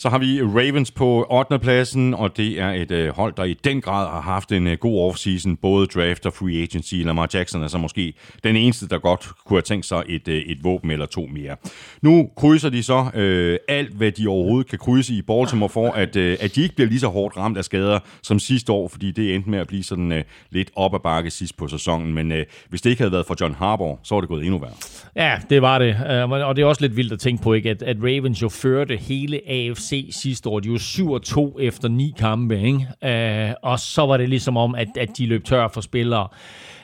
[0.00, 1.58] Så har vi Ravens på 8.
[1.58, 4.78] pladsen, og det er et øh, hold, der i den grad har haft en øh,
[4.78, 6.94] god offseason, både draft og free agency.
[6.94, 10.36] Lamar Jackson er så måske den eneste, der godt kunne have tænkt sig et, øh,
[10.36, 11.56] et våben eller to mere.
[12.02, 16.16] Nu krydser de så øh, alt, hvad de overhovedet kan krydse i Baltimore for, at,
[16.16, 19.10] øh, at de ikke bliver lige så hårdt ramt af skader som sidste år, fordi
[19.10, 22.14] det endte med at blive sådan øh, lidt op ad bakke sidst på sæsonen.
[22.14, 24.58] Men øh, hvis det ikke havde været for John Harbaugh, så var det gået endnu
[24.58, 24.72] værre.
[25.16, 25.96] Ja, det var det.
[26.10, 27.70] Øh, og det er også lidt vildt at tænke på, ikke?
[27.70, 30.60] At, at Ravens jo førte hele AFC sidste år.
[30.60, 33.48] De var 7-2 efter ni kampe, ikke?
[33.48, 36.28] Øh, og så var det ligesom om, at, at de løb tør for spillere.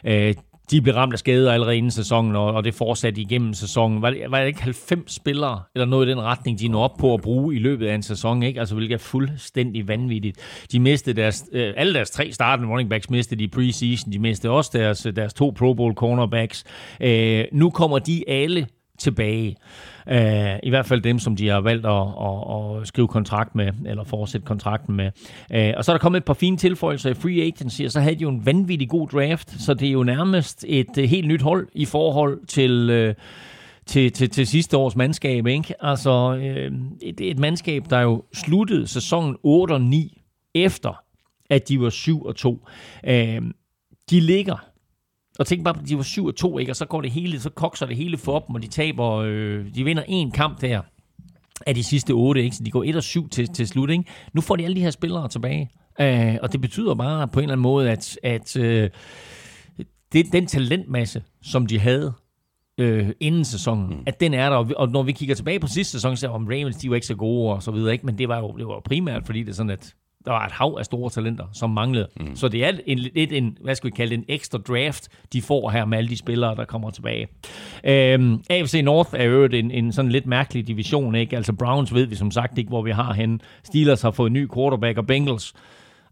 [0.04, 0.34] Øh,
[0.70, 4.02] de blev ramt af skader allerede inden sæsonen, og, og det fortsatte igennem sæsonen.
[4.02, 6.96] Var det, var det ikke 90 spillere, eller noget i den retning, de nåede op
[6.98, 8.60] på at bruge i løbet af en sæson, ikke?
[8.60, 10.66] Altså, hvilket er fuldstændig vanvittigt.
[10.72, 14.52] De mistede deres, øh, alle deres tre startende running backs mistede de preseason, de mistede
[14.52, 16.64] også deres, deres to Pro Bowl cornerbacks.
[17.00, 18.66] Øh, nu kommer de alle
[18.98, 19.56] tilbage.
[20.06, 23.72] Uh, I hvert fald dem, som de har valgt at, at, at skrive kontrakt med,
[23.86, 25.10] eller fortsætte kontrakten med.
[25.54, 28.00] Uh, og så er der kommet et par fine tilføjelser i free agency, og så
[28.00, 31.28] havde de jo en vanvittig god draft, så det er jo nærmest et uh, helt
[31.28, 33.08] nyt hold i forhold til...
[33.08, 33.14] Uh,
[33.86, 35.46] til, til, til sidste års mandskab.
[35.46, 35.74] Ikke?
[35.80, 36.72] Altså øh,
[37.02, 40.22] et, et mandskab, der jo sluttede sæsonen 8 og 9
[40.54, 41.02] efter,
[41.50, 42.66] at de var 7 og 2.
[43.06, 43.42] Øh,
[44.10, 44.73] de ligger
[45.38, 46.72] og tænk bare, de var 7 og 2, ikke?
[46.72, 49.74] og så går det hele, så kokser det hele for dem, og de taber, øh,
[49.74, 50.80] de vinder en kamp der
[51.66, 52.56] af de sidste 8, ikke?
[52.56, 53.90] så de går 1 og 7 til, til slut.
[53.90, 54.04] Ikke?
[54.32, 55.70] Nu får de alle de her spillere tilbage,
[56.00, 58.90] øh, og det betyder bare på en eller anden måde, at, at øh,
[60.12, 62.12] det, den talentmasse, som de havde
[62.78, 64.02] øh, inden sæsonen, mm.
[64.06, 66.76] at den er der, og, når vi kigger tilbage på sidste sæson, så om Ravens,
[66.76, 68.06] de var ikke så gode og så videre, ikke?
[68.06, 69.94] men det var jo det var primært, fordi det er sådan, at
[70.24, 72.08] der var et hav af store talenter, som manglede.
[72.16, 72.36] Mm.
[72.36, 75.42] Så det er en, lidt en, hvad skal vi kalde det, en ekstra draft, de
[75.42, 77.28] får her med alle de spillere, der kommer tilbage.
[77.84, 81.36] Øhm, AFC North er jo en, en sådan lidt mærkelig division, ikke?
[81.36, 83.38] Altså Browns ved vi som sagt ikke, hvor vi har henne.
[83.64, 85.54] Steelers har fået en ny quarterback, og Bengals,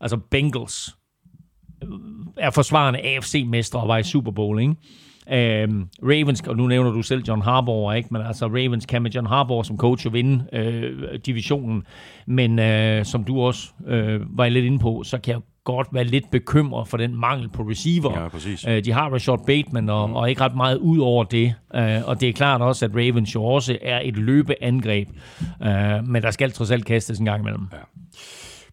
[0.01, 0.97] altså Bengals,
[2.37, 4.75] er forsvarende AFC-mestre og var i Super Bowl, ikke?
[5.31, 5.69] Øh,
[6.03, 8.09] Ravens, og nu nævner du selv John Harbaugh, ikke?
[8.11, 11.82] men altså Ravens kan med John Harbaugh som coach jo vinde øh, divisionen,
[12.27, 16.05] men øh, som du også øh, var lidt inde på, så kan jeg godt være
[16.05, 18.23] lidt bekymret for den mangel på receiver.
[18.23, 18.66] Ja, præcis.
[18.69, 20.15] Øh, de har Rashad Bateman, og, mm.
[20.15, 21.55] og ikke ret meget ud over det.
[21.74, 25.09] Øh, og det er klart også, at Ravens jo også er et løbeangreb,
[25.62, 27.69] øh, men der skal trods alt kastes en gang imellem.
[27.73, 27.78] Ja.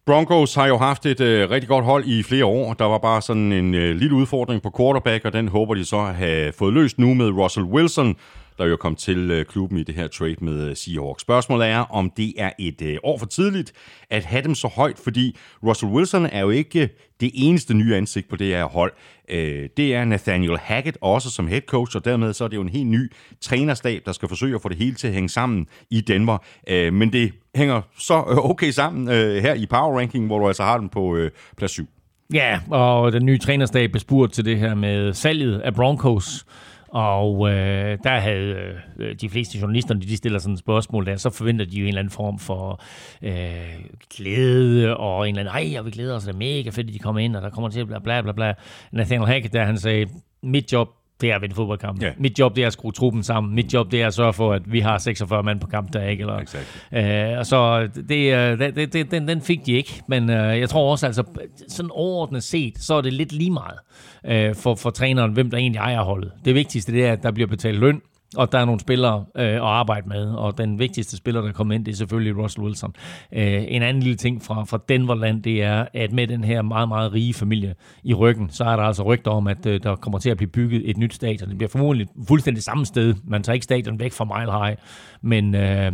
[0.06, 2.74] Broncos har jo haft et øh, rigtig godt hold i flere år.
[2.74, 5.98] Der var bare sådan en øh, lille udfordring på quarterback, og den håber de så
[5.98, 8.16] at have fået løst nu med Russell Wilson,
[8.58, 11.22] der jo kom til øh, klubben i det her trade med øh, Seahawks.
[11.22, 13.72] Spørgsmålet er, om det er et øh, år for tidligt
[14.10, 15.36] at have dem så højt, fordi
[15.66, 16.88] Russell Wilson er jo ikke øh,
[17.20, 18.92] det eneste nye ansigt på det her hold.
[19.28, 22.62] Øh, det er Nathaniel Hackett også som head coach, og dermed så er det jo
[22.62, 25.66] en helt ny trænerstab, der skal forsøge at få det hele til at hænge sammen
[25.90, 26.38] i Denver.
[26.68, 30.46] Øh, men det hænger så øh, okay sammen øh, her i Power Ranking, hvor du
[30.46, 31.88] altså har den på øh, plads 7.
[32.34, 36.46] Ja, og den nye trænerstab bespurgt til det her med salget af Broncos.
[36.88, 41.30] Og øh, der havde øh, de fleste journalister, de stiller sådan et spørgsmål der, så
[41.30, 42.82] forventer de jo en eller anden form for
[43.22, 43.84] øh,
[44.16, 46.94] glæde, og en eller anden, ej, jeg vi glæder os, det er mega fedt, at
[46.94, 48.54] de kommer ind, og der kommer til at bla bla bla.
[48.92, 50.06] Nathaniel Hackett, der han sagde,
[50.42, 50.88] mit job,
[51.20, 52.02] det er at vinde fodboldkamp.
[52.02, 52.14] Yeah.
[52.18, 53.54] Mit job, det er at skrue truppen sammen.
[53.54, 56.08] Mit job, det er at sørge for, at vi har 46 mand på kamp, der
[56.08, 56.20] ikke?
[56.20, 57.32] Eller, exactly.
[57.32, 60.02] øh, og så det, det, det, den, den fik de ikke.
[60.06, 61.24] Men øh, jeg tror også, altså,
[61.68, 63.78] sådan overordnet set, så er det lidt lige meget
[64.24, 66.32] øh, for, for træneren, hvem der egentlig ejer holdet.
[66.44, 68.00] Det vigtigste, det er, at der bliver betalt løn,
[68.36, 71.74] og der er nogle spillere øh, at arbejde med, og den vigtigste spiller, der kommer
[71.74, 72.94] ind, det er selvfølgelig Russell Wilson.
[73.32, 76.88] Øh, en anden lille ting fra, fra Denverland, det er, at med den her meget,
[76.88, 77.74] meget rige familie
[78.04, 80.50] i ryggen, så er der altså rygter om, at øh, der kommer til at blive
[80.50, 81.48] bygget et nyt stadion.
[81.48, 83.14] Det bliver formodentlig fuldstændig samme sted.
[83.24, 84.76] Man tager ikke stadion væk fra Mile High,
[85.22, 85.92] men øh,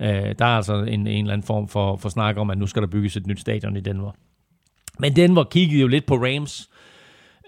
[0.00, 2.66] øh, der er altså en, en eller anden form for, for snak om, at nu
[2.66, 4.10] skal der bygges et nyt stadion i Denver.
[4.98, 6.68] Men Denver kiggede jo lidt på Rams,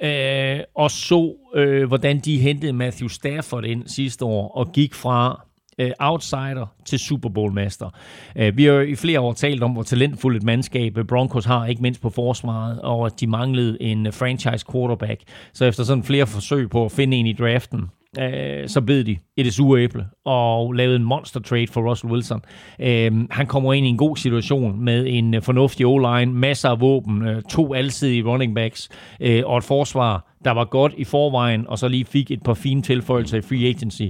[0.02, 5.46] øh, og så, øh, hvordan de hentede Matthew Stafford ind sidste år, og gik fra
[5.78, 7.90] øh, outsider til Super Bowl master.
[8.36, 11.66] Øh, vi har jo i flere år talt om, hvor talentfuldt et mandskab Broncos har,
[11.66, 15.20] ikke mindst på forsvaret, og at de manglede en franchise quarterback.
[15.52, 19.16] Så efter sådan flere forsøg på at finde en i draften, øh, så bed de
[19.36, 22.40] det sure æble og lavede en monster trade for Russell Wilson.
[22.80, 26.80] Øh, han kommer ind i en god situation med en øh, fornuftig O-line, masser af
[26.80, 28.88] våben, øh, to alsidige running backs
[29.20, 32.54] øh, og et forsvar, der var godt i forvejen, og så lige fik et par
[32.54, 34.02] fine tilføjelser i free agency.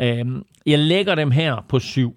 [0.00, 2.14] Øh, jeg lægger dem her på syv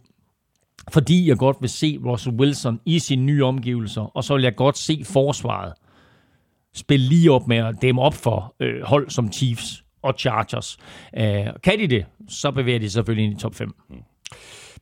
[0.91, 4.55] fordi jeg godt vil se Russell Wilson i sine nye omgivelser, og så vil jeg
[4.55, 5.73] godt se forsvaret
[6.73, 10.77] spille lige op med at op for øh, hold som Chiefs og Chargers.
[11.17, 13.73] Øh, kan de det, så bevæger de selvfølgelig ind i top 5.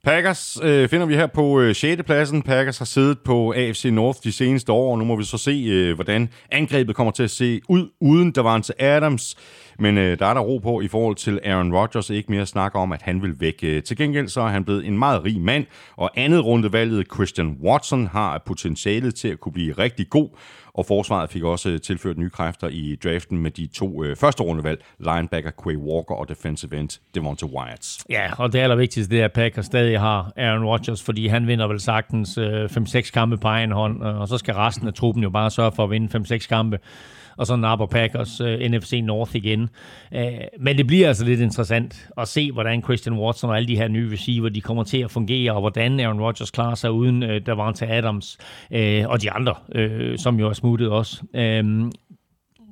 [0.04, 2.04] Packers øh, finder vi her på øh, 6.
[2.04, 2.42] pladsen.
[2.42, 5.52] Packers har siddet på AFC North de seneste år, og nu må vi så se,
[5.52, 9.36] øh, hvordan angrebet kommer til at se ud uden Davante Adams.
[9.80, 12.76] Men øh, der er der ro på i forhold til Aaron Rodgers, ikke mere snak
[12.76, 13.60] om, at han vil væk.
[13.64, 15.66] Øh, til gengæld så er han blevet en meget rig mand,
[15.96, 20.30] og andet rundevalget Christian Watson har potentialet til at kunne blive rigtig god,
[20.74, 24.44] og forsvaret fik også øh, tilført nye kræfter i draften med de to øh, første
[24.44, 27.98] rundevalg, linebacker Quay Walker og defensive end Devonta Wyatt.
[28.10, 31.68] Ja, og det allervigtigste det er, at Packers stadig har Aaron Rodgers, fordi han vinder
[31.68, 35.24] vel sagtens øh, 5-6 kampe på egen hånd, øh, og så skal resten af truppen
[35.24, 36.80] jo bare sørge for at vinde 5-6 kampe
[37.40, 39.70] og så napper Packers øh, uh, NFC North igen.
[40.16, 40.22] Uh,
[40.60, 43.88] men det bliver altså lidt interessant at se, hvordan Christian Watson og alle de her
[43.88, 47.30] nye receiver, de kommer til at fungere, og hvordan Aaron Rodgers klarer sig uden uh,
[47.46, 48.38] Davante Adams
[48.72, 51.22] uh, og de andre, uh, som jo er smuttet også.
[51.34, 51.92] Uh,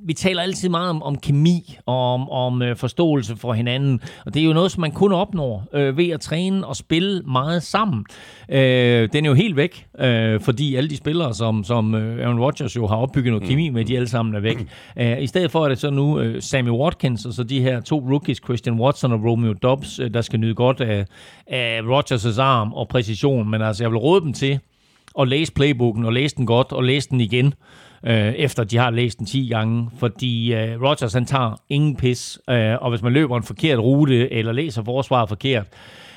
[0.05, 4.33] vi taler altid meget om, om kemi og om, om øh, forståelse for hinanden, og
[4.33, 7.63] det er jo noget, som man kun opnår øh, ved at træne og spille meget
[7.63, 8.05] sammen.
[8.49, 12.39] Øh, den er jo helt væk, øh, fordi alle de spillere, som, som øh, Aaron
[12.39, 14.67] Rodgers jo har opbygget noget kemi med, de alle sammen er væk.
[14.97, 17.79] Øh, I stedet for er det så nu øh, Sammy Watkins, og så de her
[17.79, 21.05] to rookies, Christian Watson og Romeo Dobbs, øh, der skal nyde godt af,
[21.47, 24.59] af Rodgers' arm og præcision, men altså jeg vil råde dem til
[25.19, 27.53] at læse playbooken og læse den godt og læse den igen
[28.05, 32.39] øh, efter de har læst den 10 gange, fordi øh, Rodgers han tager ingen pis,
[32.49, 35.67] øh, og hvis man løber en forkert rute, eller læser forsvaret forkert,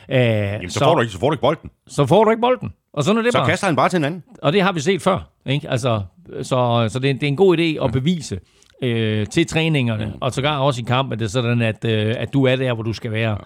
[0.08, 1.70] øh, Jamen, så, så, får du ikke, så får du ikke bolden.
[1.86, 2.72] Så får du ikke bolden.
[2.92, 3.48] Og sådan er det så bare.
[3.48, 4.22] kaster han bare til en anden.
[4.42, 5.30] Og det har vi set før.
[5.46, 5.70] Ikke?
[5.70, 6.02] Altså,
[6.42, 8.40] så så det, er, det er en god idé at bevise
[8.82, 10.12] øh, til træningerne, mm.
[10.20, 12.74] og sågar også i kamp, at det er sådan, at, øh, at du er der,
[12.74, 13.38] hvor du skal være.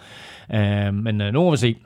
[0.52, 0.86] Ja.
[0.86, 1.76] Øh, men øh, nu må vi se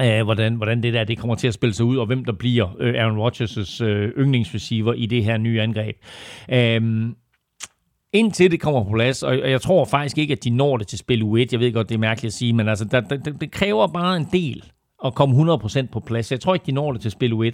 [0.00, 2.32] øh, hvordan, hvordan det der det kommer til at spille sig ud, og hvem der
[2.32, 5.96] bliver øh, Aaron Rodgers' øh, yndlingsreceiver i det her nye angreb.
[6.52, 7.12] Øh,
[8.12, 10.98] indtil det kommer på plads, og jeg tror faktisk ikke, at de når det til
[10.98, 11.48] spil U1.
[11.52, 14.16] Jeg ved godt, det er mærkeligt at sige, men altså, der, der, det kræver bare
[14.16, 14.64] en del
[15.04, 16.32] at komme 100% på plads.
[16.32, 17.52] Jeg tror ikke, de når det til spil U1.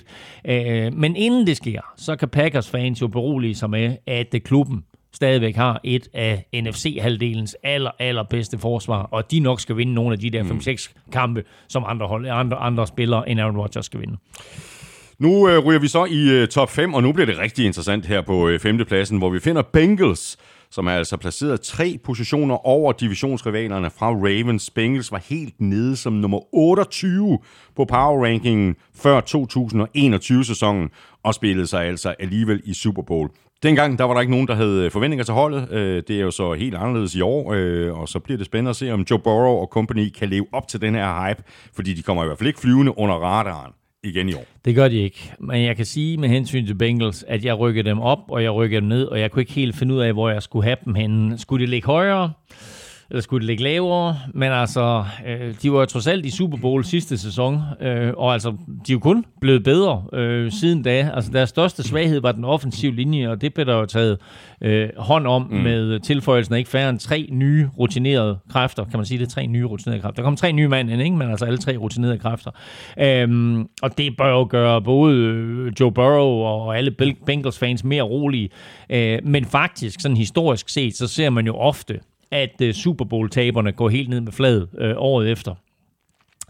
[0.50, 4.84] Øh, men inden det sker, så kan Packers fans jo berolige sig med, at klubben
[5.20, 10.12] stadigvæk har et af NFC-halvdelens aller, aller bedste forsvar, og de nok skal vinde nogle
[10.12, 11.12] af de der 5-6 mm.
[11.12, 14.16] kampe, som andre, hold, andre, andre spillere end Aaron Rodgers skal vinde.
[15.18, 18.06] Nu øh, ryger vi så i øh, top 5, og nu bliver det rigtig interessant
[18.06, 20.36] her på øh, femtepladsen, hvor vi finder Bengals,
[20.70, 24.70] som er altså placeret tre positioner over divisionsrivalerne fra Ravens.
[24.70, 27.38] Bengals var helt nede som nummer 28
[27.76, 30.88] på power rankingen før 2021-sæsonen,
[31.22, 33.30] og spillede sig altså alligevel i Super Bowl.
[33.62, 35.68] Dengang der var der ikke nogen, der havde øh, forventninger til holdet.
[35.72, 38.70] Øh, det er jo så helt anderledes i år, øh, og så bliver det spændende
[38.70, 41.42] at se, om Joe Burrow og company kan leve op til den her hype,
[41.74, 43.72] fordi de kommer i hvert fald ikke flyvende under radaren
[44.04, 44.44] igen i år.
[44.64, 45.32] Det gør de ikke.
[45.40, 48.52] Men jeg kan sige med hensyn til Bengals, at jeg rykker dem op, og jeg
[48.52, 50.76] rykker dem ned, og jeg kunne ikke helt finde ud af, hvor jeg skulle have
[50.84, 51.38] dem henne.
[51.38, 52.32] Skulle de ligge højere?
[53.10, 56.58] Eller skulle det ligge lavere, men altså, øh, de var jo trods alt i Super
[56.58, 61.10] Bowl sidste sæson, øh, og altså, de er jo kun blevet bedre øh, siden da.
[61.14, 64.18] Altså, deres største svaghed var den offensive linje, og det blev der jo taget
[64.60, 65.56] øh, hånd om mm.
[65.56, 68.84] med tilføjelsen af ikke færre end tre nye rutinerede kræfter.
[68.84, 69.28] Kan man sige det?
[69.28, 70.22] Tre nye rutinerede kræfter.
[70.22, 71.16] Der kom tre nye mand ind, ikke?
[71.16, 72.50] men altså alle tre rutinerede kræfter.
[72.98, 76.90] Øhm, og det bør jo gøre både øh, Joe Burrow og alle
[77.26, 78.50] Bengals fans mere rolige.
[78.90, 82.00] Øh, men faktisk, sådan historisk set, så ser man jo ofte,
[82.32, 85.54] at uh, Super Bowl-taberne går helt ned med fladet uh, året efter.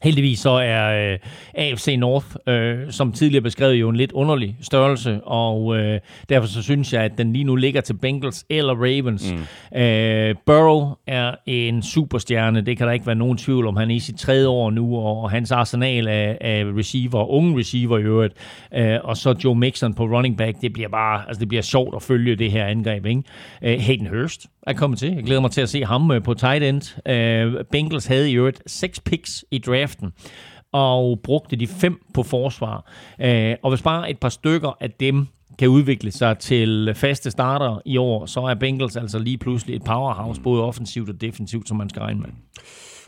[0.02, 1.18] Heldigvis så er øh,
[1.54, 6.62] AFC North, øh, som tidligere beskrevet, jo en lidt underlig størrelse, og øh, derfor så
[6.62, 9.32] synes jeg, at den lige nu ligger til Bengals eller Ravens.
[9.32, 9.78] Mm.
[9.78, 13.76] Øh, Burrow er en superstjerne, det kan der ikke være nogen tvivl om.
[13.76, 17.98] Han er i sit tredje år nu, og hans arsenal af, af receiver, unge receiver
[17.98, 18.34] i øvrigt,
[18.74, 21.96] øh, og så Joe Mixon på running back, det bliver bare, altså det bliver sjovt
[21.96, 23.06] at følge det her angreb.
[23.06, 23.22] Ikke?
[23.62, 25.14] Øh, Hayden Hurst er kommet til.
[25.14, 27.08] Jeg glæder mig til at se ham øh, på tight end.
[27.08, 30.12] Øh, Bengals havde i øvrigt seks picks i draften,
[30.72, 32.90] og brugte de fem på forsvar.
[33.20, 35.26] Øh, og hvis bare et par stykker af dem
[35.58, 39.84] kan udvikle sig til faste starter i år, så er Bengals altså lige pludselig et
[39.84, 42.28] powerhouse, både offensivt og defensivt, som man skal regne med.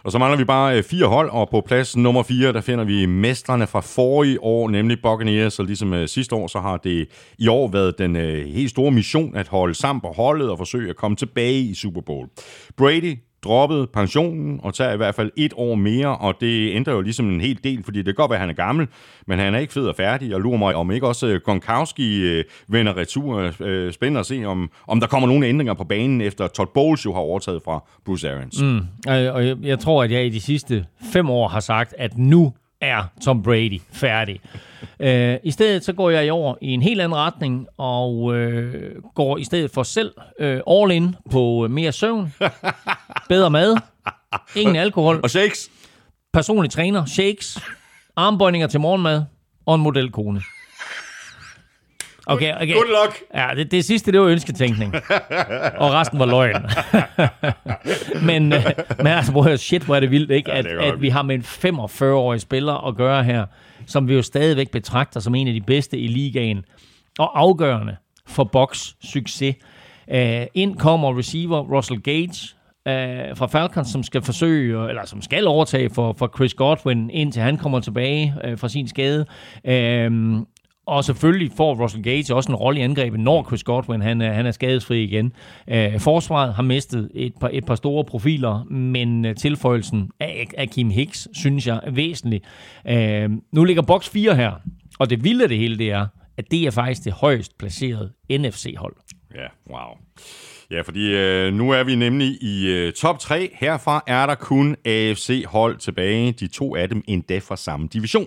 [0.05, 2.85] Og så mangler vi bare øh, fire hold, og på plads nummer fire, der finder
[2.85, 5.59] vi mestrene fra forrige år, nemlig Buccaneers.
[5.59, 7.09] Og ligesom øh, sidste år, så har det
[7.39, 10.91] i år været den øh, helt store mission at holde sammen på holdet og forsøge
[10.91, 12.29] at komme tilbage i Super Bowl.
[12.77, 17.01] Brady droppet pensionen og tager i hvert fald et år mere, og det ændrer jo
[17.01, 18.89] ligesom en hel del, fordi det kan godt være, at han er gammel,
[19.27, 22.23] men han er ikke fed og færdig, og lurer mig, om ikke også øh, Gronkowski
[22.23, 23.53] øh, vender retur.
[23.61, 27.05] Øh, Spændende at se, om, om der kommer nogle ændringer på banen, efter Todd Bowles
[27.05, 28.63] jo har overtaget fra Bruce Arians.
[28.63, 32.19] Mm, og jeg, jeg tror, at jeg i de sidste fem år har sagt, at
[32.19, 32.53] nu
[32.83, 34.41] er Tom Brady færdig.
[35.01, 35.07] Uh,
[35.49, 38.65] I stedet så går jeg i år i en helt anden retning, og uh,
[39.15, 42.35] går i stedet for selv uh, all in på mere søvn,
[43.29, 43.77] bedre mad,
[44.57, 45.21] ingen alkohol.
[45.23, 45.71] Og shakes.
[46.33, 47.59] Personlig træner, shakes,
[48.17, 49.23] armbøjninger til morgenmad
[49.67, 50.43] og en modelkone.
[52.27, 52.75] Okay, okay.
[52.75, 53.23] Good luck.
[53.35, 54.95] Ja, det, det sidste, det var ønsketænkning.
[55.77, 56.67] og resten var løgn.
[58.29, 58.65] men, øh,
[58.99, 60.51] men altså, prøv at shit, hvor er det vildt, ikke?
[60.51, 63.47] Ja, At, det at vi har med en 45-årig spiller at gøre her,
[63.87, 66.65] som vi jo stadigvæk betragter som en af de bedste i ligaen,
[67.19, 67.97] og afgørende
[68.27, 69.57] for Boks succes.
[70.15, 70.19] Uh,
[70.55, 72.55] ind kommer receiver Russell Gage,
[72.87, 77.43] uh, fra Falcons, som skal forsøge, eller som skal overtage for, for Chris Godwin, indtil
[77.43, 79.27] han kommer tilbage uh, fra sin skade.
[79.65, 80.43] Uh,
[80.87, 84.33] og selvfølgelig får Russell Gage også en rolle i angrebet, når Chris Godwin han er,
[84.33, 85.33] han er skadesfri igen.
[85.67, 90.69] Uh, forsvaret har mistet et par, et par store profiler, men uh, tilføjelsen af, af
[90.69, 92.43] Kim Hicks, synes jeg, er væsentlig.
[92.91, 94.53] Uh, nu ligger box 4 her,
[94.99, 96.07] og det vilde det hele, det er,
[96.37, 98.95] at det er faktisk det højst placerede NFC-hold.
[99.35, 99.97] Ja, wow.
[100.71, 103.51] Ja, fordi øh, nu er vi nemlig i øh, top 3.
[103.55, 106.33] Herfra er der kun AFC-hold tilbage.
[106.33, 108.27] De to af dem endda fra samme division.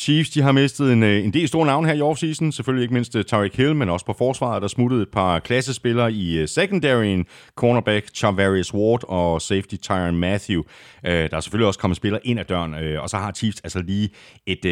[0.00, 2.52] Chiefs de har mistet en, øh, en del store navne her i offseason.
[2.52, 4.62] Selvfølgelig ikke mindst øh, Tyreek Hill, men også på forsvaret.
[4.62, 7.26] Der smuttede et par klassespillere i øh, secondaryen.
[7.54, 10.62] Cornerback Charvarius Ward og safety Tyron Matthew.
[11.02, 12.74] Der er selvfølgelig også kommet spillere ind ad døren.
[12.74, 14.10] Og så har Chiefs altså lige
[14.46, 14.64] et,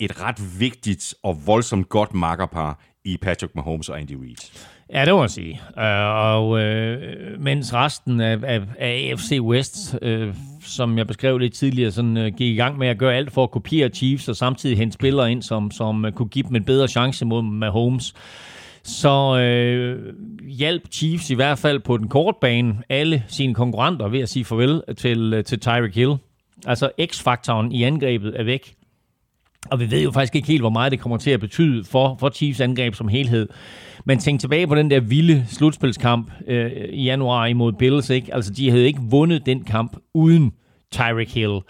[0.00, 4.36] et ret vigtigt og voldsomt godt makkerpar i Patrick Mahomes og Andy Reid.
[4.92, 5.60] Ja, det må man sige.
[5.76, 10.34] Uh, og øh, mens resten af, af, af AFC West, øh,
[10.68, 13.42] som jeg beskrev lidt tidligere, sådan, øh, gik i gang med at gøre alt for
[13.42, 16.64] at kopiere Chiefs, og samtidig hente spillere ind, som, som øh, kunne give dem en
[16.64, 18.14] bedre chance mod Mahomes,
[18.82, 20.14] så øh,
[20.48, 24.44] hjalp Chiefs i hvert fald på den korte bane alle sine konkurrenter ved at sige
[24.44, 26.14] farvel til, øh, til Tyreek Hill.
[26.66, 28.74] Altså X-faktoren i angrebet er væk.
[29.70, 32.16] Og vi ved jo faktisk ikke helt, hvor meget det kommer til at betyde for,
[32.20, 33.48] for Chiefs angreb som helhed.
[34.04, 38.10] Men tænk tilbage på den der vilde slutspilskamp øh, i januar imod Bills.
[38.10, 38.34] Ikke?
[38.34, 40.52] Altså, de havde ikke vundet den kamp uden
[40.92, 41.60] Tyreek Hill.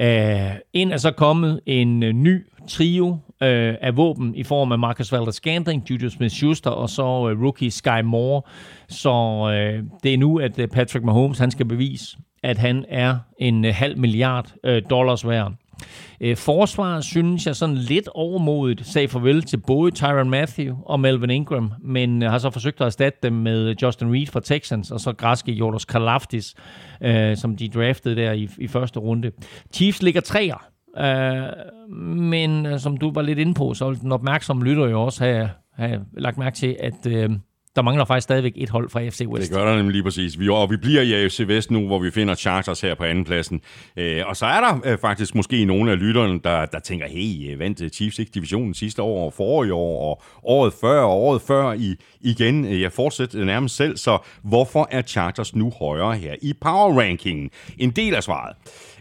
[0.00, 4.78] Øh, ind er så kommet en øh, ny trio øh, af våben i form af
[4.78, 8.42] Marcus Valder-Scantling, Juju Smith-Schuster og så øh, rookie Sky Moore.
[8.88, 9.10] Så
[9.52, 13.64] øh, det er nu, at øh, Patrick Mahomes han skal bevise, at han er en
[13.64, 15.52] øh, halv milliard øh, dollars værd.
[16.20, 21.30] Øh, forsvaret synes jeg sådan lidt overmodigt sagde farvel til både Tyron Matthew og Melvin
[21.30, 24.90] Ingram, men øh, har så forsøgt at erstatte dem med øh, Justin Reed fra Texans,
[24.90, 26.54] og så græske Jordos Kalafdis,
[27.02, 29.30] øh, som de draftede der i, i første runde.
[29.72, 30.68] Chiefs ligger treer,
[30.98, 31.48] øh,
[32.16, 35.24] men øh, som du var lidt inde på, så vil den opmærksomme lytter jo også
[35.24, 37.30] have, have lagt mærke til, at øh,
[37.76, 39.50] der mangler faktisk stadigvæk et hold fra AFC West.
[39.50, 40.38] Det gør der nemlig lige præcis.
[40.38, 43.60] Vi, og vi bliver i AFC Vest nu, hvor vi finder Chargers her på andenpladsen.
[43.96, 47.56] Øh, og så er der øh, faktisk måske nogle af lytterne, der, der tænker, hey,
[47.58, 51.72] vandt Chiefs ikke divisionen sidste år, og forrige år, og året før, og året før
[51.72, 52.64] i, igen.
[52.64, 57.50] Øh, Jeg fortsætter nærmest selv, så hvorfor er Chargers nu højere her i power rankingen?
[57.78, 58.56] En del af svaret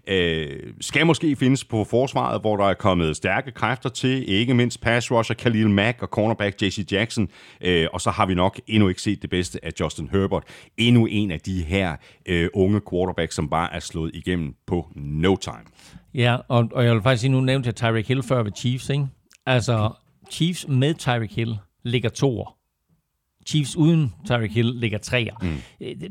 [0.07, 4.81] øh, skal måske findes på forsvaret, hvor der er kommet stærke kræfter til, ikke mindst
[4.81, 7.29] pass rusher Khalil Mack og cornerback JC Jackson,
[7.61, 10.43] øh, og så har vi nok endnu ikke set det bedste af Justin Herbert.
[10.77, 11.95] Endnu en af de her
[12.25, 15.55] øh, unge quarterbacks, som bare er slået igennem på no time.
[16.13, 18.89] Ja, og, og jeg vil faktisk sige, nu nævnte jeg Tyreek Hill før ved Chiefs,
[18.89, 19.07] ikke?
[19.45, 19.91] Altså,
[20.31, 22.60] Chiefs med Tyreek Hill ligger toer.
[23.45, 25.33] Chiefs uden Tyreek Hill ligger treer.
[25.41, 25.57] Mm.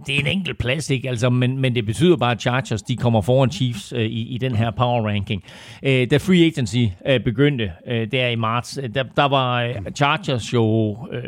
[0.06, 1.08] Det er en enkelt plads, ikke?
[1.08, 4.38] Altså, men, men det betyder bare, at Chargers de kommer foran Chiefs øh, i, i
[4.38, 5.44] den her power ranking.
[5.82, 9.74] Øh, da free agency øh, begyndte øh, der i marts, øh, der, der var øh,
[9.96, 11.20] Chargers jo øh,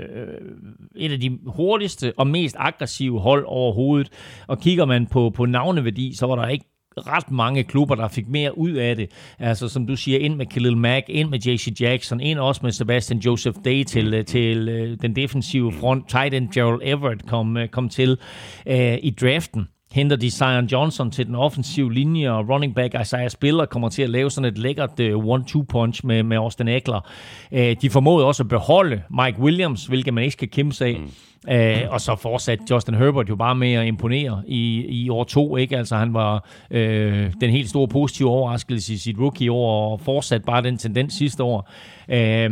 [0.96, 4.08] et af de hurtigste og mest aggressive hold overhovedet.
[4.46, 6.64] Og kigger man på, på navneværdi, så var der ikke
[6.96, 9.10] ret mange klubber, der fik mere ud af det.
[9.38, 12.72] Altså, som du siger, ind med Khalil Mack, ind med JC Jackson, ind også med
[12.72, 16.08] Sebastian Joseph Day til, øh, til uh, den defensive front.
[16.08, 18.18] Tight end Gerald Everett kom, uh, kom til
[18.66, 23.30] uh, i draften henter de Zion Johnson til den offensive linje, og running back Isaiah
[23.30, 27.08] Spiller kommer til at lave sådan et lækkert uh, one-two-punch med, med Austin Eckler.
[27.52, 31.00] Uh, de formåede også at beholde Mike Williams, hvilket man ikke skal kæmpe sig af.
[31.00, 31.10] Mm.
[31.50, 35.56] Uh, og så fortsat Justin Herbert jo bare med at imponere i, i år to.
[35.56, 35.78] Ikke?
[35.78, 40.62] Altså, han var øh, den helt store positive overraskelse i sit rookie-år, og fortsat bare
[40.62, 41.70] den tendens sidste år.
[42.08, 42.50] Øh,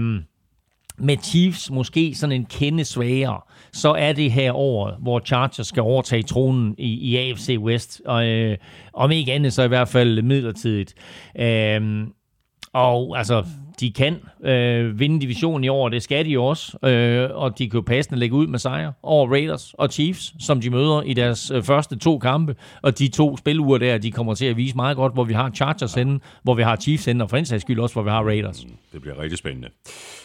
[0.98, 3.40] med Chiefs måske sådan en kende svagere,
[3.72, 8.02] så er det her år, hvor Chargers skal overtage tronen i, i AFC West.
[8.06, 8.56] Og, øh,
[8.92, 10.94] om ikke andet, så i hvert fald midlertidigt.
[11.38, 12.06] Øh,
[12.72, 13.44] og altså,
[13.80, 17.78] de kan øh, vinde divisionen i år, det skal de også, øh, og de kan
[17.78, 21.50] jo passende lægge ud med sejre over Raiders og Chiefs, som de møder i deres
[21.50, 24.96] øh, første to kampe, og de to spiluger der, de kommer til at vise meget
[24.96, 27.62] godt, hvor vi har Chargers henne, hvor vi har Chiefs henne, og for en sags
[27.62, 28.64] skyld også, hvor vi har Raiders.
[28.64, 29.68] Mm, det bliver rigtig spændende.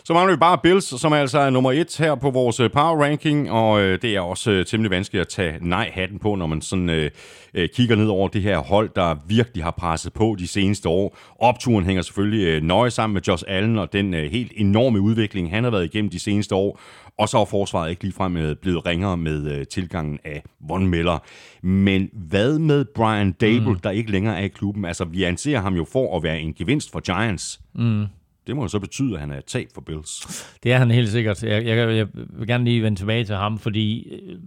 [0.06, 2.72] Så mangler vi bare Bills, som er altså er nummer et her på vores øh,
[2.72, 6.48] power ranking, og øh, det er også øh, temmelig vanskeligt at tage nej-hatten på, når
[6.48, 7.12] man sådan øh,
[7.54, 11.18] øh, kigger ned over det her hold, der virkelig har presset på de seneste år.
[11.40, 15.50] Opturen hænger selvfølgelig øh, nøje sammen med Josh Allen og den øh, helt enorme udvikling,
[15.50, 16.80] han har været igennem de seneste år.
[17.18, 21.20] Og så er forsvaret ikke ligefrem øh, blevet ringere med øh, tilgangen af Von Miller.
[21.62, 23.80] Men hvad med Brian Dable, mm.
[23.80, 24.86] der ikke længere er i klubben?
[24.86, 27.60] Altså, vi anser ham jo for at være en gevinst for Giants.
[27.76, 28.06] Mm.
[28.48, 30.46] Det må jo så betyde, at han er et tab for Bills.
[30.64, 31.44] Det er han helt sikkert.
[31.44, 34.38] Jeg, jeg, jeg vil gerne lige vende tilbage til ham, fordi øh,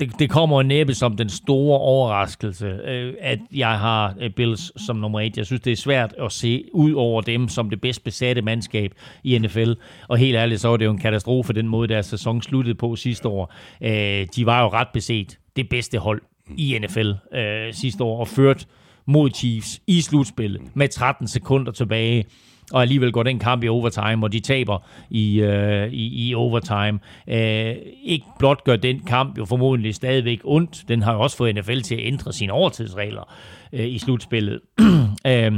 [0.00, 4.96] det, det kommer næppe som den store overraskelse, øh, at jeg har øh, Bills som
[4.96, 5.36] nummer et.
[5.36, 8.94] Jeg synes, det er svært at se ud over dem som det bedst besatte mandskab
[9.24, 9.72] i NFL.
[10.08, 12.96] Og helt ærligt, så var det jo en katastrofe, den måde, deres sæson sluttede på
[12.96, 13.54] sidste år.
[13.82, 16.22] Øh, de var jo ret beset det bedste hold
[16.56, 18.66] i NFL øh, sidste år, og ført
[19.06, 22.24] mod Chiefs i slutspillet med 13 sekunder tilbage
[22.72, 26.98] og alligevel går den kamp i overtime, og de taber i, øh, i, i overtime.
[27.28, 31.54] Øh, ikke blot gør den kamp jo formodentlig stadigvæk ondt, den har jo også fået
[31.54, 33.34] NFL til at ændre sine overtidsregler
[33.72, 34.60] øh, i slutspillet.
[35.26, 35.52] øh,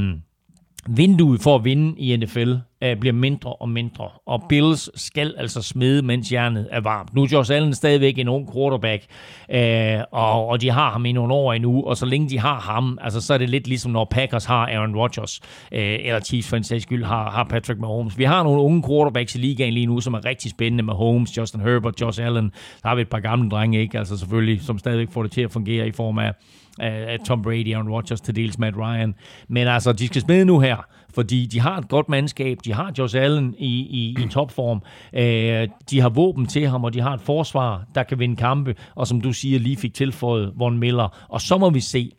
[0.88, 2.52] vinduet for at vinde i NFL
[2.82, 7.14] øh, bliver mindre og mindre, og Bills skal altså smide, mens jernet er varmt.
[7.14, 9.04] Nu er Josh Allen stadigvæk en ung quarterback,
[9.50, 12.60] øh, og, og de har ham i nogle år endnu, og så længe de har
[12.60, 15.40] ham, altså, så er det lidt ligesom når Packers har Aaron Rodgers,
[15.72, 18.18] øh, eller Chiefs for en sags skyld har, har Patrick Mahomes.
[18.18, 21.36] Vi har nogle unge quarterbacks i ligaen lige nu, som er rigtig spændende med Holmes,
[21.38, 22.52] Justin Herbert, Josh Allen.
[22.82, 23.98] Der har vi et par gamle drenge, ikke?
[23.98, 26.32] Altså selvfølgelig, som stadigvæk får det til at fungere i form af
[26.78, 29.14] af Tom Brady, Aaron Rodgers, til dels Matt Ryan.
[29.48, 30.76] Men altså, de skal smide nu her,
[31.14, 34.82] fordi de har et godt mandskab, de har Josh Allen i, i, i topform,
[35.12, 38.74] øh, de har våben til ham, og de har et forsvar, der kan vinde kampe,
[38.94, 41.26] og som du siger, lige fik tilføjet Von Miller.
[41.28, 42.12] Og så må vi se,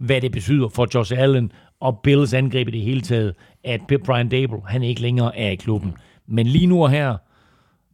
[0.00, 3.34] hvad det betyder for Josh Allen og Bills angreb i det hele taget,
[3.64, 5.94] at Brian Dable, han ikke længere er i klubben.
[6.26, 7.16] Men lige nu og her,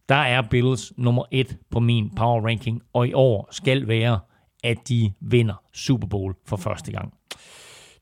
[0.09, 4.19] der er Bills nummer et på min power ranking, og i år skal være
[4.63, 7.13] at de vinder Super Bowl for første gang.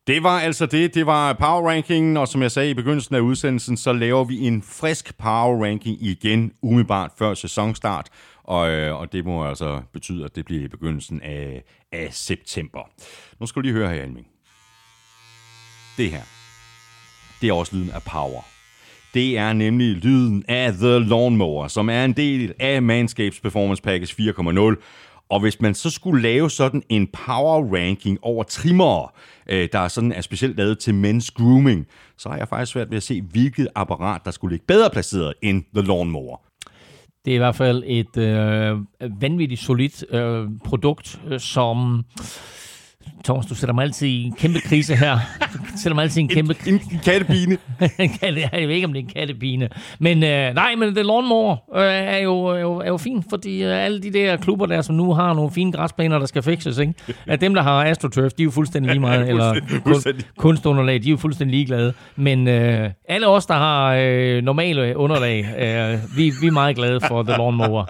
[0.06, 0.94] Det var altså det.
[0.94, 4.46] Det var power rankingen, og som jeg sagde i begyndelsen af udsendelsen, så laver vi
[4.46, 8.08] en frisk power ranking igen umiddelbart før sæsonstart.
[8.44, 12.90] Og, øh, og det må altså betyde, at det bliver i begyndelsen af, af september.
[13.40, 14.26] Nu skal du lige høre her, Alming.
[15.96, 16.22] Det her,
[17.40, 18.42] det er også lyden af power.
[19.14, 24.32] Det er nemlig lyden af The Lawnmower, som er en del af Manscapes Performance Package
[24.32, 24.82] 4.0.
[25.30, 29.12] Og hvis man så skulle lave sådan en power ranking over trimmer,
[29.48, 31.86] øh, der er sådan er specielt lavet til men's grooming,
[32.18, 35.34] så har jeg faktisk svært ved at se, hvilket apparat, der skulle ligge bedre placeret
[35.42, 36.36] end The Lawnmower.
[37.24, 38.78] Det er i hvert fald et øh,
[39.20, 42.04] vanvittigt solidt øh, produkt, øh, som
[43.24, 45.18] Thomas, du sætter mig altid i en kæmpe krise her.
[45.52, 46.70] Du sætter mig altid i en kæmpe krise.
[46.70, 47.58] En, en kattepine.
[48.52, 49.68] jeg ved ikke, om det er en kattepine.
[49.98, 53.62] Men øh, nej, men det lawnmower øh, er, jo, er, jo, er jo fint, fordi
[53.62, 56.78] øh, alle de der klubber der, som nu har nogle fine græsplæner, der skal fikses,
[56.78, 56.94] ikke?
[57.26, 59.94] At dem, der har AstroTurf, de er jo fuldstændig lige meget, eller kun,
[60.36, 61.92] kunstunderlag, de er jo fuldstændig ligeglade.
[62.16, 67.00] Men øh, alle os, der har øh, normale underlag, øh, vi, vi er meget glade
[67.00, 67.84] for The Lawnmower.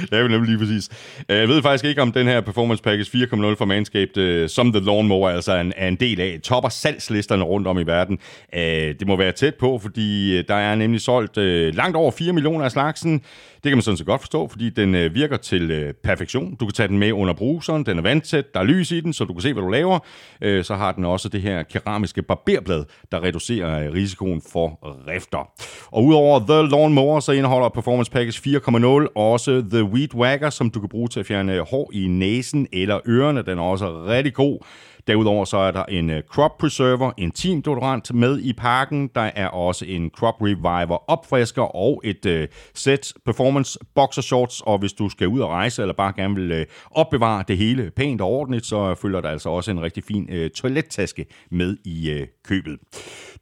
[0.00, 0.88] det er jo nemlig lige præcis.
[1.28, 4.84] Jeg ved faktisk ikke, om den her Performance Package 4.0 for Manscaped øh, som The
[4.84, 8.18] Lawnmower altså er en, er en del af, topper salgslisterne rundt om i verden.
[8.54, 12.10] Øh, det må være tæt på, fordi øh, der er nemlig solgt øh, langt over
[12.10, 13.22] 4 millioner af slagsen.
[13.64, 16.54] Det kan man sådan set godt forstå, fordi den øh, virker til øh, perfektion.
[16.54, 19.12] Du kan tage den med under bruseren, den er vandtæt, der er lys i den,
[19.12, 19.98] så du kan se, hvad du laver.
[20.40, 25.50] Øh, så har den også det her keramiske barberblad, der reducerer øh, risikoen for rifter.
[25.90, 28.58] Og udover The Lawnmower, så indeholder Performance Package
[29.06, 32.66] 4.0 også The Weed Wagger, som du kan bruge til at fjerne hår i næsen
[32.72, 33.42] eller ørerne.
[33.42, 34.58] Den er også rigtig god.
[35.06, 39.10] Derudover så er der en øh, Crop Preserver, en Team deodorant med i pakken.
[39.14, 44.60] Der er også en Crop Reviver opfrisker og et uh, sæt Performance Boxer Shorts.
[44.60, 47.90] Og hvis du skal ud og rejse, eller bare gerne vil uh, opbevare det hele
[47.96, 52.20] pænt og ordentligt, så følger der altså også en rigtig fin uh, toilettaske med i
[52.20, 52.78] uh, købet.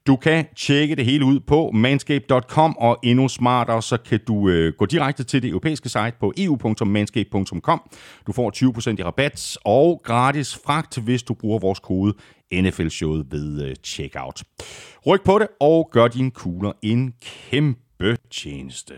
[0.06, 4.72] Du kan tjekke det hele ud på manscape.com, og endnu smartere, så kan du øh,
[4.78, 7.80] gå direkte til det europæiske site på eu.manscape.com.
[8.26, 8.52] Du får
[8.90, 12.14] 20% i rabat og gratis fragt, hvis du bruger vores kode
[12.54, 14.42] NFL-showet ved øh, checkout.
[15.06, 18.94] Ryk på det og gør dine kugler en kæmpe tjeneste.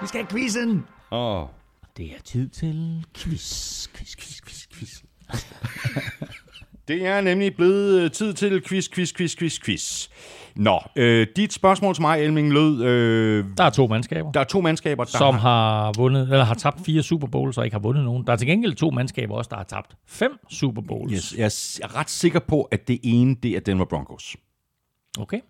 [0.00, 0.84] Vi skal have quizzen!
[1.10, 1.42] Åh.
[1.42, 1.48] Oh.
[1.96, 5.02] Det er tid til quiz, quiz, quiz, quiz, quiz.
[6.88, 10.08] Det er nemlig blevet øh, tid til quiz, quiz, quiz, quiz, quiz.
[10.56, 12.82] Nå, øh, dit spørgsmål til mig, Elming, lød...
[12.84, 16.54] Øh, Der er to mandskaber, der er to mandskaber, der som har vundet, eller har
[16.54, 18.26] tabt fire Super Bowls og ikke har vundet nogen.
[18.26, 21.12] Der er til gengæld to mandskaber også, der har tabt fem Super Bowls.
[21.30, 24.36] Yes, jeg er ret sikker på, at det ene, det er Denver Broncos.
[25.18, 25.40] Okay.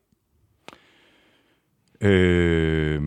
[2.00, 3.02] Øh,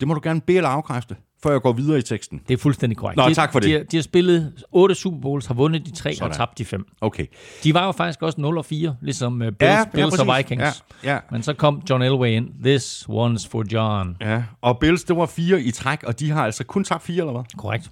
[0.00, 2.40] det må du gerne bede eller afkræfte, før jeg går videre i teksten.
[2.48, 3.16] Det er fuldstændig korrekt.
[3.16, 3.68] Nå, de, tak for det.
[3.68, 6.30] De, har- de har spillet otte Super Bowls, har vundet de tre Sådan.
[6.30, 6.84] og tabt de fem.
[7.00, 7.26] Okay.
[7.64, 10.18] De var jo faktisk også 0 og 4, ligesom uh, Bills, Ja, ja, ja, Bills
[10.18, 10.36] og.
[10.36, 10.84] Vikings.
[11.04, 11.18] Ja, ja.
[11.32, 12.48] Men så kom John Elway ind.
[12.64, 14.16] This one's for John.
[14.20, 17.18] Ja, og Bills, det var fire i træk, og de har altså kun tabt fire,
[17.20, 17.42] eller hvad?
[17.58, 17.90] Korrekt.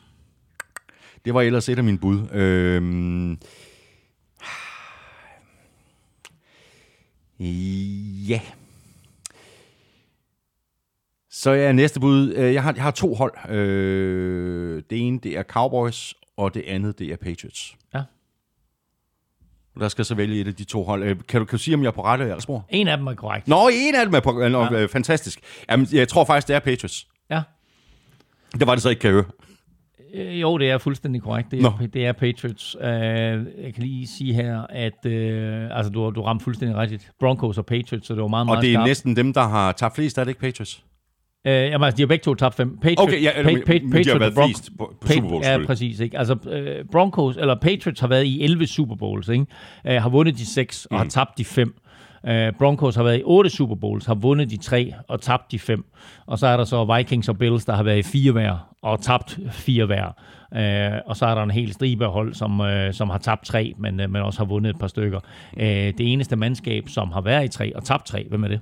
[1.25, 2.29] Det var ellers et af mine bud.
[2.33, 3.39] Øhm...
[8.29, 8.41] Ja.
[11.39, 12.33] Så er næste bud.
[12.37, 13.51] øh, Jeg har, jeg har to hold.
[13.51, 17.77] Øh, det ene, det er Cowboys, og det andet, det er Patriots.
[17.95, 18.03] Ja.
[19.81, 21.03] Der skal så vælge et af de to hold.
[21.03, 22.67] Øh, Kan du, kan du sige, om jeg er på rette spor?
[22.69, 23.49] En af dem er korrekt.
[23.49, 24.33] Nå, en af dem er på...
[24.49, 24.85] Nå, ja.
[24.87, 25.41] fantastisk.
[25.71, 27.07] Jamen, jeg tror faktisk, det er Patriots.
[27.31, 27.43] Ja.
[28.59, 29.25] Det var det så ikke, kan jeg høre.
[30.15, 31.51] Øh, Jo, det er fuldstændig korrekt.
[31.51, 31.69] Det Nå.
[31.69, 32.77] er, det er Patriots.
[32.77, 37.11] Uh, jeg kan lige sige her, at uh, altså, du, du ramte fuldstændig rigtigt.
[37.21, 38.89] Broncos og Patriots, så det var meget, meget Og det er skarpt.
[38.89, 40.85] næsten dem, der har tabt flest, er det ikke Patriots?
[41.47, 42.79] Uh, jamen, altså, de har begge to tabt fem.
[42.79, 45.45] Patriots, Okay, ja, eller, men- men de har været flest på- på Pa- Super Bowl,
[45.45, 46.01] Ja, præcis.
[46.01, 46.19] Ikke?
[46.19, 49.47] Altså, uh, Broncos, eller Patriots har været i 11 Super Bowls, ikke?
[49.85, 50.99] Uh, har vundet de 6 og Mm.
[50.99, 51.75] har tabt de 5.
[52.29, 55.59] Uh, Broncos har været i 8 Super Bowls, har vundet de 3 og tabt de
[55.59, 55.85] 5.
[56.27, 59.01] Og så er der så Vikings og Bills, der har været i 4 hver og
[59.01, 60.07] tabt 4 hver.
[60.53, 63.45] Uh, og så er der en hel stribe af hold, som, uh, som har tabt
[63.45, 65.19] 3, men, uh, men også har vundet et par stykker.
[65.57, 68.61] Uh, det eneste mandskab, som har været i 3 og tabt 3, hvem er det?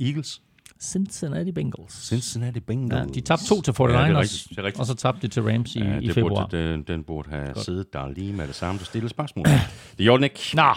[0.00, 0.40] Eagles?
[0.80, 1.92] Cincinnati Bengals.
[2.08, 3.08] Cincinnati Bengals.
[3.08, 4.46] Ja, de tabte to til 49ers, Ja, det er rigtigt.
[4.50, 4.80] Det er rigtigt.
[4.80, 6.42] og så tabte de til Rams i, ja, i det februar.
[6.46, 7.64] Burde, den, den burde have Godt.
[7.64, 9.44] siddet der lige med det samme, du stillede spørgsmål.
[9.46, 9.62] det
[9.98, 10.40] gjorde den ikke.
[10.54, 10.74] Nå,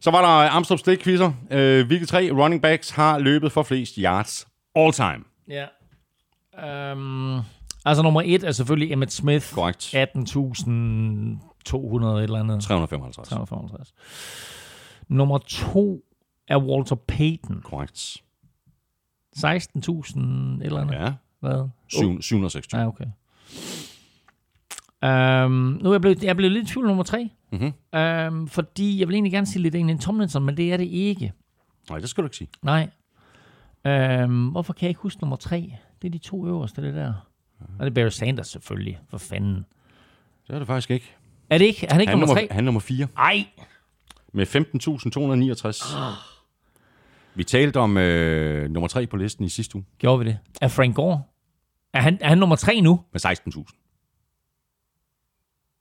[0.00, 1.32] Så var der Amstrup Stik quizzer.
[1.50, 5.24] Øh, hvilke tre running backs har løbet for flest yards all time?
[5.48, 5.66] ja.
[6.92, 7.40] Um,
[7.84, 9.52] altså nummer et er selvfølgelig Emmett Smith.
[9.54, 9.94] Korrekt.
[9.94, 10.00] 18.200
[12.06, 12.62] et eller andet.
[12.62, 13.28] 355.
[13.28, 13.94] 355.
[15.08, 16.00] Nummer to
[16.48, 17.60] er Walter Payton.
[17.64, 18.16] Korrekt.
[19.36, 20.94] 16.000 et eller andet.
[20.94, 21.12] Ja.
[21.40, 21.68] Hvad?
[21.88, 22.80] Syv- 726.
[22.80, 23.04] Ja, okay.
[25.02, 25.50] Um,
[25.82, 27.30] nu er jeg blevet, jeg er blevet lidt i tvivl nummer tre.
[27.52, 27.72] Mhm.
[27.98, 31.32] Um, fordi jeg vil egentlig gerne sige lidt en Tomlinson, men det er det ikke.
[31.90, 32.48] Nej, det skal du ikke sige.
[32.62, 32.88] Nej.
[34.24, 35.72] Um, hvorfor kan jeg ikke huske nummer tre?
[36.02, 37.12] Det er de to øverste, det der.
[37.78, 39.64] Og det er Barry Sanders selvfølgelig, for fanden.
[40.46, 41.14] Det er det faktisk ikke.
[41.50, 41.86] Er det ikke?
[41.86, 42.54] Er han ikke Han er nummer nummer, tre?
[42.54, 43.44] han er nummer 4 Ej!
[44.32, 45.96] med 15.269.
[47.36, 50.38] Vi talte om øh, nummer 3 på listen i sidste uge Gjorde vi det?
[50.60, 51.22] Er Frank Gore?
[51.92, 53.00] Er han, er han nummer tre nu?
[53.12, 53.82] med 16.000.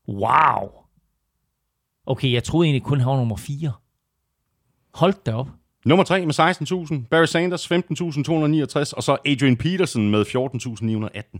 [0.08, 0.70] Wow!
[2.06, 3.74] Okay, jeg troede egentlig kun, han var nummer 4.
[4.94, 5.48] Hold da op.
[5.86, 7.08] Nummer 3 med 16.000.
[7.08, 8.94] Barry Sanders 15.269.
[8.98, 11.40] Og så Adrian Peterson med 14.918.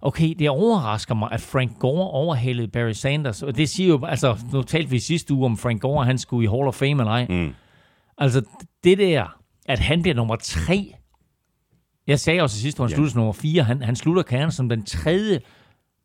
[0.00, 3.42] Okay, det overrasker mig, at Frank Gore overhalede Barry Sanders.
[3.42, 6.44] Og det siger jo, altså, nu talte vi sidste uge om Frank Gore, han skulle
[6.44, 7.26] i Hall of Fame eller ej.
[7.28, 7.54] Mm.
[8.18, 8.42] Altså,
[8.84, 9.36] det der,
[9.66, 10.94] at han bliver nummer tre.
[12.06, 12.94] Jeg sagde også sidste år, han Ja.
[12.96, 13.62] slutter som nummer fire.
[13.64, 15.40] Han, han slutter kernen som den tredje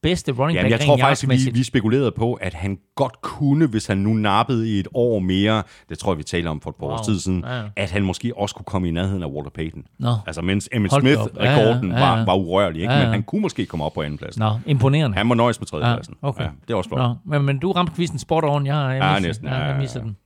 [0.02, 0.72] bedste running back.
[0.72, 4.70] jeg tror faktisk, vi, vi spekulerede på, at han godt kunne, hvis han nu nappede
[4.76, 6.96] i et år mere, det tror jeg, vi talte om for et par wow.
[6.96, 7.62] Års tid siden, Ja.
[7.76, 9.84] at han måske også kunne komme i nærheden af Walter Payton.
[10.00, 10.16] Nå.
[10.28, 10.94] Altså, mens Emmitt.
[10.94, 12.26] Smith-rekorden Ja, ja, ja, var, ja.
[12.26, 12.94] var urørlig, ikke?
[12.94, 13.06] Ja, ja.
[13.06, 14.40] men han kunne måske komme op på andenpladsen.
[14.40, 15.18] Nå, imponerende.
[15.18, 16.16] Han må nøjes med tredjepladsen.
[16.24, 16.44] Ja, okay.
[16.44, 17.00] Ja, det er også flot.
[17.00, 18.66] Nå, men, men du ramte quizzen spot on.
[18.66, 19.48] Jeg, jeg Ja, næsten.
[19.48, 20.08] Ja, Ja, jeg ja, missede ja.
[20.08, 20.18] den.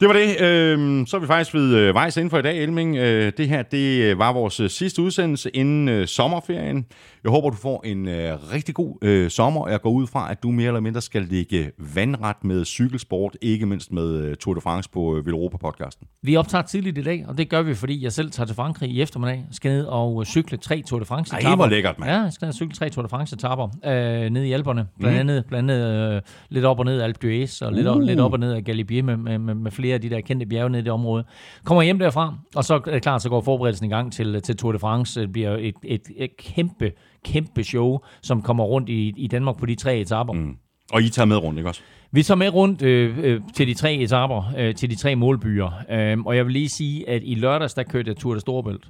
[0.00, 0.40] Det var det.
[0.40, 2.96] Øhm, så er vi faktisk ved øh, vejs inden for i dag, Elming.
[2.96, 6.86] Øh, det her det øh, var vores øh, sidste udsendelse inden øh, sommerferien.
[7.24, 10.30] Jeg håber, du får en øh, rigtig god øh, sommer, og jeg går ud fra,
[10.30, 14.54] at du mere eller mindre skal ligge vandret med cykelsport, ikke mindst med øh, Tour
[14.54, 16.08] de France på øh, Villeuropa-podcasten.
[16.22, 18.90] Vi optager tidligt i dag, og det gør vi, fordi jeg selv tager til Frankrig
[18.90, 19.44] i eftermiddag.
[19.50, 21.56] Skal ned og øh, cykle tre Tour de France Ej, etaper.
[21.56, 22.10] hvor lækkert, mand.
[22.10, 24.86] Ja, jeg skal ned og cykle tre Tour de France etapper øh, ned i Alperne.
[25.00, 27.96] Blandt andet, blandt andet øh, lidt op og ned af Alpe d'Huez, og lidt, op,
[27.96, 28.02] Uh.
[28.02, 30.46] lidt op og ned af Galibier med, med, med, med, flere af de der kendte
[30.46, 31.24] bjerge nede i det område.
[31.64, 34.56] Kommer hjem derfra, og så er det klart, så går forberedelsen i gang til, til
[34.56, 35.20] Tour de France.
[35.20, 36.92] Det bliver et, et, et kæmpe,
[37.24, 40.34] kæmpe show, som kommer rundt i, i Danmark på de tre etapper.
[40.34, 40.56] Mm.
[40.92, 41.80] Og I tager med rundt, ikke også?
[42.12, 45.70] Vi tager med rundt øh, øh, til de tre etaper, øh, til de tre målbyer.
[45.90, 48.88] Øh, og jeg vil lige sige, at i lørdags, der kørte jeg Tour de Storebælt.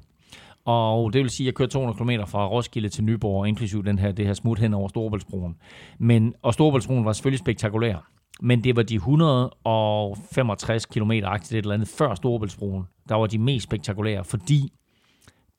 [0.65, 3.99] Og det vil sige, at jeg kørte 200 km fra Roskilde til Nyborg, inklusive den
[3.99, 5.57] her, det her smut hen over Storebæltsbroen.
[5.99, 8.11] Men, og Storebæltsbroen var selvfølgelig spektakulær.
[8.43, 13.39] Men det var de 165 km aktivt et eller andet før Storebæltsbroen, der var de
[13.39, 14.73] mest spektakulære, fordi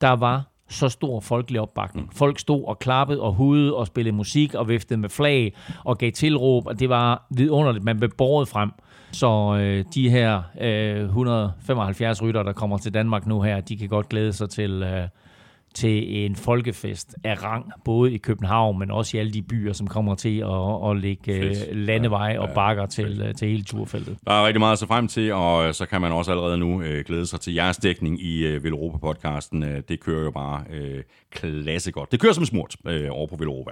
[0.00, 2.14] der var så stor folkelig opbakning.
[2.14, 6.12] Folk stod og klappede og hudede og spillede musik og viftede med flag og gav
[6.12, 7.84] tilråb, og det var vidunderligt.
[7.84, 8.70] Man blev båret frem.
[9.12, 13.88] Så øh, de her øh, 175 rytter, der kommer til Danmark nu her, de kan
[13.88, 15.08] godt glæde sig til, øh,
[15.74, 19.86] til en folkefest af rang, både i København, men også i alle de byer, som
[19.86, 24.16] kommer til at, at lægge øh, landevej og bakker til, øh, til hele turfeltet.
[24.26, 26.82] Der er rigtig meget at se frem til, og så kan man også allerede nu
[26.82, 29.62] øh, glæde sig til jeres dækning i øh, Velropa-podcasten.
[29.62, 32.12] Øh, det kører jo bare øh, klasse godt.
[32.12, 33.70] Det kører som smurt øh, over på Velropa.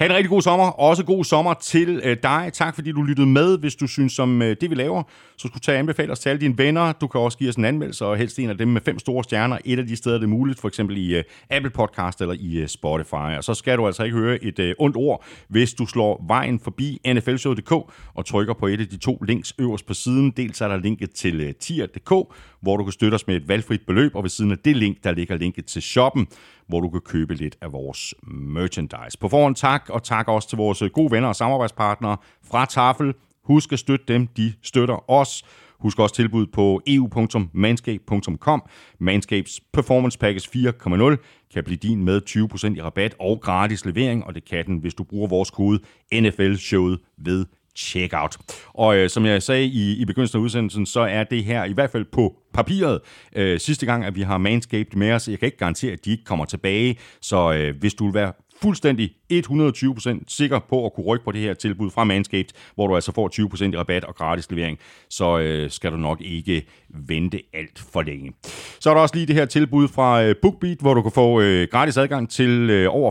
[0.00, 0.66] Ha' en rigtig god sommer.
[0.66, 2.50] Også god sommer til øh, dig.
[2.52, 3.58] Tak fordi du lyttede med.
[3.58, 5.02] Hvis du synes om øh, det, vi laver,
[5.36, 6.92] så skulle du tage anbefale os til alle dine venner.
[6.92, 9.24] Du kan også give os en anmeldelse, og helst en af dem med fem store
[9.24, 9.58] stjerner.
[9.64, 12.34] Et af de steder, det er muligt, for eksempel i øh, Øh, Apple Podcast eller
[12.38, 13.36] i øh, Spotify.
[13.36, 16.60] Og så skal du altså ikke høre et øh, ondt ord, hvis du slår vejen
[16.60, 17.72] forbi nflshow.dk
[18.14, 20.30] og trykker på et af de to links øverst på siden.
[20.30, 24.14] Dels er der linket til tier.dk, hvor du kan støtte os med et valgfrit beløb,
[24.14, 26.26] og ved siden af det link, der ligger linket til shoppen,
[26.66, 29.18] hvor du kan købe lidt af vores merchandise.
[29.20, 32.16] På forhånd tak, og tak også til vores gode venner og samarbejdspartnere
[32.50, 33.14] fra Tafel.
[33.44, 35.44] Husk at støtte dem, de støtter os.
[35.80, 38.62] Husk også tilbud på eu.manscape.com.
[39.00, 41.16] Manscapes Performance Package 4.0
[41.54, 44.94] kan blive din med 20% i rabat og gratis levering, og det kan den, hvis
[44.94, 45.78] du bruger vores kode
[46.14, 47.46] NFL-showet ved
[47.76, 48.36] checkout.
[48.68, 51.72] Og øh, som jeg sagde i, i begyndelsen af udsendelsen, så er det her i
[51.72, 53.00] hvert fald på papiret
[53.36, 55.28] øh, sidste gang, at vi har Manscaped med os.
[55.28, 58.32] Jeg kan ikke garantere, at de ikke kommer tilbage, så øh, hvis du vil være
[58.64, 62.94] fuldstændig 120% sikker på at kunne rykke på det her tilbud fra Manscaped, hvor du
[62.94, 64.78] altså får 20% i rabat og gratis levering,
[65.10, 68.32] så øh, skal du nok ikke vente alt for længe.
[68.80, 71.40] Så er der også lige det her tilbud fra øh, BookBeat, hvor du kan få
[71.40, 73.10] øh, gratis adgang til øh, over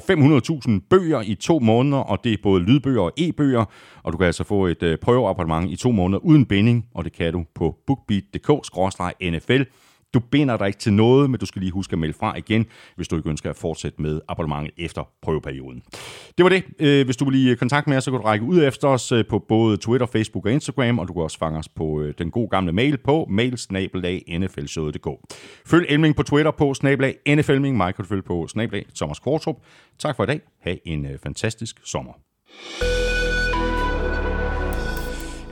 [0.70, 3.66] 500.000 bøger i to måneder, og det er både lydbøger og e-bøger,
[4.04, 7.14] og du kan altså få et øh, prøveabonnement i to måneder uden binding, og det
[7.14, 9.64] kan du på bookbeat.dk-nfl.
[10.14, 12.66] Du binder dig ikke til noget, men du skal lige huske at melde fra igen,
[12.96, 15.84] hvis du ikke ønsker at fortsætte med abonnementet efter prøveperioden.
[16.38, 16.64] Det var det.
[16.80, 18.88] Øh, hvis du vil i øh, kontakt med os, så kan du række ud efter
[18.88, 22.04] os øh, på både Twitter, Facebook og Instagram, og du kan også fange os på
[22.18, 25.08] den gode gamle mail på mailsnabelag.nflshowet.dk.
[25.66, 29.56] Følg Elming på Twitter på snabelag NFLming, mig kan du følge på snabelag Thomas Kortrup.
[30.00, 30.42] Tak for i dag.
[30.62, 32.14] Ha' en fantastisk sommer.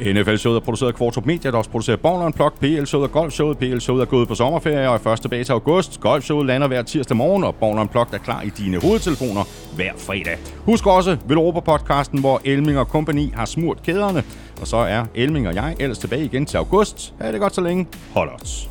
[0.01, 3.57] NFL-showet er produceret af Kvartrup Media, der også producerer Born Unplugged, PL-showet og Golf-showet.
[3.57, 5.99] PL-showet er gået på sommerferie og er først tilbage til august.
[5.99, 9.43] Golf-showet lander hver tirsdag morgen, og Born Unplugged er klar i dine hovedtelefoner
[9.75, 10.37] hver fredag.
[10.65, 14.23] Husk også Velropa-podcasten, hvor Elming og kompagni har smurt kæderne.
[14.61, 17.13] Og så er Elming og jeg ellers tilbage igen til august.
[17.21, 17.87] Ha' det godt så længe.
[18.13, 18.69] Hold os.